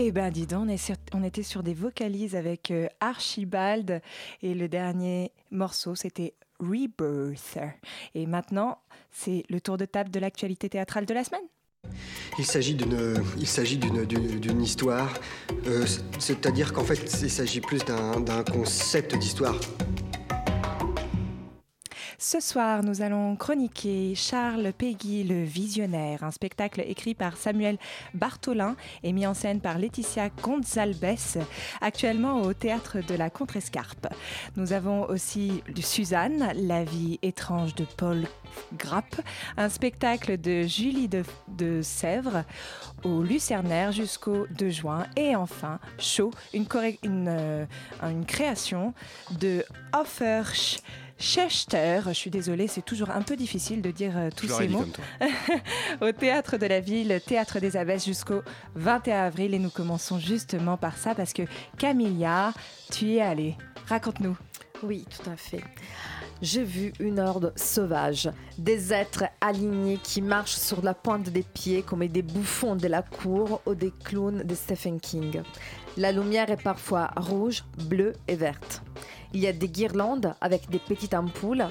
Eh 0.10 0.12
ben, 0.12 0.32
dis 0.32 0.48
donc, 0.48 0.68
on, 1.14 1.24
était 1.24 1.44
sur 1.44 1.62
des 1.62 1.76
vocalises 1.76 2.36
avec 2.36 2.72
euh, 2.72 2.88
Archibald 3.00 4.02
et 4.42 4.56
le 4.56 4.68
dernier 4.68 5.32
morceau, 5.52 5.94
c'était 5.94 6.34
Rebirth. 6.60 7.60
Et 8.16 8.26
maintenant, 8.26 8.80
c'est 9.12 9.44
le 9.52 9.62
tour 9.62 9.78
de 9.78 9.86
table 9.86 10.10
de 10.10 10.20
l'actualité 10.20 10.68
théâtrale 10.68 11.06
de 11.06 11.14
la 11.14 11.24
semaine. 11.24 11.44
Il 12.40 12.46
s'agit 12.48 12.74
d'une, 12.74 13.24
il 13.38 13.46
s'agit 13.46 13.78
d'une, 13.78 14.64
histoire, 14.64 15.14
euh, 15.68 15.86
c'est-à-dire 16.18 16.74
qu'en 16.74 16.84
fait, 16.84 17.04
il 17.22 17.30
s'agit 17.30 17.62
plus 17.62 17.86
d'un 17.86 18.44
concept 18.52 19.16
d'histoire. 19.16 19.60
Ce 22.32 22.40
soir, 22.40 22.84
nous 22.84 23.02
allons 23.02 23.36
chroniquer 23.36 24.14
Charles 24.14 24.72
Peggy 24.72 25.24
le 25.24 25.44
Visionnaire, 25.44 26.24
un 26.24 26.30
spectacle 26.30 26.84
écrit 26.86 27.16
par 27.16 27.36
Samuel 27.36 27.80
Bartholin 28.14 28.76
et 29.02 29.14
mis 29.14 29.26
en 29.26 29.34
scène 29.34 29.62
par 29.62 29.80
Laetitia 29.80 30.30
Gonzalbes, 30.44 31.18
actuellement 31.82 32.44
au 32.44 32.54
théâtre 32.54 33.00
de 33.00 33.16
la 33.16 33.32
Contrescarpe. 33.32 34.06
Nous 34.58 34.74
avons 34.74 35.10
aussi 35.10 35.64
Suzanne, 35.82 36.52
la 36.54 36.84
vie 36.84 37.18
étrange 37.24 37.74
de 37.74 37.86
Paul 37.98 38.28
Grappe, 38.78 39.22
un 39.58 39.70
spectacle 39.70 40.40
de 40.40 40.68
Julie 40.68 41.10
de, 41.10 41.82
Sèvres 41.82 42.44
au 43.04 43.24
Lucernaire 43.24 43.92
jusqu'au 43.92 44.46
2 44.52 44.70
juin. 44.70 45.08
Et 45.16 45.36
enfin, 45.36 45.80
Show, 45.98 46.30
une, 46.54 46.68
euh, 47.28 47.66
une 48.04 48.28
création 48.28 48.94
de 49.40 49.66
Offer 49.94 50.44
Sch- 50.54 50.80
Schechter. 51.20 52.02
Je 52.08 52.14
suis 52.14 52.30
désolée, 52.30 52.68
c'est 52.68 52.82
toujours 52.84 53.10
un 53.12 53.22
peu 53.22 53.36
difficile 53.36 53.82
de 53.82 53.92
dire 53.92 54.18
euh, 54.18 54.30
tous 54.36 54.48
Je 54.48 54.54
ces 54.54 54.68
mots. 54.68 54.80
comme 54.80 54.92
toi. 54.92 55.28
au 56.08 56.12
théâtre 56.12 56.58
de 56.58 56.66
la 56.66 56.80
ville, 56.80 57.20
théâtre 57.26 57.60
des 57.60 57.76
Abbesses 57.78 58.06
jusqu'au 58.06 58.42
21 58.76 59.26
avril. 59.26 59.54
Et 59.54 59.60
nous 59.60 59.70
commençons 59.70 60.18
justement 60.20 60.78
par 60.78 60.98
ça 60.98 61.14
parce 61.16 61.34
que 61.34 61.44
Camilla, 61.78 62.54
tu 62.92 63.06
y 63.06 63.18
es 63.18 63.22
allée. 63.22 63.56
Raconte-nous. 63.88 64.38
Oui, 64.82 65.06
tout 65.10 65.30
à 65.30 65.36
fait. 65.36 65.64
J'ai 66.42 66.64
vu 66.64 66.94
une 67.02 67.20
horde 67.20 67.52
sauvage, 67.58 68.30
des 68.58 68.94
êtres 68.94 69.26
alignés 69.42 70.00
qui 70.02 70.22
marchent 70.22 70.56
sur 70.56 70.82
la 70.82 70.94
pointe 70.94 71.28
des 71.30 71.44
pieds 71.44 71.82
comme 71.82 72.08
des 72.08 72.22
bouffons 72.22 72.78
de 72.78 72.88
la 72.88 73.02
cour 73.02 73.62
ou 73.66 73.76
des 73.76 73.92
clowns 74.06 74.44
de 74.44 74.56
Stephen 74.56 75.02
King. 75.02 75.42
La 75.98 76.12
lumière 76.12 76.50
est 76.50 76.62
parfois 76.62 77.12
rouge, 77.18 77.64
bleue 77.86 78.14
et 78.28 78.36
verte. 78.36 78.82
Il 79.34 79.42
y 79.42 79.48
a 79.48 79.54
des 79.54 79.70
guirlandes 79.70 80.34
avec 80.42 80.70
des 80.70 80.80
petites 80.80 81.14
ampoules, 81.14 81.68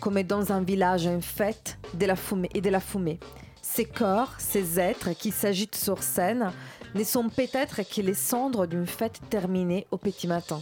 comme 0.00 0.22
dans 0.22 0.52
un 0.52 0.62
village 0.62 1.06
en 1.06 1.20
fête, 1.20 1.78
de 1.94 2.06
la 2.06 2.16
fumée 2.16 2.50
et 2.54 2.60
de 2.60 2.70
la 2.70 2.80
fumée. 2.80 3.18
Ces 3.62 3.84
corps, 3.84 4.32
ces 4.38 4.78
êtres 4.78 5.10
qui 5.12 5.30
s'agitent 5.30 5.74
sur 5.74 6.02
scène, 6.02 6.52
ne 6.94 7.02
sont 7.02 7.28
peut-être 7.28 7.82
que 7.82 8.00
les 8.00 8.14
cendres 8.14 8.66
d'une 8.66 8.86
fête 8.86 9.20
terminée 9.30 9.86
au 9.90 9.96
petit 9.96 10.28
matin. 10.28 10.60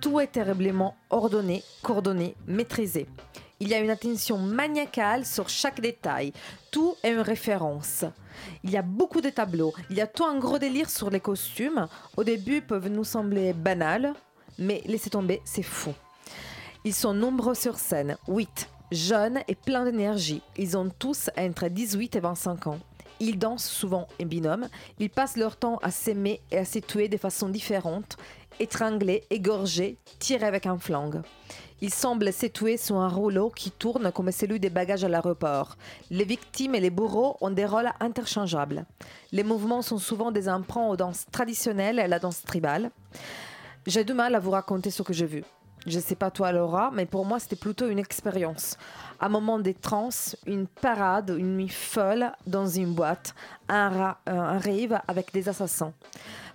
Tout 0.00 0.20
est 0.20 0.32
terriblement 0.32 0.96
ordonné, 1.10 1.62
coordonné, 1.82 2.34
maîtrisé. 2.46 3.06
Il 3.60 3.68
y 3.68 3.74
a 3.74 3.78
une 3.78 3.90
attention 3.90 4.38
maniacale 4.38 5.24
sur 5.24 5.48
chaque 5.48 5.80
détail. 5.80 6.32
Tout 6.70 6.96
est 7.02 7.12
une 7.12 7.20
référence. 7.20 8.04
Il 8.64 8.70
y 8.70 8.76
a 8.76 8.82
beaucoup 8.82 9.20
de 9.20 9.30
tableaux. 9.30 9.72
Il 9.90 9.96
y 9.96 10.00
a 10.00 10.06
tout 10.06 10.24
un 10.24 10.38
gros 10.38 10.58
délire 10.58 10.90
sur 10.90 11.10
les 11.10 11.20
costumes. 11.20 11.86
Au 12.16 12.24
début, 12.24 12.62
peuvent 12.62 12.88
nous 12.88 13.04
sembler 13.04 13.52
banals, 13.52 14.14
mais 14.58 14.82
laissez 14.86 15.10
tomber, 15.10 15.40
c'est 15.44 15.62
fou. 15.62 15.92
Ils 16.84 16.94
sont 16.94 17.14
nombreux 17.14 17.54
sur 17.54 17.78
scène, 17.78 18.16
8, 18.28 18.68
jeunes 18.90 19.40
et 19.48 19.54
pleins 19.54 19.84
d'énergie. 19.84 20.42
Ils 20.56 20.76
ont 20.76 20.88
tous 20.88 21.30
entre 21.38 21.68
18 21.68 22.16
et 22.16 22.20
25 22.20 22.66
ans. 22.66 22.78
Ils 23.20 23.38
dansent 23.38 23.68
souvent 23.68 24.08
en 24.20 24.26
binôme. 24.26 24.68
Ils 24.98 25.10
passent 25.10 25.36
leur 25.36 25.56
temps 25.56 25.78
à 25.82 25.92
s'aimer 25.92 26.40
et 26.50 26.58
à 26.58 26.64
se 26.64 26.80
tuer 26.80 27.08
de 27.08 27.16
façon 27.16 27.48
différente, 27.48 28.16
étranglés, 28.58 29.22
égorgés, 29.30 29.96
tirés 30.18 30.46
avec 30.46 30.66
un 30.66 30.76
flingue. 30.76 31.22
Ils 31.82 31.92
semblent 31.92 32.32
s'étouer 32.32 32.76
sur 32.76 32.94
un 32.98 33.08
rouleau 33.08 33.50
qui 33.50 33.72
tourne 33.72 34.12
comme 34.12 34.30
celui 34.30 34.60
des 34.60 34.70
bagages 34.70 35.02
à 35.02 35.08
l'aéroport. 35.08 35.76
Les 36.10 36.24
victimes 36.24 36.76
et 36.76 36.80
les 36.80 36.90
bourreaux 36.90 37.36
ont 37.40 37.50
des 37.50 37.66
rôles 37.66 37.90
interchangeables. 37.98 38.84
Les 39.32 39.42
mouvements 39.42 39.82
sont 39.82 39.98
souvent 39.98 40.30
des 40.30 40.48
emprunts 40.48 40.86
aux 40.86 40.96
danses 40.96 41.26
traditionnelles 41.32 41.98
et 41.98 42.02
à 42.02 42.06
la 42.06 42.20
danse 42.20 42.42
tribale. 42.42 42.92
J'ai 43.84 44.04
du 44.04 44.12
mal 44.14 44.36
à 44.36 44.38
vous 44.38 44.52
raconter 44.52 44.92
ce 44.92 45.02
que 45.02 45.12
j'ai 45.12 45.26
vu. 45.26 45.42
Je 45.84 45.98
sais 45.98 46.14
pas 46.14 46.30
toi 46.30 46.52
Laura, 46.52 46.92
mais 46.94 47.04
pour 47.04 47.24
moi 47.24 47.40
c'était 47.40 47.56
plutôt 47.56 47.88
une 47.88 47.98
expérience. 47.98 48.78
Un 49.18 49.28
moment 49.28 49.58
de 49.58 49.72
transe, 49.72 50.36
une 50.46 50.68
parade, 50.68 51.34
une 51.36 51.56
nuit 51.56 51.68
folle 51.68 52.30
dans 52.46 52.68
une 52.68 52.94
boîte, 52.94 53.34
un, 53.68 53.92
euh, 53.92 54.12
un 54.26 54.58
rave 54.58 55.00
avec 55.08 55.32
des 55.32 55.48
assassins. 55.48 55.92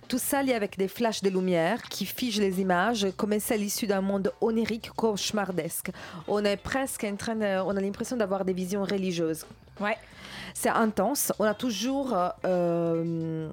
Tout 0.08 0.18
ça 0.18 0.42
lié 0.42 0.54
avec 0.54 0.78
des 0.78 0.88
flashs 0.88 1.22
de 1.22 1.28
lumière 1.28 1.82
qui 1.82 2.06
figent 2.06 2.40
les 2.40 2.60
images 2.62 3.06
comme 3.18 3.38
celles 3.38 3.62
issues 3.62 3.86
d'un 3.86 4.00
monde 4.00 4.32
onirique 4.40 4.90
cauchemardesque. 4.96 5.90
On 6.26 6.42
est 6.44 6.56
presque 6.56 7.04
en 7.04 7.14
train 7.16 7.36
de- 7.36 7.60
on 7.60 7.76
a 7.76 7.80
l'impression 7.80 8.16
d'avoir 8.16 8.44
des 8.44 8.54
visions 8.54 8.82
religieuses. 8.84 9.44
Ouais. 9.80 9.96
C'est 10.54 10.70
intense. 10.70 11.30
On 11.38 11.44
a 11.44 11.52
toujours 11.54 12.16
euh, 12.46 13.50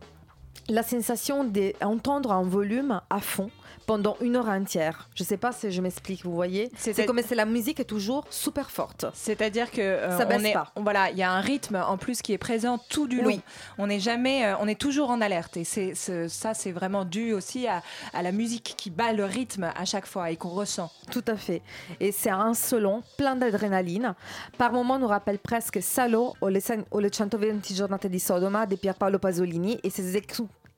la 0.69 0.81
sensation 0.83 1.43
d'entendre 1.43 2.31
un 2.31 2.43
volume 2.43 3.01
à 3.09 3.19
fond 3.19 3.51
pendant 3.85 4.17
une 4.21 4.35
heure 4.35 4.49
entière. 4.49 5.07
Je 5.15 5.23
sais 5.23 5.37
pas 5.37 5.51
si 5.51 5.71
je 5.71 5.81
m'explique, 5.81 6.23
vous 6.25 6.33
voyez 6.33 6.71
C'est 6.77 7.05
comme 7.05 7.21
si 7.21 7.35
la 7.35 7.45
musique 7.45 7.79
est 7.79 7.83
toujours 7.85 8.25
super 8.29 8.71
forte. 8.71 9.05
C'est-à-dire 9.13 9.71
que 9.71 9.81
euh, 9.81 10.17
Ça 10.17 10.25
baisse 10.25 10.41
on 10.41 10.45
est, 10.45 10.53
pas. 10.53 10.71
on- 10.75 10.83
voilà, 10.83 11.11
il 11.11 11.17
y 11.17 11.23
a 11.23 11.31
un 11.31 11.39
rythme 11.41 11.75
en 11.87 11.97
plus 11.97 12.21
qui 12.21 12.33
est 12.33 12.37
présent 12.37 12.77
tout 12.89 13.07
du 13.07 13.17
long. 13.21 13.27
Oui. 13.27 13.41
On 13.77 13.87
n'est 13.87 13.99
jamais, 13.99 14.45
euh, 14.45 14.55
on 14.59 14.67
est 14.67 14.79
toujours 14.79 15.09
en 15.09 15.21
alerte 15.21 15.57
et 15.57 15.63
c'est 15.63 15.93
c'est- 15.95 16.27
ça, 16.29 16.53
c'est 16.53 16.71
vraiment 16.71 17.05
dû 17.05 17.33
aussi 17.33 17.67
à, 17.67 17.81
à 18.13 18.21
la 18.21 18.31
musique 18.31 18.73
qui 18.77 18.89
bat 18.89 19.13
le 19.13 19.25
rythme 19.25 19.71
à 19.75 19.85
chaque 19.85 20.05
fois 20.07 20.31
et 20.31 20.35
qu'on 20.37 20.49
ressent. 20.49 20.91
Tout 21.11 21.23
à 21.27 21.35
fait. 21.35 21.61
Et 21.99 22.11
c'est 22.11 22.29
un 22.29 22.53
selon 22.53 23.01
plein 23.17 23.35
d'adrénaline. 23.35 24.15
Par 24.57 24.71
moments, 24.73 24.99
nous 24.99 25.07
rappelle 25.07 25.39
presque 25.39 25.81
Salo 25.81 26.33
o 26.41 26.49
le, 26.49 26.59
cen- 26.59 26.85
o 26.91 26.99
le 26.99 27.09
120 27.11 27.65
giornate 27.73 28.07
di 28.07 28.19
Sodoma 28.19 28.65
de 28.65 28.75
Pierpaolo 28.75 29.19
Pasolini 29.19 29.79
et 29.83 29.89
ses, 29.89 30.15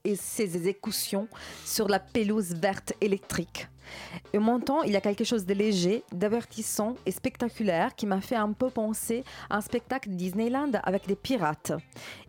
et 0.07 0.15
ses 0.15 0.55
exécutions 0.55 1.27
sur 1.65 1.87
la 1.87 1.99
pelouse 1.99 2.53
verte 2.55 2.93
électrique. 3.01 3.67
Et 4.33 4.37
montant, 4.37 4.81
il 4.83 4.91
y 4.91 4.97
a 4.97 5.01
quelque 5.01 5.23
chose 5.23 5.45
de 5.45 5.53
léger, 5.53 6.03
d'avertissant 6.11 6.95
et 7.05 7.11
spectaculaire 7.11 7.95
qui 7.95 8.05
m'a 8.05 8.19
fait 8.19 8.35
un 8.35 8.51
peu 8.51 8.69
penser 8.69 9.23
à 9.49 9.57
un 9.57 9.61
spectacle 9.61 10.09
Disneyland 10.09 10.71
avec 10.83 11.07
des 11.07 11.15
pirates. 11.15 11.71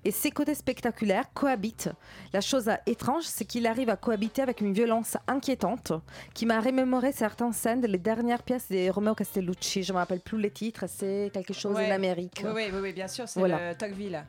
Et 0.05 0.13
ces 0.13 0.31
côtés 0.31 0.55
spectaculaires 0.55 1.33
cohabitent. 1.35 1.91
La 2.33 2.41
chose 2.41 2.71
étrange, 2.87 3.25
c'est 3.25 3.45
qu'il 3.45 3.67
arrive 3.67 3.91
à 3.91 3.97
cohabiter 3.97 4.41
avec 4.43 4.61
une 4.61 4.73
violence 4.73 5.17
inquiétante 5.27 5.93
qui 6.33 6.47
m'a 6.47 6.61
remémoré 6.61 7.11
certaines 7.11 7.53
scènes 7.53 7.81
des 7.81 7.99
dernières 7.99 8.45
pièces 8.45 8.69
de 8.71 8.89
Romeo 8.91 9.15
Castellucci. 9.17 9.83
Je 9.83 9.93
ne 9.93 9.95
me 9.97 10.01
rappelle 10.01 10.21
plus 10.21 10.41
les 10.41 10.53
titres, 10.53 10.85
c'est 10.89 11.31
quelque 11.33 11.55
chose 11.55 11.75
Ouais. 11.75 11.89
en 11.89 11.95
Amérique. 11.95 12.41
Oui, 12.45 12.51
oui, 12.55 12.65
oui, 12.73 12.79
oui, 12.83 12.93
bien 12.93 13.09
sûr, 13.09 13.29
c'est 13.29 13.41
Voilà. 13.41 13.71
le 13.71 13.77
Tocqueville. 13.77 14.25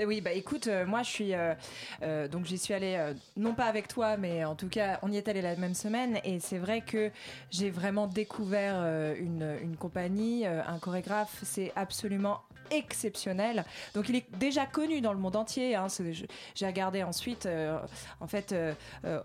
Eh 0.00 0.04
Oui, 0.06 0.20
bah 0.20 0.30
écoute, 0.32 0.68
euh, 0.68 0.86
moi 0.86 1.02
je 1.02 1.10
suis. 1.10 1.34
euh, 1.34 1.54
euh, 2.02 2.28
donc 2.28 2.44
j'y 2.44 2.56
suis 2.56 2.72
allée, 2.72 3.12
non 3.36 3.54
pas 3.54 3.64
avec 3.64 3.88
toi, 3.88 4.16
mais 4.16 4.44
en 4.44 4.54
tout 4.54 4.68
cas, 4.68 5.00
on 5.02 5.10
y 5.10 5.16
est 5.16 5.26
allé 5.26 5.42
la 5.42 5.56
même 5.56 5.74
semaine. 5.74 6.20
Et 6.24 6.38
c'est 6.38 6.58
vrai 6.58 6.82
que 6.82 7.10
j'ai 7.50 7.70
vraiment 7.70 8.06
découvert 8.06 8.76
une, 9.18 9.56
une 9.60 9.76
compagnie, 9.76 10.46
un 10.46 10.78
chorégraphe. 10.78 11.40
C'est 11.42 11.72
absolument 11.74 12.42
exceptionnel. 12.70 13.64
Donc 13.94 14.08
il 14.08 14.16
est 14.16 14.26
déjà 14.38 14.66
connu 14.66 15.00
dans 15.00 15.12
le 15.12 15.18
monde 15.18 15.36
entier. 15.36 15.74
hein. 15.74 15.86
J'ai 16.54 16.66
regardé 16.66 17.02
ensuite. 17.02 17.48
en 18.20 18.26
fait, 18.26 18.52
euh, 18.52 18.72
euh, 19.04 19.20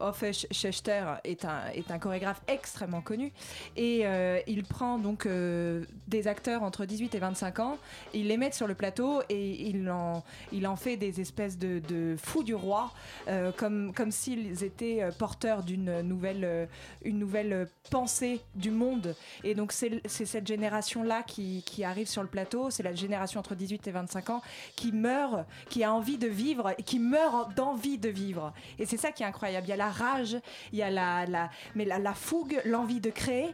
est 1.24 1.46
un, 1.46 1.68
est 1.74 1.92
un 1.92 2.00
chorégraphe 2.00 2.42
extrêmement 2.48 3.02
connu. 3.02 3.32
Et 3.76 4.06
il 4.48 4.64
prend 4.64 4.98
donc 4.98 5.28
des 5.28 6.28
acteurs 6.28 6.64
entre 6.64 6.86
18 6.86 7.16
et 7.16 7.20
25 7.20 7.60
ans, 7.60 7.78
il 8.14 8.28
les 8.28 8.38
met 8.38 8.52
sur 8.52 8.68
le 8.68 8.76
plateau 8.76 9.22
et 9.30 9.70
il 9.70 9.90
en, 9.90 10.24
il 10.52 10.62
en 10.68 10.76
fait 10.76 10.97
des 10.97 11.22
espèces 11.22 11.57
de, 11.57 11.80
de 11.80 12.16
fous 12.22 12.43
du 12.43 12.55
roi, 12.55 12.91
euh, 13.28 13.51
comme, 13.51 13.93
comme 13.93 14.11
s'ils 14.11 14.64
étaient 14.64 15.01
euh, 15.01 15.11
porteurs 15.11 15.64
d'une 15.64 16.01
nouvelle, 16.01 16.43
euh, 16.43 16.66
une 17.03 17.20
nouvelle 17.20 17.68
pensée 17.89 18.41
du 18.55 18.72
monde. 18.72 19.16
Et 19.43 19.55
donc 19.55 19.72
c'est 19.72 20.01
cette 20.07 20.47
génération-là 20.47 21.24
qui, 21.24 21.64
qui 21.66 21.84
arrive 21.84 22.07
sur 22.07 22.22
le 22.22 22.28
plateau, 22.30 22.70
c'est 22.70 22.84
la 22.84 22.93
génération 22.93 23.39
entre 23.39 23.55
18 23.55 23.88
et 23.88 23.91
25 23.91 24.30
ans 24.30 24.41
qui 24.76 24.91
meurt, 24.91 25.45
qui 25.70 25.84
a 25.84 25.93
envie 25.93 26.18
de 26.18 26.28
vivre 26.28 26.74
et 26.78 26.84
qui 26.84 26.99
meurt 26.99 27.55
d'envie 27.55 27.97
de 27.97 28.09
vivre. 28.09 28.53
Et 28.80 28.86
c'est 28.86 28.97
ça 28.97 29.11
qui 29.11 29.24
est 29.24 29.26
incroyable. 29.26 29.68
Il 29.68 29.70
y 29.70 29.74
a 29.74 29.78
la 29.78 29.89
rage, 29.89 30.38
il 30.72 30.80
y 30.80 30.84
a 30.84 30.89
la, 30.89 31.26
la, 31.26 31.49
mais 31.76 31.86
la, 31.86 31.99
la 31.99 32.14
fougue, 32.14 32.61
l'envie 32.66 32.99
de 32.99 33.09
créer. 33.09 33.47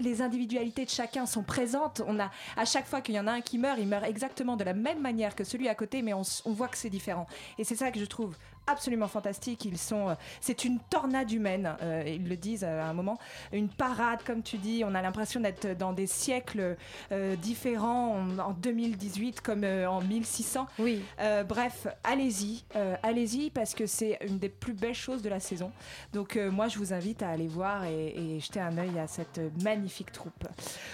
Les 0.00 0.22
individualités 0.22 0.84
de 0.84 0.90
chacun 0.90 1.26
sont 1.26 1.42
présentes. 1.42 2.02
On 2.06 2.18
a 2.20 2.30
à 2.56 2.64
chaque 2.64 2.86
fois 2.86 3.00
qu'il 3.00 3.14
y 3.14 3.20
en 3.20 3.26
a 3.26 3.32
un 3.32 3.40
qui 3.40 3.58
meurt, 3.58 3.78
il 3.80 3.86
meurt 3.88 4.04
exactement 4.04 4.56
de 4.56 4.64
la 4.64 4.74
même 4.74 5.00
manière 5.00 5.34
que 5.34 5.44
celui 5.44 5.68
à 5.68 5.74
côté, 5.74 6.02
mais 6.02 6.12
on, 6.14 6.22
s- 6.22 6.37
on 6.44 6.52
voit 6.52 6.68
que 6.68 6.76
c'est 6.76 6.90
différent. 6.90 7.26
Et 7.58 7.64
c'est 7.64 7.76
ça 7.76 7.90
que 7.90 7.98
je 8.00 8.04
trouve 8.04 8.34
absolument 8.66 9.08
fantastique. 9.08 9.64
Ils 9.64 9.78
sont, 9.78 10.10
euh, 10.10 10.14
c'est 10.42 10.64
une 10.66 10.78
tornade 10.90 11.32
humaine. 11.32 11.74
euh, 11.80 12.02
ils 12.06 12.28
le 12.28 12.36
disent 12.36 12.64
à 12.64 12.84
un 12.86 12.92
moment, 12.92 13.18
une 13.52 13.70
parade, 13.70 14.22
comme 14.26 14.42
tu 14.42 14.58
dis. 14.58 14.82
On 14.84 14.94
a 14.94 15.00
l'impression 15.00 15.40
d'être 15.40 15.74
dans 15.78 15.94
des 15.94 16.06
siècles 16.06 16.76
euh, 17.10 17.34
différents 17.36 18.16
en, 18.16 18.38
en 18.38 18.50
2018 18.52 19.40
comme 19.40 19.64
euh, 19.64 19.88
en 19.88 20.02
1600. 20.02 20.66
Oui. 20.80 21.02
Bref, 21.48 21.86
allez-y, 22.04 22.62
allez-y 23.02 23.48
parce 23.50 23.74
que 23.74 23.86
c'est 23.86 24.18
une 24.26 24.38
des 24.38 24.48
plus 24.50 24.74
belles 24.74 24.94
choses 24.94 25.22
de 25.22 25.28
la 25.30 25.40
saison. 25.40 25.72
Donc 26.12 26.36
moi, 26.36 26.68
je 26.68 26.78
vous 26.78 26.92
invite 26.92 27.22
à 27.22 27.30
aller 27.30 27.46
voir 27.46 27.84
et, 27.84 28.08
et 28.08 28.40
jeter 28.40 28.60
un 28.60 28.76
œil 28.76 28.98
à 28.98 29.06
cette 29.06 29.40
magnifique 29.62 30.12
troupe. 30.12 30.46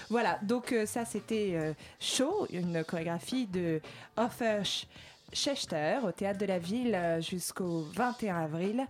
Voilà, 0.09 0.39
donc 0.43 0.73
ça 0.85 1.03
c'était 1.05 1.75
Show, 1.99 2.47
une 2.51 2.83
chorégraphie 2.83 3.47
de 3.47 3.81
Hoffer 4.17 4.61
Schechter 5.35 5.99
au 6.03 6.11
théâtre 6.11 6.39
de 6.39 6.45
la 6.45 6.57
ville 6.57 6.95
euh, 6.95 7.21
jusqu'au 7.21 7.81
21 7.93 8.37
avril. 8.45 8.85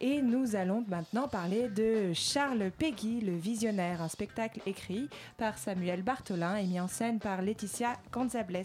Et 0.00 0.22
nous 0.22 0.56
allons 0.56 0.84
maintenant 0.88 1.28
parler 1.28 1.68
de 1.68 2.12
Charles 2.14 2.70
Peggy, 2.78 3.20
le 3.20 3.36
visionnaire, 3.36 4.00
un 4.00 4.08
spectacle 4.08 4.60
écrit 4.64 5.08
par 5.36 5.58
Samuel 5.58 6.02
Bartholin 6.02 6.56
et 6.56 6.64
mis 6.64 6.80
en 6.80 6.88
scène 6.88 7.18
par 7.18 7.42
Laetitia 7.42 7.94
Gonzables. 8.12 8.62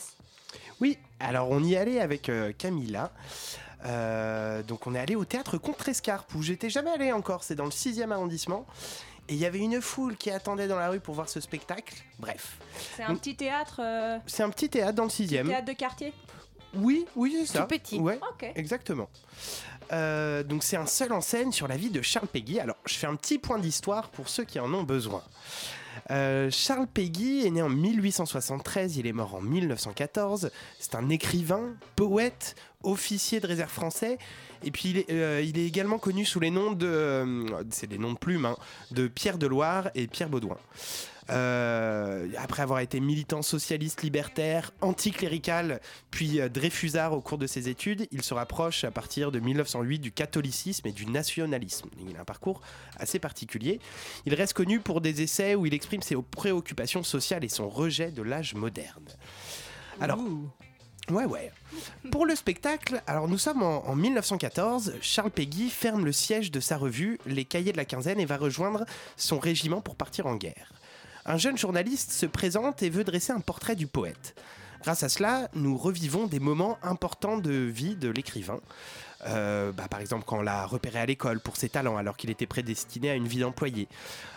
Oui, 0.80 0.98
alors 1.20 1.50
on 1.50 1.64
y 1.64 1.76
allait 1.76 2.00
avec 2.00 2.30
euh, 2.30 2.54
Camilla. 2.58 3.12
Euh, 3.86 4.64
donc 4.64 4.88
on 4.88 4.96
est 4.96 5.00
allé 5.00 5.16
au 5.16 5.26
théâtre 5.26 5.58
Contrescarpe 5.58 6.34
où 6.36 6.42
j'étais 6.42 6.70
jamais 6.70 6.92
allé 6.92 7.12
encore, 7.12 7.44
c'est 7.44 7.56
dans 7.56 7.66
le 7.66 7.72
6e 7.72 8.12
arrondissement. 8.12 8.66
Et 9.30 9.34
il 9.34 9.40
y 9.40 9.46
avait 9.46 9.60
une 9.60 9.82
foule 9.82 10.18
qui 10.18 10.30
attendait 10.30 10.68
dans 10.68 10.78
la 10.78 10.90
rue 10.90 11.00
pour 11.00 11.16
voir 11.16 11.30
ce 11.30 11.40
spectacle. 11.40 11.96
Bref, 12.20 12.58
C'est 12.98 13.04
un 13.04 13.16
petit 13.16 13.36
théâtre, 13.36 13.80
euh, 13.82 14.18
c'est 14.28 14.44
un 14.44 14.50
petit 14.50 14.70
théâtre 14.70 14.96
dans 14.96 15.04
le 15.06 15.10
6e. 15.10 15.48
théâtre 15.48 15.66
de 15.66 15.74
quartier? 15.74 16.14
Oui, 16.76 17.06
oui, 17.16 17.36
c'est 17.46 17.54
ça. 17.58 17.62
Tout 17.62 17.68
petit. 17.68 18.00
Ouais, 18.00 18.20
Ok. 18.34 18.52
exactement. 18.56 19.10
Euh, 19.92 20.44
donc 20.44 20.64
c'est 20.64 20.78
un 20.78 20.86
seul 20.86 21.12
en 21.12 21.22
scène 21.22 21.52
sur 21.52 21.68
la 21.68 21.76
vie 21.78 21.90
de 21.90 22.02
Charles 22.02 22.28
Peggy. 22.28 22.60
Alors 22.60 22.78
je 22.86 22.96
fais 22.96 23.08
un 23.08 23.16
petit 23.16 23.38
point 23.38 23.60
d'histoire 23.60 24.10
pour 24.10 24.30
ceux 24.30 24.44
qui 24.46 24.60
en 24.60 24.74
ont 24.74 24.84
besoin. 24.84 25.22
Euh, 26.10 26.50
Charles 26.52 26.88
Peggy 26.88 27.46
est 27.46 27.52
né 27.52 27.62
en 27.62 27.70
1873, 27.70 28.98
il 28.98 29.06
est 29.06 29.14
mort 29.14 29.36
en 29.36 29.42
1914. 29.42 30.50
C'est 30.80 30.96
un 30.96 31.10
écrivain, 31.10 31.74
poète, 31.96 32.56
officier 32.82 33.40
de 33.40 33.48
réserve 33.48 33.70
français. 33.72 34.18
Et 34.64 34.72
puis 34.72 34.90
il 34.90 34.98
est, 35.00 35.12
euh, 35.12 35.42
il 35.46 35.60
est 35.60 35.66
également 35.66 36.00
connu 36.00 36.26
sous 36.26 36.40
les 36.40 36.50
noms 36.50 36.72
de, 36.72 36.88
euh, 36.88 37.64
c'est 37.70 37.88
des 37.88 37.98
noms 37.98 38.14
de 38.14 38.18
plumes, 38.18 38.46
hein, 38.46 38.56
de 38.92 39.08
Pierre 39.08 39.38
de 39.38 39.46
Loire 39.48 39.90
et 39.96 40.08
Pierre 40.08 40.30
Baudouin. 40.30 40.58
Euh, 41.30 42.28
après 42.38 42.64
avoir 42.64 42.80
été 42.80 43.00
militant 43.00 43.42
socialiste 43.42 44.02
libertaire, 44.02 44.72
anticlérical, 44.82 45.80
puis 46.12 46.42
euh, 46.42 46.50
Dreyfusard 46.50 47.14
au 47.14 47.22
cours 47.22 47.38
de 47.38 47.48
ses 47.48 47.70
études, 47.70 48.08
il 48.12 48.24
se 48.24 48.34
rapproche 48.34 48.84
à 48.84 48.92
partir 48.92 49.32
de 49.32 49.40
1908 49.40 50.00
du 50.00 50.12
catholicisme 50.12 50.88
et 50.88 50.92
du 50.92 51.06
nationalisme. 51.06 51.90
Il 52.06 52.16
a 52.18 52.22
un 52.22 52.26
parcours 52.26 52.62
assez 52.98 53.20
particulier. 53.20 53.80
Il 54.26 54.34
reste 54.34 54.54
connu 54.54 54.80
pour 54.80 55.02
des 55.02 55.22
essais 55.22 55.56
où 55.56 55.66
il 55.66 55.74
exprime 55.74 56.02
ses 56.02 56.16
préoccupations 56.16 57.04
sociales 57.04 57.44
et 57.44 57.50
son 57.50 57.70
rejet 57.70 58.12
de 58.12 58.22
l'âge 58.22 58.54
moderne. 58.54 59.06
Alors, 60.02 60.20
Ouais, 61.10 61.26
ouais. 61.26 61.52
Pour 62.12 62.26
le 62.26 62.34
spectacle, 62.34 63.02
alors 63.08 63.28
nous 63.28 63.38
sommes 63.38 63.62
en, 63.62 63.86
en 63.86 63.96
1914. 63.96 64.94
Charles 65.02 65.32
Peggy 65.32 65.70
ferme 65.70 66.06
le 66.06 66.14
siège 66.14 66.50
de 66.50 66.62
sa 66.62 66.78
revue, 66.78 67.20
Les 67.26 67.44
Cahiers 67.44 67.74
de 67.74 67.78
la 67.78 67.84
Quinzaine, 67.84 68.22
et 68.22 68.26
va 68.26 68.38
rejoindre 68.38 68.86
son 69.18 69.38
régiment 69.38 69.82
pour 69.82 69.98
partir 69.98 70.28
en 70.28 70.38
guerre. 70.38 70.73
Un 71.26 71.38
jeune 71.38 71.58
journaliste 71.58 72.12
se 72.12 72.26
présente 72.26 72.84
et 72.84 72.90
veut 72.90 73.06
dresser 73.06 73.32
un 73.32 73.40
portrait 73.40 73.78
du 73.78 73.88
poète. 73.88 74.36
Grâce 74.82 75.04
à 75.04 75.10
cela, 75.10 75.50
nous 75.54 75.78
revivons 75.78 76.28
des 76.28 76.42
moments 76.42 76.78
importants 76.84 77.38
de 77.38 77.54
vie 77.54 77.96
de 77.96 78.10
l'écrivain. 78.10 78.60
Euh, 79.28 79.72
bah, 79.72 79.88
par 79.90 80.00
exemple, 80.00 80.24
quand 80.26 80.40
on 80.40 80.42
l'a 80.42 80.66
repéré 80.66 81.00
à 81.00 81.06
l'école 81.06 81.40
pour 81.40 81.58
ses 81.58 81.70
talents 81.70 81.98
alors 81.98 82.18
qu'il 82.18 82.30
était 82.30 82.46
prédestiné 82.46 83.10
à 83.10 83.16
une 83.16 83.28
vie 83.28 83.40
d'employé. 83.40 83.88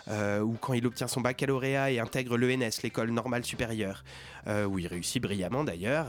Euh, 0.08 0.40
ou 0.40 0.56
quand 0.60 0.72
il 0.72 0.86
obtient 0.86 1.08
son 1.08 1.20
baccalauréat 1.20 1.90
et 1.90 1.98
intègre 1.98 2.36
l'ENS, 2.36 2.82
l'école 2.84 3.10
normale 3.10 3.44
supérieure, 3.44 4.04
euh, 4.46 4.64
où 4.64 4.78
il 4.78 4.86
réussit 4.86 5.20
brillamment 5.20 5.64
d'ailleurs, 5.64 6.06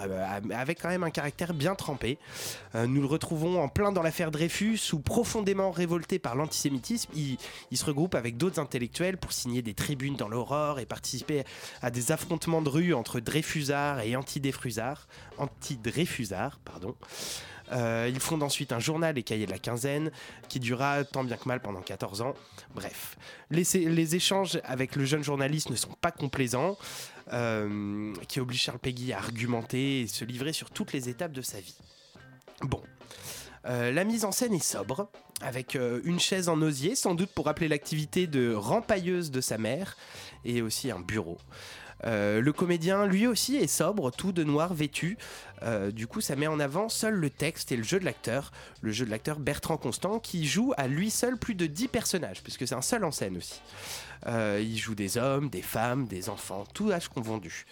avec 0.53 0.79
quand 0.79 0.89
même 0.89 1.03
un 1.03 1.09
caractère 1.09 1.55
bien 1.55 1.73
trempé. 1.73 2.19
Nous 2.75 3.01
le 3.01 3.07
retrouvons 3.07 3.59
en 3.59 3.69
plein 3.69 3.91
dans 3.91 4.03
l'affaire 4.03 4.29
Dreyfus, 4.29 4.93
où 4.93 4.99
profondément 4.99 5.71
révolté 5.71 6.19
par 6.19 6.35
l'antisémitisme, 6.35 7.09
il, 7.15 7.37
il 7.71 7.77
se 7.77 7.85
regroupe 7.85 8.13
avec 8.13 8.37
d'autres 8.37 8.59
intellectuels 8.59 9.17
pour 9.17 9.33
signer 9.33 9.63
des 9.63 9.73
tribunes 9.73 10.15
dans 10.15 10.27
l'aurore 10.27 10.79
et 10.79 10.85
participer 10.85 11.43
à 11.81 11.89
des 11.89 12.11
affrontements 12.11 12.61
de 12.61 12.69
rue 12.69 12.93
entre 12.93 13.19
Dreyfusards 13.19 14.01
et 14.01 14.15
anti-Dreyfusards, 14.15 15.07
anti-Dreyfusards, 15.39 16.59
pardon. 16.63 16.95
Euh, 17.71 18.09
il 18.09 18.19
fonde 18.19 18.43
ensuite 18.43 18.71
un 18.71 18.79
journal, 18.79 19.15
Les 19.15 19.23
Cahiers 19.23 19.45
de 19.45 19.51
la 19.51 19.59
Quinzaine, 19.59 20.11
qui 20.49 20.59
durera 20.59 21.03
tant 21.03 21.23
bien 21.23 21.37
que 21.37 21.47
mal 21.47 21.61
pendant 21.61 21.81
14 21.81 22.21
ans. 22.21 22.33
Bref, 22.73 23.17
les, 23.49 24.15
échanges 24.15 24.59
avec 24.63 24.95
le 24.95 25.05
jeune 25.05 25.23
journaliste 25.23 25.69
ne 25.69 25.75
sont 25.75 25.93
pas 26.01 26.11
complaisants, 26.11 26.77
euh, 27.33 28.13
qui 28.27 28.39
obligent 28.39 28.61
Charles 28.61 28.79
Peggy 28.79 29.11
à 29.13 29.17
argumenter 29.17 30.01
et 30.01 30.07
se 30.07 30.23
livrer 30.23 30.53
sur 30.53 30.69
toutes 30.69 30.93
les 30.93 31.09
étapes 31.09 31.33
de 31.33 31.41
sa 31.41 31.59
vie. 31.59 31.77
Bon. 32.61 32.81
Euh, 33.65 33.91
la 33.91 34.05
mise 34.05 34.23
en 34.23 34.31
scène 34.31 34.53
est 34.53 34.63
sobre, 34.63 35.09
avec 35.41 35.75
une 35.75 36.19
chaise 36.19 36.47
en 36.47 36.61
osier, 36.61 36.95
sans 36.95 37.15
doute 37.15 37.29
pour 37.31 37.45
rappeler 37.47 37.67
l'activité 37.67 38.25
de 38.25 38.53
rempailleuse 38.53 39.29
de 39.29 39.41
sa 39.41 39.57
mère, 39.57 39.97
et 40.45 40.61
aussi 40.61 40.89
un 40.89 40.99
bureau. 40.99 41.37
Euh, 42.05 42.41
le 42.41 42.53
comédien, 42.53 43.05
lui 43.05 43.27
aussi, 43.27 43.55
est 43.55 43.67
sobre, 43.67 44.11
tout 44.11 44.31
de 44.31 44.43
noir 44.43 44.73
vêtu. 44.73 45.17
Euh, 45.63 45.91
du 45.91 46.07
coup, 46.07 46.21
ça 46.21 46.35
met 46.35 46.47
en 46.47 46.59
avant 46.59 46.89
seul 46.89 47.15
le 47.15 47.29
texte 47.29 47.71
et 47.71 47.77
le 47.77 47.83
jeu 47.83 47.99
de 47.99 48.05
l'acteur. 48.05 48.51
Le 48.81 48.91
jeu 48.91 49.05
de 49.05 49.11
l'acteur 49.11 49.39
Bertrand 49.39 49.77
Constant, 49.77 50.19
qui 50.19 50.45
joue 50.45 50.73
à 50.77 50.87
lui 50.87 51.09
seul 51.09 51.37
plus 51.37 51.55
de 51.55 51.65
10 51.65 51.87
personnages, 51.87 52.43
puisque 52.43 52.67
c'est 52.67 52.75
un 52.75 52.81
seul 52.81 53.03
en 53.03 53.11
scène 53.11 53.37
aussi. 53.37 53.61
Euh, 54.27 54.61
il 54.63 54.77
joue 54.77 54.95
des 54.95 55.17
hommes, 55.17 55.49
des 55.49 55.61
femmes, 55.61 56.07
des 56.07 56.29
enfants, 56.29 56.65
tout 56.73 56.91
âge 56.91 57.07
confondu. 57.07 57.65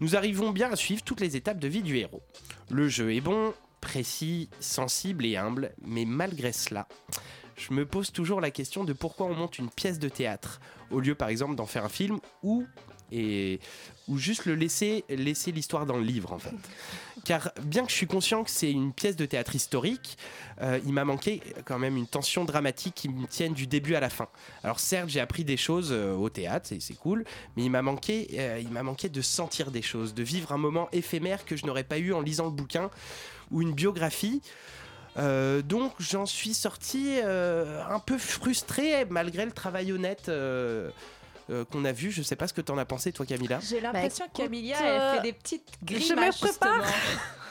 Nous 0.00 0.16
arrivons 0.16 0.50
bien 0.50 0.72
à 0.72 0.76
suivre 0.76 1.02
toutes 1.02 1.20
les 1.20 1.36
étapes 1.36 1.58
de 1.58 1.68
vie 1.68 1.82
du 1.82 1.96
héros. 1.98 2.22
Le 2.70 2.88
jeu 2.88 3.12
est 3.12 3.20
bon, 3.20 3.52
précis, 3.80 4.48
sensible 4.60 5.24
et 5.26 5.36
humble, 5.36 5.72
mais 5.82 6.04
malgré 6.04 6.52
cela, 6.52 6.86
je 7.56 7.72
me 7.72 7.84
pose 7.84 8.12
toujours 8.12 8.40
la 8.40 8.50
question 8.50 8.84
de 8.84 8.92
pourquoi 8.92 9.26
on 9.26 9.34
monte 9.34 9.58
une 9.58 9.70
pièce 9.70 9.98
de 9.98 10.08
théâtre, 10.08 10.60
au 10.90 11.00
lieu 11.00 11.14
par 11.14 11.28
exemple 11.28 11.56
d'en 11.56 11.66
faire 11.66 11.84
un 11.84 11.90
film 11.90 12.18
ou 12.42 12.64
et 13.12 13.60
ou 14.08 14.16
juste 14.18 14.46
le 14.46 14.54
laisser 14.54 15.04
laisser 15.08 15.52
l'histoire 15.52 15.84
dans 15.86 15.96
le 15.96 16.02
livre 16.04 16.32
en 16.32 16.38
fait. 16.38 16.54
Car 17.24 17.52
bien 17.62 17.84
que 17.84 17.90
je 17.90 17.96
suis 17.96 18.06
conscient 18.06 18.44
que 18.44 18.50
c'est 18.50 18.70
une 18.70 18.92
pièce 18.92 19.16
de 19.16 19.26
théâtre 19.26 19.54
historique, 19.54 20.16
euh, 20.62 20.78
il 20.86 20.92
m'a 20.92 21.04
manqué 21.04 21.42
quand 21.64 21.78
même 21.78 21.96
une 21.96 22.06
tension 22.06 22.44
dramatique 22.44 22.94
qui 22.94 23.08
me 23.08 23.26
tienne 23.26 23.52
du 23.52 23.66
début 23.66 23.94
à 23.96 24.00
la 24.00 24.08
fin. 24.08 24.28
Alors 24.62 24.80
certes, 24.80 25.08
j'ai 25.08 25.20
appris 25.20 25.44
des 25.44 25.56
choses 25.56 25.88
euh, 25.92 26.14
au 26.14 26.30
théâtre, 26.30 26.68
c'est- 26.80 26.94
cool, 26.94 27.24
mais 27.56 27.64
il 27.64 27.70
m'a 27.70 27.82
manqué 27.82 28.28
euh, 28.34 28.58
il 28.60 28.70
m'a 28.70 28.82
manqué 28.82 29.08
de 29.08 29.20
sentir 29.20 29.70
des 29.70 29.82
choses, 29.82 30.14
de 30.14 30.22
vivre 30.22 30.52
un 30.52 30.58
moment 30.58 30.88
éphémère 30.92 31.44
que 31.44 31.56
je 31.56 31.66
n'aurais 31.66 31.84
pas 31.84 31.98
eu 31.98 32.12
en 32.12 32.20
lisant 32.20 32.46
le 32.46 32.52
bouquin 32.52 32.90
ou 33.50 33.62
une 33.62 33.72
biographie. 33.72 34.40
Donc 35.16 35.94
j'en 35.98 36.26
suis 36.26 36.54
sorti 36.54 37.18
un 37.24 37.98
peu 37.98 38.18
frustré 38.18 39.04
malgré 39.10 39.44
le 39.44 39.50
travail 39.50 39.90
honnête 39.92 40.30
euh, 41.50 41.64
qu'on 41.64 41.84
a 41.84 41.92
vu. 41.92 42.10
Je 42.10 42.22
sais 42.22 42.36
pas 42.36 42.46
ce 42.48 42.52
que 42.54 42.60
t'en 42.60 42.78
as 42.78 42.84
pensé 42.84 43.12
toi 43.12 43.26
Camilla. 43.26 43.58
J'ai 43.60 43.80
l'impression 43.80 44.24
Bah, 44.26 44.30
que 44.34 44.42
Camilla, 44.42 44.76
elle 44.80 45.16
fait 45.16 45.22
des 45.22 45.32
petites 45.32 45.68
je 45.88 45.94
me 45.94 45.98
grimaces. 45.98 46.38
prépare. 46.38 46.82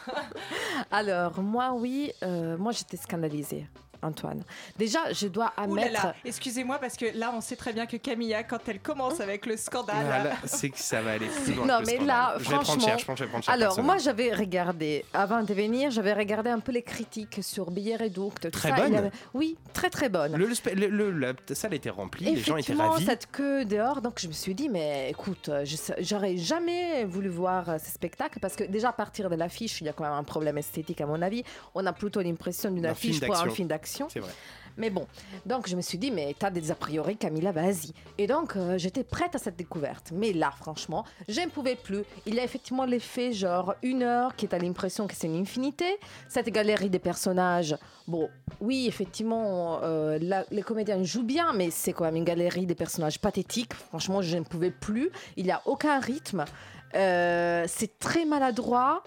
Alors, 0.92 1.42
moi, 1.42 1.74
oui, 1.74 2.12
euh, 2.24 2.58
moi 2.58 2.72
j'étais 2.72 2.98
scandalisée, 2.98 3.68
Antoine. 4.02 4.44
Déjà, 4.78 5.12
je 5.12 5.28
dois 5.28 5.54
admettre. 5.58 6.14
excusez-moi 6.26 6.78
parce 6.80 6.96
que 6.96 7.06
là 7.18 7.32
on 7.36 7.42
sait 7.42 7.56
très 7.56 7.74
bien 7.74 7.86
que 7.86 7.98
Camilla, 7.98 8.44
quand 8.44 8.60
elle 8.68 8.80
commence 8.80 9.20
avec 9.20 9.46
le 9.46 9.58
scandale, 9.58 10.06
Voilà, 10.06 10.36
c'est 10.46 10.70
que 10.70 10.80
ça 10.80 11.02
va 11.02 11.12
aller 11.14 11.28
plus 11.28 11.54
loin. 11.54 11.66
Non, 11.66 11.76
que 11.76 11.80
le 11.82 11.86
mais 11.86 11.96
scandale. 11.96 12.08
là, 12.08 12.34
je 12.38 12.44
vais 12.44 12.50
prendre 12.50 12.64
franchement. 12.66 12.86
cher, 12.88 12.98
je 13.00 13.06
pense 13.06 13.14
que 13.16 13.20
je 13.20 13.24
vais 13.26 13.30
prendre 13.30 13.44
cher 13.46 13.54
Alors, 13.54 13.82
moi, 13.82 13.98
j'avais 13.98 14.34
regardé, 14.34 15.06
avant 15.14 15.44
de 15.44 15.54
venir, 15.54 15.92
j'avais 15.92 16.14
regardé 16.14 16.50
un 16.50 16.60
peu 16.60 16.72
les 16.72 16.84
critiques 16.84 17.40
sur 17.42 17.72
Billet 17.72 17.96
Réduct. 17.96 18.42
tout 18.44 18.50
Très 18.52 18.70
ça. 18.70 18.76
bonne. 18.76 18.96
Avait- 18.96 19.12
Oui, 19.34 19.58
très 19.74 19.90
très 19.90 20.10
bonne. 20.10 20.36
le, 20.36 20.46
le 20.48 20.88
le- 20.88 21.12
le- 21.12 21.12
la 21.50 21.56
salle 21.56 21.74
était 21.74 21.90
remplie, 21.90 22.26
les 22.26 22.36
gens 22.38 22.58
étaient 22.58 22.72
Effectivement, 22.74 22.92
ravis. 22.92 23.06
cette 23.06 23.32
queue 23.32 23.66
dehors, 23.66 24.02
donc 24.02 24.20
je 24.20 24.28
me 24.28 24.34
suis 24.34 24.54
dit, 24.56 24.70
mais 24.70 25.10
écoute, 25.10 25.50
j'aurais 26.00 26.38
jamais 26.38 27.06
voulu 27.06 27.30
voir 27.30 27.70
euh, 27.70 27.78
ce 27.78 27.92
spectacle 27.92 28.40
parce 28.40 28.56
que 28.56 28.64
déjà 28.64 28.90
à 28.90 28.94
partir 28.94 29.30
de 29.30 29.36
l'affiche, 29.36 29.82
il 29.82 29.86
y 29.86 29.90
a 29.90 29.94
quand 29.94 30.04
même 30.04 30.14
un 30.14 30.24
problème 30.24 30.58
esthétique 30.58 31.02
à 31.02 31.06
mon 31.06 31.22
avis. 31.22 31.44
On 31.76 31.86
a 31.86 31.94
plutôt 31.94 32.22
l'impression 32.22 32.72
d'une 32.72 32.86
affiche 32.86 33.20
pour 33.22 33.36
un 33.38 33.50
film 33.50 33.68
d'action. 33.68 33.87
C'est 34.10 34.20
vrai. 34.20 34.32
Mais 34.80 34.92
bon, 34.92 35.08
donc 35.48 35.68
je 35.68 35.76
me 35.76 35.82
suis 35.82 35.98
dit, 35.98 36.12
mais 36.12 36.36
t'as 36.38 36.52
des 36.52 36.70
a 36.70 36.76
priori, 36.76 37.18
Camilla, 37.18 37.52
vas-y. 37.52 37.94
Et 38.20 38.28
donc, 38.28 38.56
euh, 38.56 38.78
j'étais 38.78 39.04
prête 39.04 39.34
à 39.34 39.40
cette 39.40 39.56
découverte. 39.56 40.12
Mais 40.14 40.34
là, 40.34 40.52
franchement, 40.56 41.04
je 41.28 41.42
ne 41.42 41.48
pouvais 41.48 41.76
plus. 41.76 42.04
Il 42.28 42.36
y 42.36 42.40
a 42.40 42.44
effectivement 42.44 42.86
l'effet, 42.86 43.34
genre, 43.34 43.74
une 43.82 44.04
heure, 44.04 44.36
qui 44.36 44.46
est 44.46 44.54
à 44.54 44.60
l'impression 44.60 45.08
que 45.08 45.16
c'est 45.16 45.26
une 45.26 45.42
infinité. 45.42 45.86
Cette 46.30 46.50
galerie 46.50 46.92
des 46.92 47.00
personnages, 47.00 47.76
bon, 48.08 48.30
oui, 48.62 48.86
effectivement, 48.88 49.80
euh, 49.82 50.20
la- 50.22 50.46
les 50.52 50.62
comédiens 50.62 51.02
jouent 51.02 51.24
bien, 51.26 51.54
mais 51.54 51.72
c'est 51.72 51.92
quand 51.94 52.04
même 52.04 52.16
une 52.18 52.24
galerie 52.24 52.68
des 52.68 52.76
personnages 52.76 53.20
pathétiques. 53.20 53.74
Franchement, 53.74 54.22
je 54.22 54.38
ne 54.38 54.44
pouvais 54.44 54.70
plus. 54.70 55.10
Il 55.38 55.46
n'y 55.46 55.52
a 55.52 55.64
aucun 55.66 56.00
rythme. 56.00 56.46
Euh, 56.94 57.66
c'est 57.68 57.98
très 57.98 58.26
maladroit. 58.26 59.04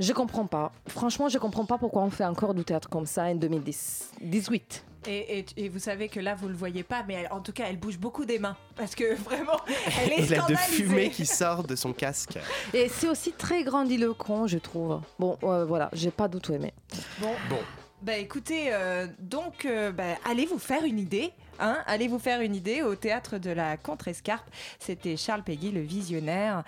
Je 0.00 0.12
comprends 0.12 0.46
pas. 0.46 0.72
Franchement, 0.88 1.28
je 1.28 1.38
comprends 1.38 1.64
pas 1.66 1.78
pourquoi 1.78 2.02
on 2.02 2.10
fait 2.10 2.24
encore 2.24 2.54
du 2.54 2.64
théâtre 2.64 2.88
comme 2.88 3.06
ça 3.06 3.24
en 3.24 3.34
2018. 3.34 4.84
Et, 5.08 5.38
et- 5.40 5.46
et 5.56 5.68
vous 5.68 5.80
savez 5.80 6.08
que 6.08 6.20
là, 6.20 6.34
vous 6.36 6.46
le 6.48 6.54
voyez 6.54 6.84
pas, 6.84 7.02
mais 7.06 7.14
elle- 7.14 7.28
en 7.32 7.40
tout 7.40 7.52
cas, 7.52 7.64
elle 7.68 7.76
bouge 7.78 7.98
beaucoup 7.98 8.24
des 8.24 8.38
mains. 8.38 8.56
Parce 8.76 8.94
que 8.94 9.14
vraiment, 9.24 9.58
elle 10.00 10.12
est 10.12 10.18
Il 10.26 10.34
a 10.34 10.38
de 10.38 10.54
scandalisée. 10.54 10.72
fumée 10.84 11.10
qui 11.10 11.26
sort 11.26 11.64
de 11.64 11.74
son 11.74 11.92
casque. 11.92 12.38
Et 12.72 12.88
c'est 12.88 13.08
aussi 13.08 13.32
très 13.32 13.64
grandiloquent, 13.64 14.46
je 14.46 14.58
trouve. 14.58 15.00
Bon, 15.18 15.36
euh, 15.42 15.64
voilà, 15.64 15.90
j'ai 15.92 16.10
pas 16.12 16.28
du 16.28 16.38
tout 16.40 16.52
aimé. 16.52 16.72
Bon. 17.20 17.32
Bon. 17.50 17.58
Bah 18.00 18.16
écoutez, 18.16 18.66
euh, 18.72 19.06
donc 19.20 19.64
euh, 19.64 19.92
bah, 19.92 20.16
allez 20.28 20.44
vous 20.46 20.58
faire 20.58 20.82
une 20.84 20.98
idée. 20.98 21.30
Hein? 21.60 21.78
Allez 21.86 22.08
vous 22.08 22.18
faire 22.18 22.40
une 22.40 22.56
idée 22.56 22.82
au 22.82 22.96
théâtre 22.96 23.38
de 23.38 23.50
la 23.50 23.76
Contrescarpe? 23.76 24.44
C'était 24.80 25.16
Charles 25.16 25.44
Péguy, 25.44 25.70
le 25.70 25.82
visionnaire. 25.82 26.64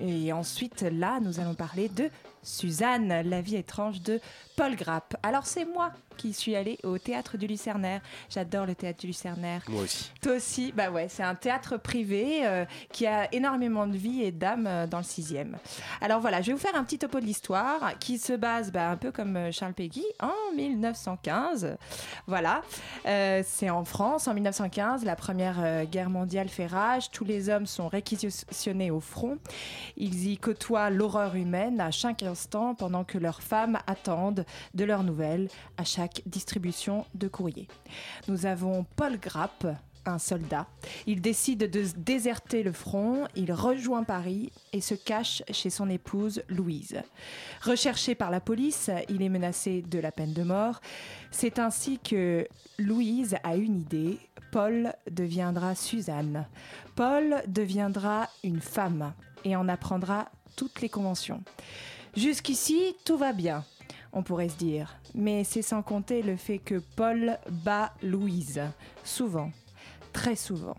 Et 0.00 0.32
ensuite, 0.32 0.82
là, 0.82 1.18
nous 1.20 1.40
allons 1.40 1.54
parler 1.54 1.88
de 1.88 2.08
Suzanne, 2.46 3.22
la 3.28 3.40
vie 3.40 3.56
étrange 3.56 4.00
de 4.00 4.20
Paul 4.56 4.76
Grapp. 4.76 5.16
Alors, 5.22 5.46
c'est 5.46 5.64
moi 5.64 5.92
qui 6.16 6.32
suis 6.32 6.56
allée 6.56 6.78
au 6.82 6.98
théâtre 6.98 7.36
du 7.36 7.46
Lucernaire. 7.46 8.00
J'adore 8.30 8.66
le 8.66 8.74
théâtre 8.74 9.00
du 9.00 9.08
Lucernaire. 9.08 9.62
Moi 9.68 9.82
aussi. 9.82 10.10
Toi 10.22 10.32
aussi, 10.32 10.72
bah 10.72 10.90
ouais, 10.90 11.08
c'est 11.08 11.22
un 11.22 11.34
théâtre 11.34 11.76
privé 11.76 12.40
euh, 12.46 12.64
qui 12.92 13.06
a 13.06 13.32
énormément 13.34 13.86
de 13.86 13.96
vie 13.96 14.22
et 14.22 14.32
d'âme 14.32 14.66
euh, 14.66 14.86
dans 14.86 14.98
le 14.98 15.04
sixième. 15.04 15.58
Alors 16.00 16.20
voilà, 16.20 16.40
je 16.42 16.48
vais 16.48 16.52
vous 16.52 16.58
faire 16.58 16.74
un 16.76 16.84
petit 16.84 16.98
topo 16.98 17.20
de 17.20 17.24
l'histoire 17.26 17.98
qui 17.98 18.18
se 18.18 18.32
base 18.32 18.72
bah, 18.72 18.90
un 18.90 18.96
peu 18.96 19.12
comme 19.12 19.36
euh, 19.36 19.52
Charles 19.52 19.74
Péguy 19.74 20.04
en 20.20 20.56
1915. 20.56 21.76
Voilà, 22.26 22.62
Euh, 23.06 23.42
c'est 23.44 23.70
en 23.70 23.84
France 23.84 24.26
en 24.28 24.34
1915, 24.34 25.04
la 25.04 25.16
première 25.16 25.84
guerre 25.86 26.10
mondiale 26.10 26.48
fait 26.48 26.66
rage, 26.66 27.10
tous 27.10 27.24
les 27.24 27.48
hommes 27.48 27.66
sont 27.66 27.88
réquisitionnés 27.88 28.90
au 28.90 29.00
front, 29.00 29.38
ils 29.96 30.28
y 30.28 30.38
côtoient 30.38 30.90
l'horreur 30.90 31.34
humaine 31.36 31.80
à 31.80 31.90
chaque 31.90 32.22
instant 32.22 32.74
pendant 32.74 33.04
que 33.04 33.18
leurs 33.18 33.42
femmes 33.42 33.78
attendent 33.86 34.44
de 34.74 34.84
leurs 34.84 35.02
nouvelles 35.04 35.48
à 35.76 35.84
chaque 35.84 36.05
distribution 36.26 37.04
de 37.14 37.28
courrier. 37.28 37.68
Nous 38.28 38.46
avons 38.46 38.84
Paul 38.96 39.18
Grapp, 39.18 39.66
un 40.06 40.18
soldat. 40.18 40.66
Il 41.06 41.20
décide 41.20 41.70
de 41.70 41.84
déserter 41.96 42.62
le 42.62 42.72
front, 42.72 43.26
il 43.34 43.52
rejoint 43.52 44.04
Paris 44.04 44.52
et 44.72 44.80
se 44.80 44.94
cache 44.94 45.42
chez 45.50 45.70
son 45.70 45.90
épouse 45.90 46.42
Louise. 46.48 47.02
Recherché 47.62 48.14
par 48.14 48.30
la 48.30 48.40
police, 48.40 48.90
il 49.08 49.22
est 49.22 49.28
menacé 49.28 49.82
de 49.82 49.98
la 49.98 50.12
peine 50.12 50.32
de 50.32 50.42
mort. 50.42 50.80
C'est 51.30 51.58
ainsi 51.58 51.98
que 51.98 52.46
Louise 52.78 53.36
a 53.42 53.56
une 53.56 53.80
idée. 53.80 54.18
Paul 54.52 54.92
deviendra 55.10 55.74
Suzanne. 55.74 56.46
Paul 56.94 57.42
deviendra 57.46 58.28
une 58.44 58.60
femme 58.60 59.12
et 59.44 59.56
en 59.56 59.68
apprendra 59.68 60.30
toutes 60.56 60.80
les 60.80 60.88
conventions. 60.88 61.42
Jusqu'ici, 62.16 62.96
tout 63.04 63.18
va 63.18 63.32
bien 63.32 63.64
on 64.16 64.22
pourrait 64.22 64.48
se 64.48 64.56
dire. 64.56 64.96
Mais 65.14 65.44
c'est 65.44 65.62
sans 65.62 65.82
compter 65.82 66.22
le 66.22 66.36
fait 66.36 66.58
que 66.58 66.82
Paul 66.96 67.38
bat 67.64 67.92
Louise. 68.02 68.62
Souvent. 69.04 69.52
Très 70.12 70.36
souvent. 70.36 70.76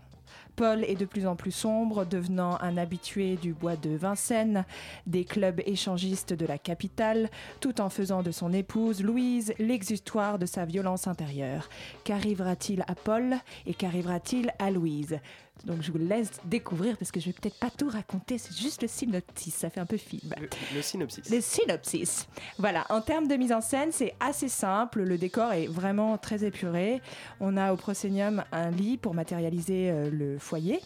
Paul 0.56 0.82
est 0.82 0.96
de 0.96 1.04
plus 1.04 1.24
en 1.24 1.36
plus 1.36 1.52
sombre, 1.52 2.04
devenant 2.04 2.60
un 2.60 2.76
habitué 2.76 3.36
du 3.36 3.52
bois 3.52 3.76
de 3.76 3.90
Vincennes, 3.90 4.64
des 5.06 5.24
clubs 5.24 5.62
échangistes 5.66 6.32
de 6.32 6.46
la 6.46 6.58
capitale, 6.58 7.30
tout 7.60 7.80
en 7.80 7.88
faisant 7.88 8.24
de 8.24 8.32
son 8.32 8.52
épouse, 8.52 9.00
Louise, 9.00 9.54
l'exutoire 9.60 10.40
de 10.40 10.46
sa 10.46 10.64
violence 10.64 11.06
intérieure. 11.06 11.68
Qu'arrivera-t-il 12.02 12.82
à 12.88 12.96
Paul 12.96 13.36
et 13.66 13.74
qu'arrivera-t-il 13.74 14.50
à 14.58 14.72
Louise? 14.72 15.20
Donc 15.64 15.82
je 15.82 15.92
vous 15.92 15.98
laisse 15.98 16.30
découvrir 16.44 16.96
parce 16.96 17.10
que 17.10 17.20
je 17.20 17.26
vais 17.26 17.32
peut-être 17.32 17.58
pas 17.58 17.70
tout 17.70 17.88
raconter, 17.88 18.38
c'est 18.38 18.56
juste 18.56 18.82
le 18.82 18.88
synopsis, 18.88 19.54
ça 19.54 19.70
fait 19.70 19.80
un 19.80 19.86
peu 19.86 19.96
film. 19.96 20.34
Le, 20.40 20.48
le 20.74 20.82
synopsis. 20.82 21.30
Le 21.30 21.40
synopsis. 21.40 22.28
Voilà, 22.58 22.86
en 22.90 23.00
termes 23.00 23.28
de 23.28 23.34
mise 23.36 23.52
en 23.52 23.60
scène, 23.60 23.90
c'est 23.92 24.14
assez 24.20 24.48
simple. 24.48 25.02
Le 25.02 25.18
décor 25.18 25.52
est 25.52 25.66
vraiment 25.66 26.18
très 26.18 26.44
épuré. 26.44 27.00
On 27.40 27.56
a 27.56 27.72
au 27.72 27.76
proscenium 27.76 28.44
un 28.52 28.70
lit 28.70 28.96
pour 28.96 29.14
matérialiser 29.14 29.90
euh, 29.90 30.10
le 30.10 30.38
foyer 30.38 30.80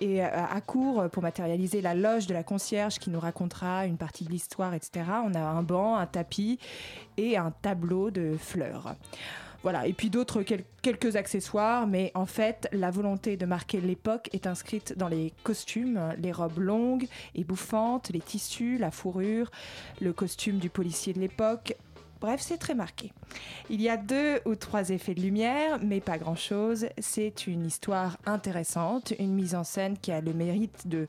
et 0.00 0.24
euh, 0.24 0.28
à 0.28 0.60
court 0.60 1.08
pour 1.10 1.22
matérialiser 1.22 1.80
la 1.80 1.94
loge 1.94 2.26
de 2.26 2.34
la 2.34 2.42
concierge 2.42 2.98
qui 2.98 3.10
nous 3.10 3.20
racontera 3.20 3.86
une 3.86 3.96
partie 3.96 4.24
de 4.24 4.30
l'histoire, 4.30 4.74
etc. 4.74 5.04
On 5.24 5.34
a 5.34 5.40
un 5.40 5.62
banc, 5.62 5.96
un 5.96 6.06
tapis 6.06 6.58
et 7.16 7.36
un 7.36 7.50
tableau 7.50 8.10
de 8.10 8.36
fleurs. 8.38 8.94
Voilà, 9.66 9.88
et 9.88 9.92
puis 9.94 10.10
d'autres 10.10 10.44
quel- 10.44 10.62
quelques 10.80 11.16
accessoires, 11.16 11.88
mais 11.88 12.12
en 12.14 12.24
fait, 12.24 12.68
la 12.70 12.92
volonté 12.92 13.36
de 13.36 13.46
marquer 13.46 13.80
l'époque 13.80 14.30
est 14.32 14.46
inscrite 14.46 14.96
dans 14.96 15.08
les 15.08 15.32
costumes, 15.42 15.98
les 16.18 16.30
robes 16.30 16.60
longues 16.60 17.08
et 17.34 17.42
bouffantes, 17.42 18.10
les 18.10 18.20
tissus, 18.20 18.78
la 18.78 18.92
fourrure, 18.92 19.50
le 20.00 20.12
costume 20.12 20.58
du 20.58 20.70
policier 20.70 21.14
de 21.14 21.18
l'époque. 21.18 21.74
Bref, 22.20 22.40
c'est 22.40 22.56
très 22.56 22.74
marqué. 22.74 23.12
Il 23.68 23.82
y 23.82 23.88
a 23.88 23.96
deux 23.96 24.40
ou 24.46 24.54
trois 24.54 24.88
effets 24.90 25.14
de 25.14 25.20
lumière, 25.20 25.78
mais 25.82 26.00
pas 26.00 26.16
grand-chose. 26.16 26.86
C'est 26.98 27.46
une 27.46 27.66
histoire 27.66 28.16
intéressante, 28.24 29.12
une 29.18 29.34
mise 29.34 29.54
en 29.54 29.64
scène 29.64 29.98
qui 29.98 30.12
a 30.12 30.20
le 30.20 30.32
mérite 30.32 30.86
de 30.88 31.08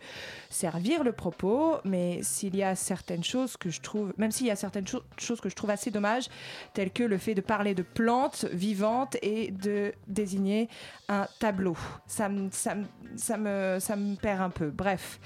servir 0.49 1.03
le 1.03 1.13
propos, 1.13 1.77
mais 1.85 2.19
s'il 2.23 2.55
y 2.55 2.63
a 2.63 2.75
certaines 2.75 3.23
choses 3.23 3.55
que 3.55 3.69
je 3.69 3.79
trouve, 3.81 4.13
même 4.17 4.31
s'il 4.31 4.47
y 4.47 4.51
a 4.51 4.55
certaines 4.57 4.87
cho- 4.87 5.03
choses 5.17 5.39
que 5.39 5.49
je 5.49 5.55
trouve 5.55 5.69
assez 5.69 5.91
dommages, 5.91 6.27
telles 6.73 6.91
que 6.91 7.03
le 7.03 7.17
fait 7.17 7.35
de 7.35 7.41
parler 7.41 7.73
de 7.73 7.83
plantes 7.83 8.45
vivantes 8.51 9.15
et 9.21 9.51
de 9.51 9.93
désigner 10.07 10.67
un 11.07 11.27
tableau. 11.39 11.77
Ça 12.05 12.27
me, 12.27 12.49
ça 12.51 12.75
ça 13.15 13.37
me, 13.37 13.77
ça 13.79 13.95
me 13.95 14.15
perd 14.15 14.41
un 14.41 14.49
peu. 14.49 14.69
Bref. 14.69 15.19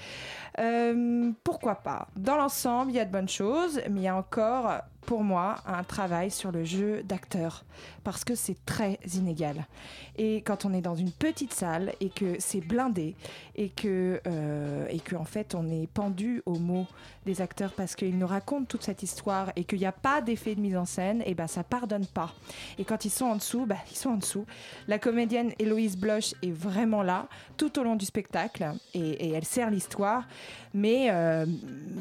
Euh, 0.58 1.30
pourquoi 1.44 1.76
pas? 1.76 2.08
Dans 2.16 2.36
l'ensemble, 2.36 2.92
il 2.92 2.96
y 2.96 3.00
a 3.00 3.04
de 3.04 3.12
bonnes 3.12 3.28
choses, 3.28 3.80
mais 3.90 4.00
il 4.00 4.04
y 4.04 4.08
a 4.08 4.16
encore, 4.16 4.80
pour 5.06 5.24
moi, 5.24 5.56
un 5.66 5.82
travail 5.82 6.30
sur 6.30 6.52
le 6.52 6.62
jeu 6.64 7.02
d'acteur, 7.02 7.64
parce 8.04 8.22
que 8.24 8.34
c'est 8.34 8.62
très 8.66 8.98
inégal. 9.14 9.66
Et 10.18 10.42
quand 10.42 10.66
on 10.66 10.74
est 10.74 10.82
dans 10.82 10.94
une 10.94 11.10
petite 11.10 11.54
salle 11.54 11.92
et 12.00 12.10
que 12.10 12.36
c'est 12.38 12.60
blindé 12.60 13.16
et 13.56 13.70
que, 13.70 14.20
euh, 14.26 14.86
et 14.90 15.00
que 15.00 15.16
en 15.16 15.24
fait 15.24 15.54
on 15.54 15.70
est 15.70 15.86
pendu 15.86 16.42
aux 16.44 16.58
mots 16.58 16.86
des 17.24 17.40
acteurs 17.40 17.72
parce 17.72 17.96
qu'ils 17.96 18.18
nous 18.18 18.26
racontent 18.26 18.66
toute 18.66 18.82
cette 18.82 19.02
histoire 19.02 19.52
et 19.56 19.64
qu'il 19.64 19.78
n'y 19.78 19.86
a 19.86 19.92
pas 19.92 20.20
d'effet 20.20 20.54
de 20.54 20.60
mise 20.60 20.76
en 20.76 20.84
scène, 20.84 21.22
et 21.24 21.34
ben 21.34 21.46
ça 21.46 21.64
pardonne 21.64 22.06
pas. 22.06 22.34
Et 22.78 22.84
quand 22.84 23.06
ils 23.06 23.10
sont 23.10 23.24
en 23.26 23.36
dessous, 23.36 23.64
bah, 23.64 23.76
ils 23.90 23.96
sont 23.96 24.10
en 24.10 24.16
dessous. 24.16 24.44
La 24.86 24.98
comédienne 24.98 25.52
Héloïse 25.58 25.96
Bloch 25.96 26.34
est 26.42 26.52
vraiment 26.52 27.02
là 27.02 27.28
tout 27.56 27.78
au 27.78 27.84
long 27.84 27.96
du 27.96 28.04
spectacle 28.04 28.70
et 28.92 29.30
elle 29.30 29.44
sert 29.44 29.70
l'histoire. 29.70 30.24
Mais, 30.74 31.08
euh, 31.10 31.44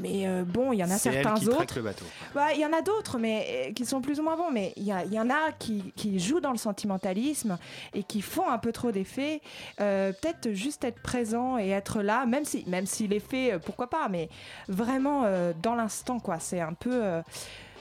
mais 0.02 0.26
euh, 0.28 0.44
bon, 0.46 0.72
il 0.72 0.80
y 0.80 0.84
en 0.84 0.90
a 0.90 0.94
elle 0.94 1.00
certains 1.00 1.34
qui 1.34 1.50
autres. 1.50 1.76
le 1.76 1.82
bateau. 1.82 2.06
Bah, 2.34 2.54
Il 2.54 2.60
y 2.62 2.66
en 2.66 2.72
a 2.72 2.82
d'autres, 2.82 3.18
mais 3.20 3.68
euh, 3.70 3.74
qui 3.74 3.86
sont 3.86 4.00
plus 4.02 4.20
ou 4.20 4.24
moins 4.24 4.38
bons. 4.38 4.50
Mais 4.52 4.72
il 4.78 4.84
y, 4.84 4.92
a- 4.94 5.04
il 5.04 5.14
y 5.14 5.20
en 5.20 5.30
a 5.30 5.52
qui, 5.60 5.92
qui 5.98 6.20
jouent 6.20 6.40
dans 6.40 6.52
le 6.52 6.58
sentimentalisme 6.58 7.58
et 7.94 8.04
qui 8.04 8.22
font 8.22 8.50
un 8.50 8.58
peu 8.58 8.72
trop 8.72 8.92
d'effets. 8.92 9.42
Peut-être 9.78 10.52
juste 10.54 10.84
être 10.86 11.02
présent 11.02 11.58
et 11.58 11.70
être 11.70 12.02
là, 12.02 12.26
même 12.26 12.46
si, 12.46 12.64
même 12.68 12.86
si 12.86 13.08
l'effet, 13.08 13.60
pourquoi 13.66 13.90
pas, 13.90 14.08
mais 14.10 14.30
vraiment 14.70 15.24
dans 15.62 15.76
l'instant, 15.76 16.20
quoi. 16.20 16.40
C'est 16.40 16.62
un 16.62 16.74
peu. 16.74 17.22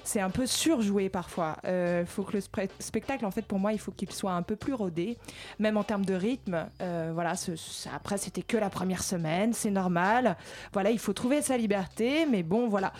Euh, 0.00 0.04
c'est 0.04 0.20
un 0.20 0.30
peu 0.30 0.46
surjoué 0.46 1.08
parfois. 1.08 1.56
Il 1.64 2.06
faut 2.06 2.22
que 2.22 2.36
le 2.36 2.40
spectacle, 2.78 3.24
en 3.26 3.30
fait, 3.30 3.42
pour 3.42 3.58
moi, 3.58 3.72
il 3.72 3.78
faut 3.78 3.92
qu'il 3.92 4.10
soit 4.12 4.32
un 4.32 4.42
peu 4.42 4.56
plus 4.56 4.74
rodé, 4.74 5.16
même 5.58 5.76
en 5.76 5.84
termes 5.84 6.04
de 6.04 6.14
rythme. 6.14 6.66
Euh, 6.80 7.10
voilà, 7.14 7.34
ce- 7.36 7.52
après, 7.94 8.18
c'était 8.18 8.42
que 8.42 8.56
la 8.56 8.70
première 8.70 9.02
semaine, 9.02 9.52
c'est 9.52 9.70
normal. 9.70 10.36
Voilà, 10.72 10.90
il 10.90 10.98
faut 10.98 11.12
trouver 11.12 11.42
sa 11.42 11.56
liberté, 11.56 12.26
mais 12.30 12.42
bon, 12.42 12.68
voilà. 12.68 12.92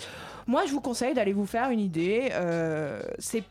Moi, 0.46 0.64
je 0.66 0.72
vous 0.72 0.80
conseille 0.80 1.14
d'aller 1.14 1.32
vous 1.32 1.46
faire 1.46 1.70
une 1.70 1.80
idée. 1.80 2.30
Euh, 2.32 3.00
c'est 3.18 3.44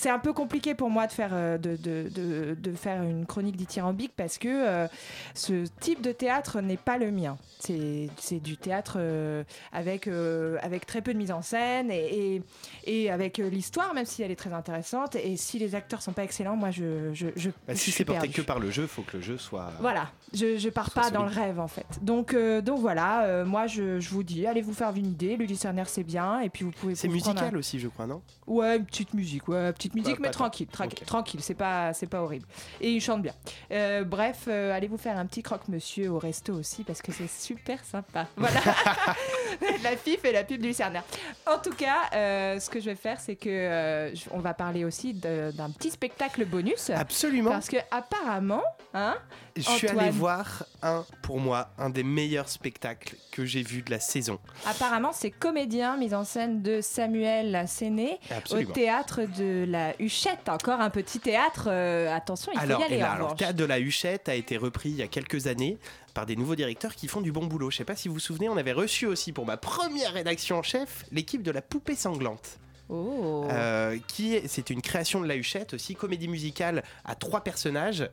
c'est 0.00 0.10
un 0.10 0.20
peu 0.20 0.32
compliqué 0.32 0.76
pour 0.76 0.90
moi 0.90 1.08
de 1.08 1.12
faire, 1.12 1.30
euh, 1.32 1.58
de, 1.58 1.74
de- 1.74 2.08
de- 2.08 2.54
de 2.54 2.72
faire 2.72 3.02
une 3.02 3.26
chronique 3.26 3.56
dithyrambique 3.56 4.12
parce 4.16 4.38
que 4.38 4.46
euh, 4.48 4.86
ce 5.34 5.64
type 5.80 6.00
de 6.02 6.12
théâtre 6.12 6.60
n'est 6.60 6.76
pas 6.76 6.98
le 6.98 7.10
mien. 7.10 7.36
C'est 7.58 8.08
c'est 8.16 8.38
du 8.38 8.56
théâtre 8.56 8.94
euh, 9.00 9.42
avec, 9.72 10.06
euh, 10.06 10.56
avec 10.62 10.86
très 10.86 11.02
peu 11.02 11.12
de 11.12 11.18
mise 11.18 11.32
en 11.32 11.42
scène 11.42 11.90
et, 11.90 12.36
et, 12.84 13.02
et 13.04 13.10
avec 13.10 13.38
l'histoire, 13.38 13.92
même 13.92 14.06
si 14.06 14.22
elle 14.22 14.30
est 14.30 14.36
très 14.36 14.52
intéressante. 14.52 15.16
Et 15.16 15.36
si 15.36 15.58
les 15.58 15.74
acteurs 15.74 16.00
sont 16.00 16.12
pas 16.12 16.22
excellents, 16.22 16.54
moi, 16.54 16.70
je, 16.70 17.12
je, 17.12 17.26
je, 17.34 17.50
Bah, 17.66 17.74
si 17.74 17.90
c'est 17.90 18.04
porté 18.04 18.28
que 18.28 18.42
par 18.42 18.60
le 18.60 18.70
jeu, 18.70 18.86
faut 18.86 19.02
que 19.02 19.16
le 19.16 19.22
jeu 19.24 19.36
soit. 19.36 19.72
Voilà, 19.80 20.12
je, 20.34 20.58
je 20.58 20.68
pars 20.68 20.90
pas 20.90 21.10
dans 21.10 21.24
le 21.24 21.30
rêve 21.30 21.58
en 21.60 21.68
fait. 21.68 21.86
Donc, 22.02 22.34
euh, 22.34 22.60
donc 22.60 22.80
voilà, 22.80 23.24
euh, 23.24 23.44
moi 23.44 23.66
je, 23.66 23.98
je 24.00 24.10
vous 24.10 24.22
dis, 24.22 24.46
allez 24.46 24.62
vous 24.62 24.74
faire 24.74 24.94
une 24.96 25.06
idée. 25.06 25.36
Le 25.36 25.44
Lucernaire 25.44 25.88
c'est 25.88 26.04
bien, 26.04 26.40
et 26.40 26.48
puis 26.50 26.64
vous 26.64 26.70
pouvez. 26.70 26.94
C'est 26.94 27.08
musical 27.08 27.54
un- 27.54 27.58
aussi, 27.58 27.78
je 27.78 27.88
crois, 27.88 28.06
non? 28.06 28.22
Ouais, 28.46 28.76
une 28.78 28.84
petite 28.84 29.14
musique, 29.14 29.48
ouais, 29.48 29.72
petite 29.72 29.94
musique, 29.94 30.18
mais 30.20 30.30
tranquille, 30.30 30.68
tra- 30.72 30.88
tranquille, 31.04 31.40
c'est 31.42 31.54
pas, 31.54 31.92
c'est 31.92 32.06
pas 32.06 32.22
horrible. 32.22 32.46
Et 32.80 32.90
il 32.92 33.00
chante 33.00 33.22
bien. 33.22 33.32
Euh, 33.72 34.04
bref, 34.04 34.48
allez 34.48 34.86
vous 34.88 34.96
faire 34.98 35.18
un 35.18 35.26
petit 35.26 35.42
croque-monsieur 35.42 36.10
au 36.10 36.18
resto 36.18 36.54
aussi 36.54 36.84
parce 36.84 37.02
que 37.02 37.12
c'est 37.12 37.28
super 37.28 37.84
sympa. 37.84 38.26
Voilà, 38.36 38.60
la 39.82 39.96
fif 39.96 40.24
et 40.24 40.32
la 40.32 40.44
pub 40.44 40.60
du 40.60 40.68
Lucernaire. 40.68 41.04
En 41.46 41.58
tout 41.58 41.72
cas, 41.72 42.10
euh, 42.14 42.60
ce 42.60 42.68
que 42.70 42.80
je 42.80 42.86
vais 42.86 42.94
faire, 42.96 43.20
c'est 43.20 43.36
que 43.36 43.48
euh, 43.48 44.14
on 44.30 44.40
va 44.40 44.54
parler 44.54 44.84
aussi 44.84 45.14
d'un 45.14 45.70
petit 45.70 45.90
spectacle 45.90 46.44
bonus. 46.44 46.90
Absolument. 46.90 47.50
Parce 47.50 47.68
que 47.68 47.76
apparemment, 47.90 48.62
hein, 48.94 49.16
Je 49.56 49.62
suis 49.62 49.88
allé 49.88 50.10
voir 50.10 50.64
un, 50.82 51.04
pour 51.22 51.38
moi, 51.40 51.70
un 51.78 51.90
des 51.90 52.02
meilleurs 52.04 52.48
spectacles 52.48 53.16
que 53.32 53.44
j'ai 53.44 53.62
vu 53.62 53.82
de 53.82 53.90
la 53.90 54.00
saison. 54.00 54.38
Apparemment, 54.66 55.12
c'est 55.12 55.30
comédien, 55.30 55.96
mise 55.96 56.14
en 56.14 56.24
scène 56.24 56.62
de 56.62 56.80
Samuel 56.80 57.64
Séné 57.66 58.18
au 58.50 58.62
théâtre 58.62 59.22
de 59.38 59.64
la 59.68 59.94
Huchette. 60.00 60.48
Encore 60.48 60.80
un 60.80 60.90
petit 60.90 61.20
théâtre. 61.20 61.68
euh, 61.68 62.14
attention, 62.14 62.52
il 62.52 62.58
faut 62.58 62.64
alors, 62.64 62.80
y 62.80 62.84
aller. 62.84 62.98
là, 62.98 63.12
alors, 63.12 63.26
revanche. 63.26 63.38
Théâtre 63.38 63.56
de 63.56 63.64
la 63.64 63.78
Huchette 63.78 64.28
a 64.28 64.34
été 64.34 64.56
repris 64.56 64.90
il 64.90 64.96
y 64.96 65.02
a 65.02 65.08
quelques 65.08 65.46
années 65.46 65.78
par 66.18 66.26
des 66.26 66.34
nouveaux 66.34 66.56
directeurs 66.56 66.96
qui 66.96 67.06
font 67.06 67.20
du 67.20 67.30
bon 67.30 67.46
boulot. 67.46 67.70
Je 67.70 67.76
sais 67.76 67.84
pas 67.84 67.94
si 67.94 68.08
vous 68.08 68.14
vous 68.14 68.18
souvenez, 68.18 68.48
on 68.48 68.56
avait 68.56 68.72
reçu 68.72 69.06
aussi 69.06 69.30
pour 69.30 69.46
ma 69.46 69.56
première 69.56 70.12
rédaction 70.14 70.58
en 70.58 70.64
chef 70.64 71.04
l'équipe 71.12 71.44
de 71.44 71.52
la 71.52 71.62
Poupée 71.62 71.94
Sanglante. 71.94 72.58
Oh. 72.88 73.46
Euh, 73.52 73.96
qui 74.08 74.34
est- 74.34 74.48
c'est 74.48 74.70
une 74.70 74.82
création 74.82 75.20
de 75.20 75.26
la 75.28 75.36
Huchette 75.36 75.74
aussi 75.74 75.94
comédie 75.94 76.26
musicale 76.26 76.82
à 77.04 77.14
trois 77.14 77.42
personnages 77.44 78.10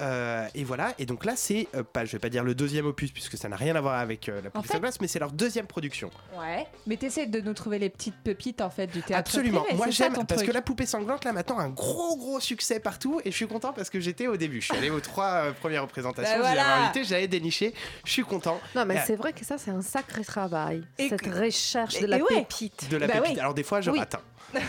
Euh, 0.00 0.46
et 0.54 0.64
voilà 0.64 0.92
et 0.98 1.06
donc 1.06 1.24
là 1.24 1.34
c'est 1.36 1.68
euh, 1.74 1.82
pas 1.82 2.04
je 2.04 2.12
vais 2.12 2.18
pas 2.18 2.28
dire 2.28 2.44
le 2.44 2.54
deuxième 2.54 2.86
opus 2.86 3.12
puisque 3.12 3.36
ça 3.36 3.48
n'a 3.48 3.56
rien 3.56 3.74
à 3.76 3.80
voir 3.80 3.98
avec 3.98 4.28
euh, 4.28 4.40
la 4.42 4.50
Poupée 4.50 4.66
fait- 4.68 4.74
Sanglante 4.74 5.00
mais 5.00 5.06
c'est 5.08 5.18
leur 5.18 5.32
deuxième 5.32 5.66
production 5.66 6.10
Ouais, 6.38 6.66
mais 6.86 6.96
t'essaies 6.96 7.26
de 7.26 7.40
nous 7.40 7.54
trouver 7.54 7.78
les 7.78 7.90
petites 7.90 8.16
pépites 8.16 8.60
en 8.60 8.70
fait 8.70 8.86
du 8.88 9.02
théâtre. 9.02 9.20
Absolument. 9.28 9.60
privé, 9.62 9.76
Moi 9.76 9.90
j'aime 9.90 10.12
parce 10.14 10.34
truc. 10.40 10.46
que 10.48 10.52
la 10.52 10.62
poupée 10.62 10.86
sanglante 10.86 11.24
là 11.24 11.32
maintenant 11.32 11.58
a 11.58 11.62
un 11.62 11.70
gros 11.70 12.16
gros 12.16 12.40
succès 12.40 12.80
partout 12.80 13.20
et 13.24 13.30
je 13.30 13.36
suis 13.36 13.46
content 13.48 13.72
parce 13.72 13.90
que 13.90 14.00
j'étais 14.00 14.26
au 14.26 14.36
début. 14.36 14.60
Je 14.60 14.66
suis 14.66 14.76
allé 14.76 14.90
aux 14.90 15.00
trois 15.00 15.26
euh, 15.46 15.52
premières 15.52 15.82
représentations. 15.82 16.38
Bah 16.40 16.48
J'ai 16.48 16.54
voilà. 16.54 16.76
invité, 16.84 17.04
j'avais 17.04 17.28
déniché. 17.28 17.74
Je 18.04 18.10
suis 18.12 18.22
content. 18.24 18.60
Non, 18.74 18.84
mais 18.84 18.96
Et- 18.96 19.00
c'est 19.06 19.16
vrai 19.16 19.32
que 19.32 19.44
ça, 19.44 19.58
c'est 19.58 19.70
un 19.70 19.82
sacré 19.82 20.24
travail. 20.24 20.84
Et 20.98 21.08
cette 21.08 21.22
que- 21.22 21.30
recherche 21.30 21.96
et- 21.96 22.00
de 22.02 22.06
la 22.06 22.18
et 22.18 22.22
ouais. 22.22 22.28
pépite. 22.40 22.88
De 22.90 22.96
la 22.96 23.06
Bah 23.06 23.14
pépite. 23.14 23.32
oui. 23.34 23.40
Alors 23.40 23.54
des 23.54 23.62
fois 23.62 23.80
je 23.80 23.90
Oui. 23.90 23.98
rate. 23.98 24.16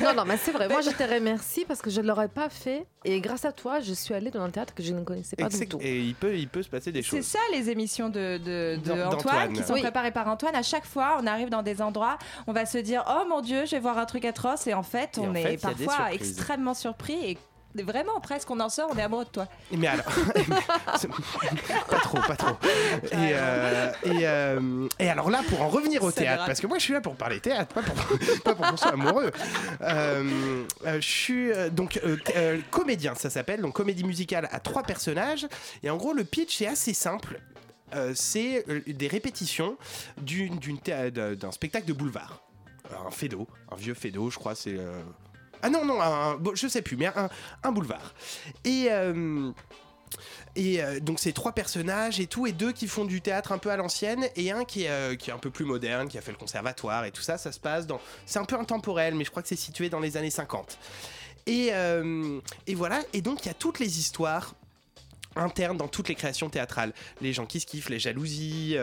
Non, 0.04 0.14
non, 0.16 0.26
mais 0.26 0.38
c'est 0.38 0.52
vrai. 0.52 0.68
Moi, 0.68 0.82
je 0.82 0.90
te 0.90 1.04
remercie 1.04 1.66
parce 1.66 1.82
que 1.82 1.90
je 1.90 2.02
ne 2.02 2.08
l'aurais 2.08 2.28
pas 2.28 2.50
fait. 2.50 2.86
Et 3.04 3.22
grâce 3.22 3.46
à 3.46 3.52
toi, 3.52 3.80
je 3.80 3.94
suis 3.94 4.14
allée 4.14 4.32
dans 4.32 4.42
un 4.42 4.50
théâtre 4.50 4.74
que 4.74 4.82
je 4.84 4.94
ne 4.94 5.04
connaissais 5.04 5.36
pas 5.36 5.48
du 5.48 5.56
Exact- 5.56 5.70
tout. 5.72 5.80
Et 5.82 6.00
il 6.00 6.16
peut, 6.16 6.36
il 6.36 6.48
peut 6.48 6.64
se 6.64 6.70
passer 6.70 6.92
des 6.92 7.02
C'est 7.02 7.18
choses. 7.18 7.26
ça 7.26 7.40
les 7.54 7.70
émissions 7.70 8.10
de, 8.10 8.38
de- 8.38 8.76
de 8.78 8.82
D'An- 8.84 8.94
Antoine 8.94 9.10
d'Antoine. 9.12 9.54
qui 9.54 9.64
sont 9.64 9.74
Oui. 9.74 9.82
préparées 9.82 10.12
par 10.12 10.28
Antoine. 10.28 10.56
À 10.56 10.64
chaque 10.64 10.86
fois, 10.86 11.18
on 11.22 11.28
arrive 11.28 11.50
dans 11.50 11.62
des 11.64 11.82
endroits, 11.82 12.18
on 12.48 12.54
va 12.54 12.66
se 12.66 12.78
dire 12.80 13.04
oh 13.10 13.26
mon 13.30 13.42
dieu, 13.42 13.66
je 13.66 13.72
vais 13.72 13.80
voir 13.80 13.98
un 13.98 14.06
truc 14.06 14.26
atroce 14.26 14.66
et 14.68 14.74
en 14.74 14.84
fait, 14.84 15.18
Et 15.18 15.22
on 15.22 15.30
en 15.30 15.36
est 15.36 15.44
fait, 15.44 15.58
parfois 15.58 16.14
extrêmement 16.14 16.74
surpris 16.74 17.14
et 17.24 17.38
vraiment 17.84 18.20
presque 18.20 18.50
on 18.52 18.60
en 18.60 18.70
sort, 18.70 18.90
on 18.94 18.98
est 18.98 19.02
amoureux 19.02 19.26
de 19.26 19.30
toi. 19.30 19.48
Mais 19.72 19.88
alors, 19.88 20.06
pas 21.90 22.00
trop, 22.00 22.20
pas 22.28 22.36
trop. 22.36 22.56
Et, 23.06 23.10
euh, 23.14 23.92
et, 24.04 24.28
euh, 24.28 24.88
et 25.00 25.10
alors 25.10 25.30
là, 25.30 25.42
pour 25.50 25.62
en 25.62 25.68
revenir 25.70 26.04
au 26.04 26.12
Ça 26.12 26.22
théâtre, 26.22 26.46
parce 26.46 26.60
que 26.60 26.68
moi 26.68 26.78
je 26.78 26.84
suis 26.84 26.94
là 26.94 27.02
pour 27.02 27.16
parler 27.16 27.40
théâtre, 27.40 27.74
pas 27.74 27.82
pour, 27.82 27.96
pas 28.44 28.56
pour 28.56 28.68
qu'on 28.68 28.78
soit 28.78 28.94
amoureux. 28.94 29.32
Euh, 29.82 30.64
je 30.86 31.00
suis 31.00 31.52
donc 31.72 32.00
comédien, 32.72 33.16
ça 33.16 33.30
s'appelle, 33.30 33.62
donc 33.62 33.74
comédie 33.74 34.04
musicale 34.04 34.48
à 34.52 34.60
trois 34.60 34.84
personnages. 34.84 35.48
Et 35.84 35.90
en 35.90 35.98
gros, 35.98 36.14
le 36.14 36.24
pitch 36.24 36.62
est 36.62 36.68
assez 36.68 36.94
simple. 36.94 37.40
C'est 38.14 38.66
des 38.88 39.08
répétitions 39.08 39.78
d'un 40.18 41.36
d'un 41.36 41.52
spectacle 41.52 41.86
de 41.88 41.94
boulevard. 41.94 42.42
Un 43.06 43.10
fédo, 43.12 43.48
un 43.72 43.76
vieux 43.76 43.94
fédo, 43.96 44.30
je 44.30 44.38
crois, 44.38 44.54
c'est. 44.54 44.78
euh, 44.78 45.02
Ah 45.62 45.70
non, 45.70 45.86
non, 45.86 46.02
un- 46.02 46.38
je 46.54 46.68
sais 46.68 46.82
plus, 46.82 46.98
mais 46.98 47.10
un, 47.64 47.72
boulevard. 47.72 48.14
Et. 48.64 48.88
euh, 48.92 49.52
et 50.58 50.82
euh, 50.82 51.02
donc 51.02 51.20
c'est 51.20 51.34
trois 51.34 51.52
personnages 51.52 52.22
et 52.22 52.28
tout, 52.28 52.48
et 52.48 52.54
deux 52.54 52.72
qui 52.72 52.88
font 52.88 53.04
du 53.04 53.20
théâtre 53.20 53.52
un 53.52 53.58
peu 53.58 53.70
à 53.72 53.76
l'ancienne, 53.76 54.26
et 54.38 54.52
un 54.52 54.64
qui 54.64 54.84
est, 54.84 54.90
euh, 54.90 55.16
qui 55.16 55.30
est 55.30 55.34
un 55.34 55.38
peu 55.38 55.50
plus 55.50 55.66
moderne, 55.66 56.08
qui 56.08 56.18
a 56.18 56.22
fait 56.22 56.32
le 56.32 56.38
conservatoire 56.38 57.04
et 57.04 57.12
tout 57.12 57.22
ça, 57.22 57.38
ça 57.38 57.52
se 57.52 57.60
passe 57.60 57.86
dans... 57.88 58.00
C'est 58.26 58.40
un 58.40 58.46
peu 58.46 58.56
intemporel, 58.56 59.16
mais 59.16 59.26
je 59.26 59.32
crois 59.32 59.42
que 59.42 59.50
c'est 59.50 59.58
situé 59.58 59.90
dans 59.90 60.00
les 60.00 60.16
années 60.16 60.30
50. 60.30 60.78
Et, 61.48 61.72
et 62.68 62.76
voilà, 62.76 63.02
et 63.12 63.22
donc 63.22 63.44
il 63.44 63.48
y 63.48 63.52
a 63.52 63.54
toutes 63.54 63.80
les 63.80 64.00
histoires 64.00 64.56
internes 65.36 65.76
dans 65.76 65.90
toutes 65.90 66.08
les 66.08 66.16
créations 66.16 66.50
théâtrales. 66.50 66.94
Les 67.20 67.34
gens 67.34 67.46
qui 67.46 67.60
se 67.60 67.66
kiffent, 67.66 67.90
les 67.90 68.00
jalousies, 68.00 68.78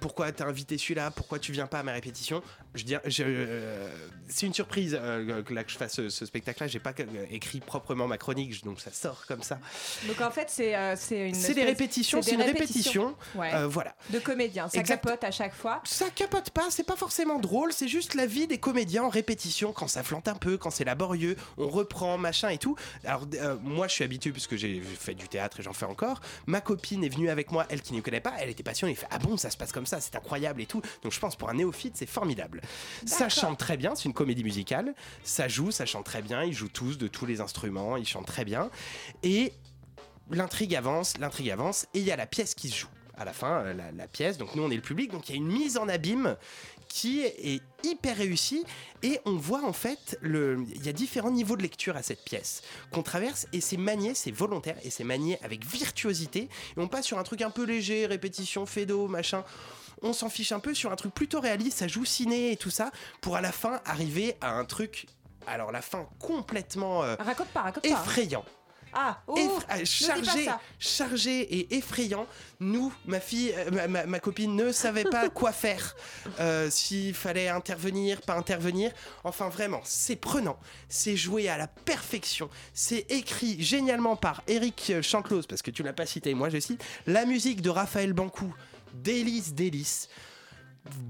pourquoi 0.00 0.32
t'as 0.32 0.44
invité 0.46 0.76
celui-là, 0.76 1.10
pourquoi 1.10 1.38
tu 1.38 1.52
viens 1.52 1.66
pas 1.66 1.78
à 1.78 1.82
ma 1.82 1.92
répétition. 1.92 2.42
Je 2.74 2.84
dis, 2.84 2.96
je, 3.06 3.22
euh, 3.24 3.88
c'est 4.28 4.46
une 4.46 4.54
surprise 4.54 4.98
euh, 5.00 5.42
que, 5.42 5.54
là, 5.54 5.62
que 5.62 5.70
je 5.70 5.76
fasse 5.76 5.94
ce, 5.94 6.08
ce 6.08 6.26
spectacle-là. 6.26 6.66
J'ai 6.66 6.80
pas 6.80 6.92
euh, 6.98 7.26
écrit 7.30 7.60
proprement 7.60 8.08
ma 8.08 8.18
chronique, 8.18 8.64
donc 8.64 8.80
ça 8.80 8.90
sort 8.92 9.24
comme 9.26 9.42
ça. 9.42 9.58
Donc 10.08 10.20
en 10.20 10.30
fait, 10.30 10.50
c'est 10.50 10.74
euh, 10.74 10.94
c'est 10.96 11.28
une. 11.28 11.34
C'est 11.34 11.54
des 11.54 11.64
répétitions, 11.64 12.20
c'est 12.20 12.32
une 12.32 12.42
répétition. 12.42 13.14
Ouais. 13.34 13.52
Voilà. 13.66 13.94
De 14.10 14.18
comédiens, 14.18 14.68
ça 14.68 14.80
Exact. 14.80 15.02
capote 15.04 15.22
à 15.24 15.30
chaque 15.30 15.54
fois. 15.54 15.82
Ça 15.84 16.06
capote 16.10 16.50
pas, 16.50 16.66
c'est 16.70 16.84
pas 16.84 16.96
forcément 16.96 17.38
drôle, 17.38 17.72
c'est 17.72 17.88
juste 17.88 18.14
la 18.14 18.26
vie 18.26 18.46
des 18.46 18.58
comédiens 18.58 19.04
en 19.04 19.08
répétition, 19.08 19.72
quand 19.72 19.88
ça 19.88 20.02
flante 20.02 20.26
un 20.28 20.34
peu, 20.34 20.56
quand 20.58 20.70
c'est 20.70 20.84
laborieux, 20.84 21.36
on 21.58 21.68
reprend, 21.68 22.18
machin 22.18 22.48
et 22.48 22.58
tout. 22.58 22.76
Alors 23.04 23.26
moi 23.62 23.86
je 23.88 23.92
suis 23.94 24.04
habitué 24.04 24.32
puisque 24.32 24.56
j'ai 24.56 24.80
fait 24.80 25.14
du 25.14 25.28
théâtre 25.28 25.60
et 25.60 25.62
j'en 25.62 25.72
fais 25.72 25.86
encore. 25.86 26.20
Ma 26.46 26.60
copine 26.60 27.04
est 27.04 27.08
venue 27.08 27.30
avec 27.30 27.52
moi, 27.52 27.66
elle 27.68 27.82
qui 27.82 27.94
ne 27.94 28.00
connaît 28.00 28.20
pas, 28.20 28.32
elle 28.40 28.48
était 28.50 28.62
passionnée, 28.62 28.92
elle 28.92 28.98
fait 28.98 29.06
ah 29.10 29.18
bon 29.18 29.36
ça 29.36 29.50
se 29.50 29.56
passe 29.56 29.70
comme 29.72 29.86
ça, 29.86 30.00
c'est 30.00 30.16
incroyable 30.16 30.60
et 30.60 30.66
tout. 30.66 30.82
Donc 31.02 31.12
je 31.12 31.20
pense 31.20 31.36
pour 31.36 31.48
un 31.50 31.54
néophyte 31.54 31.96
c'est 31.96 32.06
formidable. 32.06 32.62
Ça 33.06 33.28
chante 33.28 33.58
très 33.58 33.76
bien, 33.76 33.94
c'est 33.94 34.04
une 34.04 34.14
comédie 34.14 34.44
musicale. 34.44 34.94
Ça 35.22 35.48
joue, 35.48 35.70
ça 35.70 35.86
chante 35.86 36.04
très 36.04 36.22
bien. 36.22 36.42
Ils 36.42 36.52
jouent 36.52 36.68
tous 36.68 36.98
de 36.98 37.08
tous 37.08 37.26
les 37.26 37.40
instruments, 37.40 37.96
ils 37.96 38.06
chantent 38.06 38.26
très 38.26 38.44
bien. 38.44 38.70
Et 39.22 39.52
l'intrigue 40.30 40.74
avance, 40.74 41.18
l'intrigue 41.18 41.50
avance, 41.50 41.86
et 41.94 42.00
il 42.00 42.04
y 42.04 42.12
a 42.12 42.16
la 42.16 42.26
pièce 42.26 42.54
qui 42.54 42.68
se 42.68 42.76
joue. 42.76 42.88
À 43.16 43.24
la 43.24 43.32
fin, 43.32 43.60
euh, 43.60 43.74
la, 43.74 43.92
la 43.92 44.08
pièce, 44.08 44.38
donc 44.38 44.56
nous 44.56 44.64
on 44.64 44.70
est 44.70 44.76
le 44.76 44.82
public, 44.82 45.12
donc 45.12 45.28
il 45.28 45.32
y 45.32 45.34
a 45.34 45.36
une 45.36 45.46
mise 45.46 45.76
en 45.76 45.88
abîme 45.88 46.36
qui 46.94 47.22
est 47.22 47.60
hyper 47.82 48.16
réussie 48.16 48.64
et 49.02 49.18
on 49.24 49.34
voit 49.34 49.64
en 49.64 49.72
fait 49.72 50.16
le 50.20 50.64
il 50.76 50.86
y 50.86 50.88
a 50.88 50.92
différents 50.92 51.32
niveaux 51.32 51.56
de 51.56 51.62
lecture 51.62 51.96
à 51.96 52.04
cette 52.04 52.22
pièce 52.24 52.62
qu'on 52.92 53.02
traverse 53.02 53.48
et 53.52 53.60
c'est 53.60 53.76
manié 53.76 54.14
c'est 54.14 54.30
volontaire 54.30 54.76
et 54.84 54.90
c'est 54.90 55.02
manié 55.02 55.36
avec 55.42 55.66
virtuosité 55.66 56.42
et 56.42 56.48
on 56.76 56.86
passe 56.86 57.06
sur 57.06 57.18
un 57.18 57.24
truc 57.24 57.42
un 57.42 57.50
peu 57.50 57.64
léger 57.64 58.06
répétition 58.06 58.64
fédo 58.64 59.08
machin 59.08 59.44
on 60.02 60.12
s'en 60.12 60.28
fiche 60.28 60.52
un 60.52 60.60
peu 60.60 60.74
sur 60.74 60.92
un 60.92 60.96
truc 60.96 61.14
plutôt 61.14 61.40
réaliste 61.40 61.78
ça 61.78 61.88
joue 61.88 62.04
ciné 62.04 62.52
et 62.52 62.56
tout 62.56 62.70
ça 62.70 62.90
pour 63.20 63.36
à 63.36 63.40
la 63.40 63.52
fin 63.52 63.80
arriver 63.84 64.36
à 64.40 64.50
un 64.52 64.64
truc 64.64 65.06
alors 65.46 65.72
la 65.72 65.82
fin 65.82 66.08
complètement 66.18 67.02
euh, 67.02 67.16
Raconte 67.18 67.48
pas, 67.48 67.62
raconte 67.62 67.82
pas. 67.82 67.88
effrayant 67.90 68.44
Ah, 68.96 69.18
oh, 69.26 69.34
Effra- 69.36 69.84
chargé, 69.84 70.48
chargé 70.78 71.40
et 71.40 71.74
effrayant. 71.76 72.26
Nous, 72.60 72.92
ma 73.06 73.18
fille, 73.18 73.52
euh, 73.56 73.68
ma, 73.72 73.88
ma- 73.88 74.06
ma 74.06 74.20
copine 74.20 74.54
ne 74.54 74.70
savait 74.70 75.02
pas 75.02 75.28
quoi 75.30 75.50
faire. 75.50 75.96
Euh, 76.38 76.70
S'il 76.70 77.12
fallait 77.12 77.48
intervenir, 77.48 78.20
pas 78.22 78.36
intervenir. 78.36 78.92
Enfin, 79.24 79.48
vraiment, 79.48 79.80
c'est 79.82 80.14
prenant. 80.14 80.56
C'est 80.88 81.16
joué 81.16 81.48
à 81.48 81.56
la 81.58 81.66
perfection. 81.66 82.48
C'est 82.72 83.04
écrit 83.10 83.60
génialement 83.60 84.14
par 84.14 84.42
Eric 84.46 84.92
Chanteloz, 85.02 85.48
parce 85.48 85.60
que 85.62 85.72
tu 85.72 85.82
l'as 85.82 85.92
pas 85.92 86.06
cité, 86.06 86.32
moi 86.34 86.48
je 86.48 86.60
cite. 86.60 86.80
La 87.08 87.24
musique 87.26 87.62
de 87.62 87.70
Raphaël 87.70 88.12
Bancou. 88.12 88.54
Délice, 88.94 89.54
délice. 89.54 90.08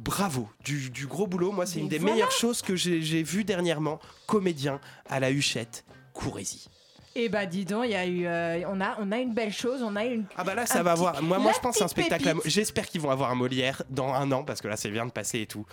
Bravo, 0.04 0.48
du, 0.64 0.90
du 0.90 1.06
gros 1.06 1.26
boulot. 1.26 1.52
Moi, 1.52 1.66
c'est 1.66 1.80
une 1.80 1.88
des 1.88 1.98
voilà. 1.98 2.14
meilleures 2.14 2.30
choses 2.30 2.62
que 2.62 2.76
j'ai 2.76 3.22
vues 3.22 3.44
dernièrement. 3.44 3.98
Comédien 4.26 4.80
à 5.08 5.18
la 5.20 5.30
Huchette, 5.30 5.84
Courrézy. 6.12 6.68
Eh 7.16 7.28
bah 7.28 7.46
dis 7.46 7.64
donc, 7.64 7.84
il 7.84 7.92
y 7.92 7.94
a 7.94 8.06
eu, 8.06 8.26
euh, 8.26 8.68
on 8.68 8.80
a, 8.80 8.96
on 8.98 9.12
a 9.12 9.18
une 9.18 9.32
belle 9.32 9.52
chose, 9.52 9.82
on 9.84 9.94
a 9.94 10.04
une. 10.04 10.24
Ah 10.36 10.42
bah 10.42 10.56
là 10.56 10.66
ça 10.66 10.82
va 10.82 10.92
avoir. 10.92 11.22
Moi, 11.22 11.38
moi 11.38 11.52
je 11.54 11.60
pense 11.60 11.74
que 11.74 11.78
c'est 11.78 11.84
un 11.84 11.88
spectacle. 11.88 12.34
J'espère 12.44 12.88
qu'ils 12.88 13.00
vont 13.00 13.10
avoir 13.10 13.30
un 13.30 13.36
Molière 13.36 13.82
dans 13.88 14.12
un 14.12 14.32
an 14.32 14.42
parce 14.42 14.60
que 14.60 14.66
là 14.66 14.76
c'est 14.76 14.90
vient 14.90 15.06
de 15.06 15.12
passer 15.12 15.42
et 15.42 15.46
tout. 15.46 15.64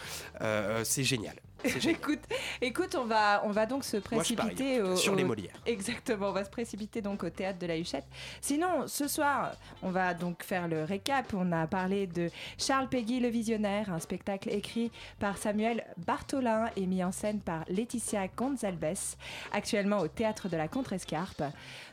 Euh, 0.41 0.81
c'est 0.83 1.03
génial. 1.03 1.35
Écoute, 1.87 2.19
écoute, 2.61 2.95
on 2.99 3.05
va, 3.05 3.41
on 3.45 3.51
va 3.51 3.65
donc 3.65 3.83
se 3.83 3.97
Moi, 4.11 4.23
je 4.23 4.33
parie, 4.33 4.49
précipiter 4.55 4.81
au- 4.81 4.95
sur 4.95 5.15
les 5.15 5.23
au- 5.23 5.27
Molières. 5.27 5.55
Exactement, 5.65 6.29
on 6.29 6.31
va 6.31 6.43
se 6.43 6.49
précipiter 6.49 7.01
donc 7.01 7.23
au 7.23 7.29
théâtre 7.29 7.59
de 7.59 7.67
la 7.67 7.77
Huchette. 7.77 8.05
Sinon, 8.41 8.87
ce 8.87 9.07
soir, 9.07 9.51
on 9.83 9.89
va 9.91 10.13
donc 10.13 10.43
faire 10.43 10.67
le 10.67 10.83
récap. 10.83 11.33
On 11.33 11.51
a 11.51 11.67
parlé 11.67 12.07
de 12.07 12.29
Charles 12.57 12.89
Peggy 12.89 13.19
le 13.19 13.29
Visionnaire, 13.29 13.91
un 13.93 13.99
spectacle 13.99 14.49
écrit 14.49 14.91
par 15.19 15.37
Samuel 15.37 15.83
Bartholin 15.97 16.69
et 16.75 16.85
mis 16.85 17.03
en 17.03 17.11
scène 17.11 17.39
par 17.39 17.63
Laetitia 17.69 18.27
Gonzalez, 18.35 19.15
actuellement 19.51 19.99
au 19.99 20.07
théâtre 20.07 20.49
de 20.49 20.57
la 20.57 20.67
Contrescarpe. 20.67 21.43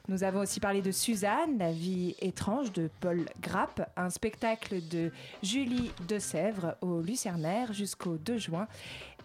Nous 0.09 0.25
avons 0.25 0.41
aussi 0.41 0.59
parlé 0.59 0.81
de 0.81 0.91
Suzanne, 0.91 1.59
la 1.59 1.71
vie 1.71 2.15
étrange 2.21 2.73
de 2.73 2.89
Paul 3.01 3.27
Grappe, 3.43 3.91
un 3.97 4.09
spectacle 4.09 4.87
de 4.89 5.13
Julie 5.43 5.91
De 6.09 6.19
Sèvres 6.19 6.77
au 6.81 7.01
Lucernaire 7.03 7.73
jusqu'au 7.75 8.17
2 8.17 8.39
juin 8.39 8.67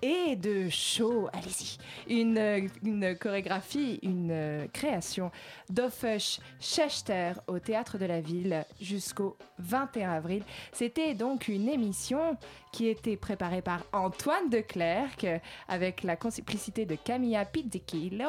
et 0.04 0.36
de 0.36 0.68
show, 0.70 1.30
allez-y, 1.32 1.78
une, 2.14 2.70
une 2.84 3.16
chorégraphie, 3.18 3.99
une 4.04 4.32
euh, 4.32 4.68
création 4.74 5.32
d'Offesh 5.70 6.41
Schechter 6.60 7.32
au 7.47 7.58
Théâtre 7.60 7.97
de 7.97 8.06
la 8.06 8.20
Ville 8.20 8.66
jusqu'au 8.82 9.38
21 9.60 10.12
avril. 10.12 10.43
C'était 10.74 11.14
donc 11.14 11.47
une 11.47 11.70
émission 11.70 12.36
qui 12.74 12.89
était 12.89 13.16
préparée 13.16 13.62
par 13.62 13.84
Antoine 13.93 14.49
de 14.49 14.60
Clercq 14.60 15.26
avec 15.70 16.04
la 16.04 16.18
complicité 16.18 16.86
de 16.86 16.95
Camilla 16.95 17.45
Pizzichillo 17.45 18.28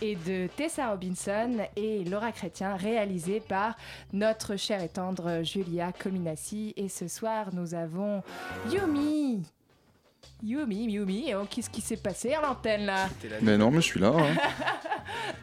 et 0.00 0.16
de 0.16 0.48
Tessa 0.56 0.90
Robinson 0.90 1.66
et 1.76 2.02
Laura 2.04 2.32
Chrétien, 2.32 2.76
réalisée 2.76 3.40
par 3.40 3.76
notre 4.14 4.56
chère 4.56 4.82
et 4.82 4.88
tendre 4.88 5.42
Julia 5.42 5.92
Cominassi. 5.92 6.72
Et 6.78 6.88
ce 6.88 7.08
soir, 7.08 7.52
nous 7.52 7.74
avons 7.74 8.22
Yumi. 8.70 9.42
Yumi, 10.42 10.84
Yumi, 10.92 11.34
oh, 11.34 11.44
qu'est-ce 11.50 11.68
qui 11.70 11.80
s'est 11.80 11.96
passé 11.96 12.32
à 12.34 12.40
l'antenne 12.40 12.86
là 12.86 13.08
Mais 13.42 13.58
non, 13.58 13.70
mais 13.70 13.80
je 13.80 13.86
suis 13.86 14.00
là. 14.00 14.12
hein. 14.16 14.36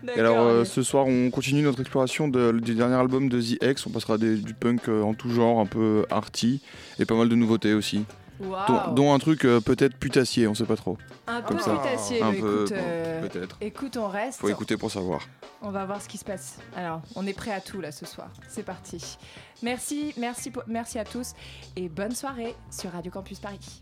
Et 0.16 0.20
alors, 0.20 0.38
euh, 0.40 0.64
ce 0.64 0.84
soir, 0.84 1.06
on 1.08 1.30
continue 1.32 1.62
notre 1.64 1.82
exploration 1.82 2.28
de- 2.28 2.52
du 2.62 2.76
dernier 2.76 2.96
album 2.96 3.28
de 3.28 3.42
The 3.42 3.62
X. 3.64 3.86
On 3.88 3.90
passera 3.90 4.18
des- 4.18 4.38
du 4.38 4.54
punk 4.54 4.88
euh, 4.88 5.02
en 5.02 5.14
tout 5.14 5.30
genre, 5.30 5.60
un 5.60 5.66
peu 5.66 6.06
arty, 6.10 6.62
et 7.00 7.06
pas 7.06 7.16
mal 7.16 7.28
de 7.28 7.36
nouveautés 7.36 7.74
aussi. 7.74 8.06
Waouh. 8.40 8.68
Dont, 8.68 8.92
dont 8.94 9.14
un 9.14 9.20
truc 9.20 9.46
euh, 9.46 9.60
peut-être 9.62 9.96
putassier, 9.98 10.46
on 10.48 10.54
sait 10.54 10.66
pas 10.66 10.76
trop. 10.76 10.98
Un 11.28 11.42
Comme 11.42 11.58
peu 11.58 11.64
ça. 11.64 11.76
putassier, 11.78 12.22
Un 12.22 12.32
mais 12.32 12.40
peu, 12.40 12.64
écoute, 12.66 12.70
bon, 12.74 12.84
euh, 12.86 13.28
peut-être. 13.28 13.58
écoute, 13.62 13.98
on 13.98 14.08
reste. 14.08 14.40
Faut 14.42 14.50
écouter 14.50 14.76
pour 14.78 14.92
savoir. 14.92 15.22
On 15.62 15.72
va 15.72 15.86
voir 15.86 16.02
ce 16.02 16.08
qui 16.10 16.18
se 16.18 16.26
passe. 16.26 16.58
Alors, 16.76 17.02
on 17.16 17.26
est 17.26 17.34
prêt 17.34 17.52
à 17.54 17.62
tout 17.62 17.80
là 17.82 17.92
ce 17.92 18.06
soir. 18.06 18.28
C'est 18.50 18.64
parti. 18.64 19.18
Merci, 19.64 20.14
merci, 20.18 20.52
merci 20.68 21.00
à 21.00 21.06
tous 21.06 21.34
et 21.78 21.88
bonne 21.90 22.12
soirée 22.14 22.56
sur 22.70 22.92
Radio 22.92 23.10
Campus 23.12 23.40
Paris. 23.40 23.82